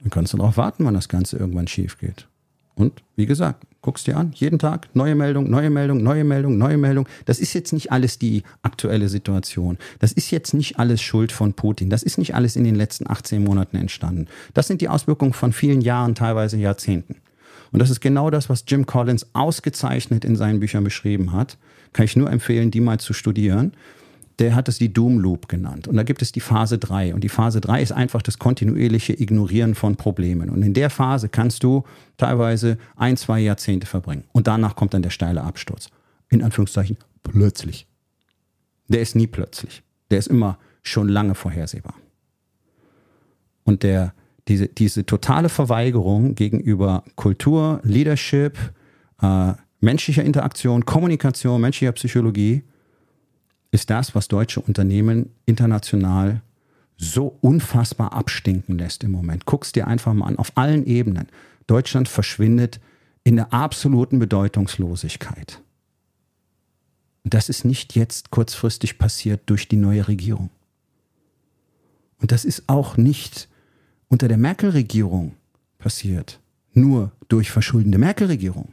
Dann 0.00 0.10
kannst 0.10 0.32
du 0.32 0.38
darauf 0.38 0.56
warten, 0.56 0.86
wann 0.86 0.94
das 0.94 1.10
Ganze 1.10 1.36
irgendwann 1.36 1.66
schief 1.66 1.98
geht. 1.98 2.26
Und 2.74 3.02
wie 3.16 3.26
gesagt, 3.26 3.66
guckst 3.82 4.06
dir 4.06 4.16
an, 4.16 4.32
jeden 4.34 4.58
Tag 4.58 4.88
neue 4.94 5.14
Meldung, 5.14 5.50
neue 5.50 5.70
Meldung, 5.70 6.02
neue 6.02 6.24
Meldung, 6.24 6.58
neue 6.58 6.76
Meldung. 6.76 7.08
Das 7.24 7.40
ist 7.40 7.54
jetzt 7.54 7.72
nicht 7.72 7.92
alles 7.92 8.18
die 8.18 8.42
aktuelle 8.62 9.08
Situation. 9.08 9.78
Das 9.98 10.12
ist 10.12 10.30
jetzt 10.30 10.54
nicht 10.54 10.78
alles 10.78 11.00
Schuld 11.00 11.32
von 11.32 11.54
Putin. 11.54 11.90
Das 11.90 12.02
ist 12.02 12.18
nicht 12.18 12.34
alles 12.34 12.56
in 12.56 12.64
den 12.64 12.74
letzten 12.74 13.10
18 13.10 13.42
Monaten 13.42 13.76
entstanden. 13.76 14.26
Das 14.54 14.66
sind 14.66 14.80
die 14.80 14.88
Auswirkungen 14.88 15.32
von 15.32 15.52
vielen 15.52 15.80
Jahren, 15.80 16.14
teilweise 16.14 16.56
Jahrzehnten. 16.58 17.16
Und 17.72 17.78
das 17.78 17.90
ist 17.90 18.00
genau 18.00 18.30
das, 18.30 18.48
was 18.48 18.64
Jim 18.66 18.84
Collins 18.84 19.26
ausgezeichnet 19.32 20.24
in 20.24 20.36
seinen 20.36 20.60
Büchern 20.60 20.84
beschrieben 20.84 21.32
hat. 21.32 21.56
Kann 21.92 22.04
ich 22.04 22.16
nur 22.16 22.30
empfehlen, 22.30 22.70
die 22.70 22.80
mal 22.80 22.98
zu 22.98 23.12
studieren 23.12 23.72
der 24.40 24.54
hat 24.54 24.68
es 24.68 24.78
die 24.78 24.92
Doom 24.92 25.18
Loop 25.18 25.48
genannt. 25.48 25.86
Und 25.86 25.96
da 25.96 26.02
gibt 26.02 26.22
es 26.22 26.32
die 26.32 26.40
Phase 26.40 26.78
3. 26.78 27.14
Und 27.14 27.22
die 27.22 27.28
Phase 27.28 27.60
3 27.60 27.82
ist 27.82 27.92
einfach 27.92 28.22
das 28.22 28.38
kontinuierliche 28.38 29.12
Ignorieren 29.12 29.74
von 29.74 29.96
Problemen. 29.96 30.48
Und 30.48 30.62
in 30.62 30.72
der 30.72 30.88
Phase 30.88 31.28
kannst 31.28 31.62
du 31.62 31.84
teilweise 32.16 32.78
ein, 32.96 33.18
zwei 33.18 33.40
Jahrzehnte 33.40 33.86
verbringen. 33.86 34.24
Und 34.32 34.46
danach 34.46 34.76
kommt 34.76 34.94
dann 34.94 35.02
der 35.02 35.10
steile 35.10 35.42
Absturz. 35.42 35.88
In 36.30 36.42
Anführungszeichen 36.42 36.96
plötzlich. 37.22 37.86
Der 38.88 39.02
ist 39.02 39.14
nie 39.14 39.26
plötzlich. 39.26 39.82
Der 40.10 40.18
ist 40.18 40.28
immer 40.28 40.58
schon 40.82 41.08
lange 41.08 41.34
vorhersehbar. 41.34 41.94
Und 43.64 43.82
der, 43.82 44.14
diese, 44.48 44.68
diese 44.68 45.04
totale 45.04 45.50
Verweigerung 45.50 46.34
gegenüber 46.34 47.04
Kultur, 47.14 47.80
Leadership, 47.84 48.58
äh, 49.20 49.52
menschlicher 49.80 50.24
Interaktion, 50.24 50.86
Kommunikation, 50.86 51.60
menschlicher 51.60 51.92
Psychologie, 51.92 52.64
ist 53.70 53.90
das, 53.90 54.14
was 54.14 54.28
deutsche 54.28 54.60
Unternehmen 54.60 55.30
international 55.46 56.42
so 56.96 57.38
unfassbar 57.40 58.12
abstinken 58.12 58.78
lässt 58.78 59.04
im 59.04 59.12
Moment. 59.12 59.46
Guck's 59.46 59.72
dir 59.72 59.86
einfach 59.86 60.12
mal 60.12 60.26
an, 60.26 60.36
auf 60.36 60.52
allen 60.56 60.84
Ebenen. 60.86 61.28
Deutschland 61.66 62.08
verschwindet 62.08 62.80
in 63.24 63.36
der 63.36 63.52
absoluten 63.52 64.18
Bedeutungslosigkeit. 64.18 65.62
Das 67.24 67.48
ist 67.48 67.64
nicht 67.64 67.94
jetzt 67.94 68.30
kurzfristig 68.30 68.98
passiert 68.98 69.42
durch 69.46 69.68
die 69.68 69.76
neue 69.76 70.08
Regierung. 70.08 70.50
Und 72.18 72.32
das 72.32 72.44
ist 72.44 72.64
auch 72.66 72.96
nicht 72.96 73.48
unter 74.08 74.28
der 74.28 74.36
Merkel-Regierung 74.36 75.34
passiert, 75.78 76.40
nur 76.72 77.12
durch 77.28 77.50
verschuldende 77.50 77.98
Merkel-Regierung 77.98 78.68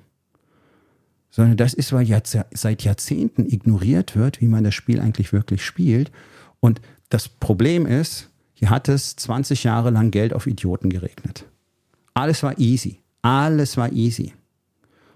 sondern 1.30 1.58
das 1.58 1.74
ist, 1.74 1.94
weil 1.94 2.08
seit 2.54 2.84
Jahrzehnten 2.84 3.46
ignoriert 3.46 4.16
wird, 4.16 4.42
wie 4.42 4.48
man 4.48 4.64
das 4.64 4.76
Spiel 4.76 5.00
eigentlich 5.00 5.34
wirklich 5.34 5.64
spielt. 5.64 6.12
Und 6.60 6.82
das 7.10 7.28
Problem 7.30 7.86
ist, 7.86 8.30
hier 8.54 8.70
hat 8.70 8.90
es 8.90 9.16
20 9.16 9.64
Jahre 9.64 9.92
lang 9.92 10.12
Geld 10.12 10.34
auf 10.34 10.48
Idioten 10.48 10.90
geregnet. 10.90 11.46
Alles 12.14 12.42
war 12.42 12.58
easy. 12.58 13.02
Alles 13.22 13.78
war 13.78 13.92
easy. 13.92 14.34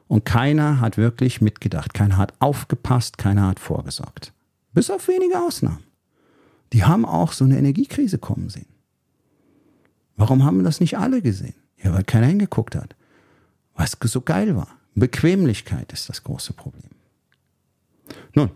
Und 0.08 0.26
keiner 0.26 0.80
hat 0.80 0.98
wirklich 0.98 1.42
mitgedacht. 1.42 1.94
Keiner 1.94 2.18
hat 2.18 2.34
aufgepasst. 2.40 3.18
Keiner 3.18 3.48
hat 3.48 3.60
vorgesorgt. 3.60 4.34
Bis 4.74 4.92
auf 4.92 5.08
wenige 5.08 5.40
Ausnahmen. 5.40 5.84
Die 6.74 6.84
haben 6.84 7.06
auch 7.06 7.32
so 7.32 7.46
eine 7.46 7.58
Energiekrise 7.58 8.18
kommen 8.18 8.50
sehen. 8.50 8.68
Warum 10.16 10.44
haben 10.44 10.64
das 10.64 10.80
nicht 10.80 10.98
alle 10.98 11.22
gesehen? 11.22 11.56
Ja, 11.82 11.94
weil 11.94 12.04
keiner 12.04 12.28
hingeguckt 12.28 12.76
hat. 12.76 12.96
Was 13.76 13.98
so 14.00 14.22
geil 14.22 14.56
war. 14.56 14.68
Bequemlichkeit 14.96 15.92
ist 15.94 16.10
das 16.10 16.24
große 16.24 16.54
Problem. 16.54 16.92
Nun, 18.34 18.50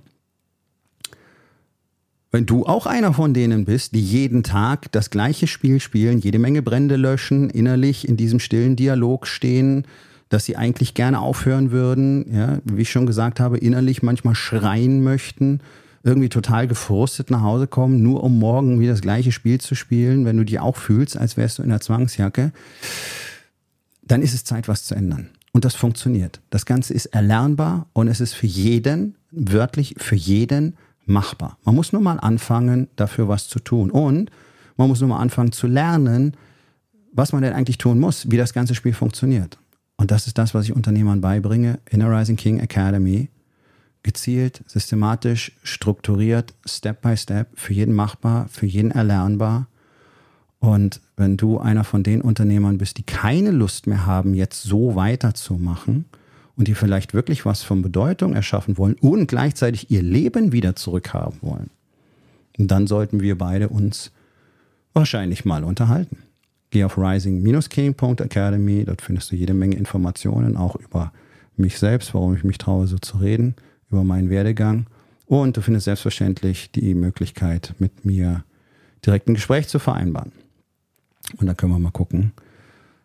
wenn 2.31 2.45
du 2.45 2.65
auch 2.65 2.85
einer 2.85 3.13
von 3.13 3.33
denen 3.33 3.63
bist, 3.63 3.95
die 3.95 4.03
jeden 4.03 4.43
Tag 4.43 4.91
das 4.91 5.09
gleiche 5.09 5.47
Spiel 5.47 5.79
spielen, 5.79 6.19
jede 6.19 6.37
Menge 6.37 6.61
Brände 6.61 6.97
löschen, 6.97 7.49
innerlich 7.49 8.07
in 8.07 8.17
diesem 8.17 8.39
stillen 8.41 8.75
Dialog 8.75 9.25
stehen, 9.25 9.85
dass 10.27 10.43
sie 10.43 10.57
eigentlich 10.57 10.95
gerne 10.95 11.21
aufhören 11.21 11.71
würden, 11.71 12.33
ja, 12.33 12.59
wie 12.65 12.81
ich 12.81 12.91
schon 12.91 13.05
gesagt 13.05 13.39
habe, 13.39 13.57
innerlich 13.57 14.03
manchmal 14.03 14.35
schreien 14.35 15.01
möchten, 15.01 15.61
irgendwie 16.03 16.27
total 16.27 16.67
gefrustet 16.67 17.31
nach 17.31 17.41
Hause 17.41 17.67
kommen, 17.67 18.03
nur 18.03 18.21
um 18.21 18.37
morgen 18.37 18.81
wieder 18.81 18.91
das 18.91 19.01
gleiche 19.01 19.31
Spiel 19.31 19.61
zu 19.61 19.73
spielen, 19.73 20.25
wenn 20.25 20.35
du 20.35 20.43
dich 20.43 20.59
auch 20.59 20.75
fühlst, 20.75 21.15
als 21.15 21.37
wärst 21.37 21.59
du 21.59 21.63
in 21.63 21.69
der 21.69 21.79
Zwangsjacke, 21.79 22.51
dann 24.01 24.21
ist 24.21 24.33
es 24.33 24.43
Zeit, 24.43 24.67
was 24.67 24.83
zu 24.83 24.93
ändern. 24.93 25.29
Und 25.55 25.63
das 25.63 25.73
funktioniert. 25.73 26.41
Das 26.49 26.65
Ganze 26.65 26.93
ist 26.93 27.05
erlernbar 27.05 27.87
und 27.93 28.09
es 28.09 28.19
ist 28.19 28.33
für 28.33 28.45
jeden, 28.45 29.15
wörtlich 29.31 29.95
für 29.97 30.17
jeden 30.17 30.75
machbar. 31.05 31.57
Man 31.63 31.75
muss 31.75 31.93
nur 31.93 32.01
mal 32.01 32.17
anfangen, 32.17 32.89
dafür 32.97 33.29
was 33.29 33.47
zu 33.47 33.59
tun. 33.59 33.89
Und 33.89 34.31
man 34.75 34.89
muss 34.89 34.99
nur 34.99 35.07
mal 35.07 35.19
anfangen 35.19 35.53
zu 35.53 35.67
lernen, 35.67 36.35
was 37.13 37.31
man 37.31 37.41
denn 37.41 37.53
eigentlich 37.53 37.77
tun 37.77 38.01
muss, 38.01 38.29
wie 38.29 38.35
das 38.35 38.51
ganze 38.51 38.75
Spiel 38.75 38.91
funktioniert. 38.91 39.57
Und 39.95 40.11
das 40.11 40.27
ist 40.27 40.37
das, 40.37 40.53
was 40.53 40.65
ich 40.65 40.75
Unternehmern 40.75 41.21
beibringe 41.21 41.79
in 41.89 42.01
der 42.01 42.11
Rising 42.11 42.35
King 42.35 42.59
Academy. 42.59 43.29
Gezielt, 44.03 44.61
systematisch, 44.67 45.53
strukturiert, 45.63 46.53
Step 46.65 47.01
by 47.01 47.15
Step, 47.15 47.47
für 47.57 47.71
jeden 47.71 47.95
machbar, 47.95 48.49
für 48.49 48.65
jeden 48.65 48.91
erlernbar. 48.91 49.69
Und 50.65 50.99
wenn 51.15 51.37
du 51.37 51.59
einer 51.59 51.83
von 51.83 52.01
den 52.01 52.21
Unternehmern 52.21 52.79
bist, 52.79 52.97
die 52.97 53.03
keine 53.03 53.51
Lust 53.51 53.85
mehr 53.85 54.07
haben, 54.07 54.33
jetzt 54.33 54.63
so 54.63 54.95
weiterzumachen 54.95 56.05
und 56.55 56.67
die 56.67 56.73
vielleicht 56.73 57.13
wirklich 57.13 57.45
was 57.45 57.61
von 57.61 57.83
Bedeutung 57.83 58.33
erschaffen 58.33 58.79
wollen 58.79 58.95
und 58.95 59.27
gleichzeitig 59.27 59.91
ihr 59.91 60.01
Leben 60.01 60.51
wieder 60.51 60.75
zurückhaben 60.75 61.37
wollen, 61.41 61.69
dann 62.57 62.87
sollten 62.87 63.21
wir 63.21 63.37
beide 63.37 63.69
uns 63.69 64.11
wahrscheinlich 64.93 65.45
mal 65.45 65.63
unterhalten. 65.63 66.17
Geh 66.71 66.83
auf 66.83 66.97
rising-king.academy, 66.97 68.85
dort 68.85 69.03
findest 69.03 69.31
du 69.31 69.35
jede 69.35 69.53
Menge 69.53 69.75
Informationen, 69.75 70.57
auch 70.57 70.75
über 70.77 71.13
mich 71.57 71.77
selbst, 71.77 72.15
warum 72.15 72.35
ich 72.35 72.43
mich 72.43 72.57
traue, 72.57 72.87
so 72.87 72.97
zu 72.97 73.17
reden, 73.17 73.53
über 73.91 74.03
meinen 74.03 74.31
Werdegang. 74.31 74.87
Und 75.27 75.57
du 75.57 75.61
findest 75.61 75.85
selbstverständlich 75.85 76.71
die 76.71 76.95
Möglichkeit, 76.95 77.75
mit 77.77 78.03
mir 78.03 78.43
direkt 79.05 79.29
ein 79.29 79.35
Gespräch 79.35 79.67
zu 79.67 79.77
vereinbaren. 79.77 80.31
Und 81.37 81.47
dann 81.47 81.57
können 81.57 81.73
wir 81.73 81.79
mal 81.79 81.91
gucken, 81.91 82.33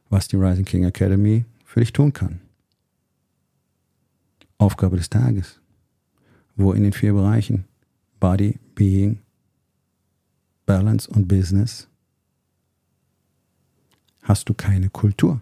was 0.08 0.28
die 0.28 0.36
Rising 0.36 0.64
King 0.64 0.84
Academy 0.84 1.44
für 1.64 1.80
dich 1.80 1.92
tun 1.92 2.12
kann. 2.12 2.40
Aufgabe 4.58 4.96
des 4.96 5.08
Tages. 5.08 5.60
Wo 6.56 6.72
in 6.72 6.82
den 6.82 6.92
vier 6.92 7.14
Bereichen 7.14 7.64
Body, 8.18 8.58
Being, 8.74 9.20
Balance 10.66 11.08
und 11.10 11.26
Business 11.26 11.88
hast 14.22 14.48
du 14.48 14.54
keine 14.54 14.90
Kultur. 14.90 15.40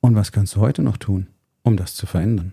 Und 0.00 0.14
was 0.14 0.32
kannst 0.32 0.56
du 0.56 0.60
heute 0.60 0.82
noch 0.82 0.96
tun, 0.96 1.28
um 1.62 1.76
das 1.76 1.94
zu 1.94 2.06
verändern? 2.06 2.52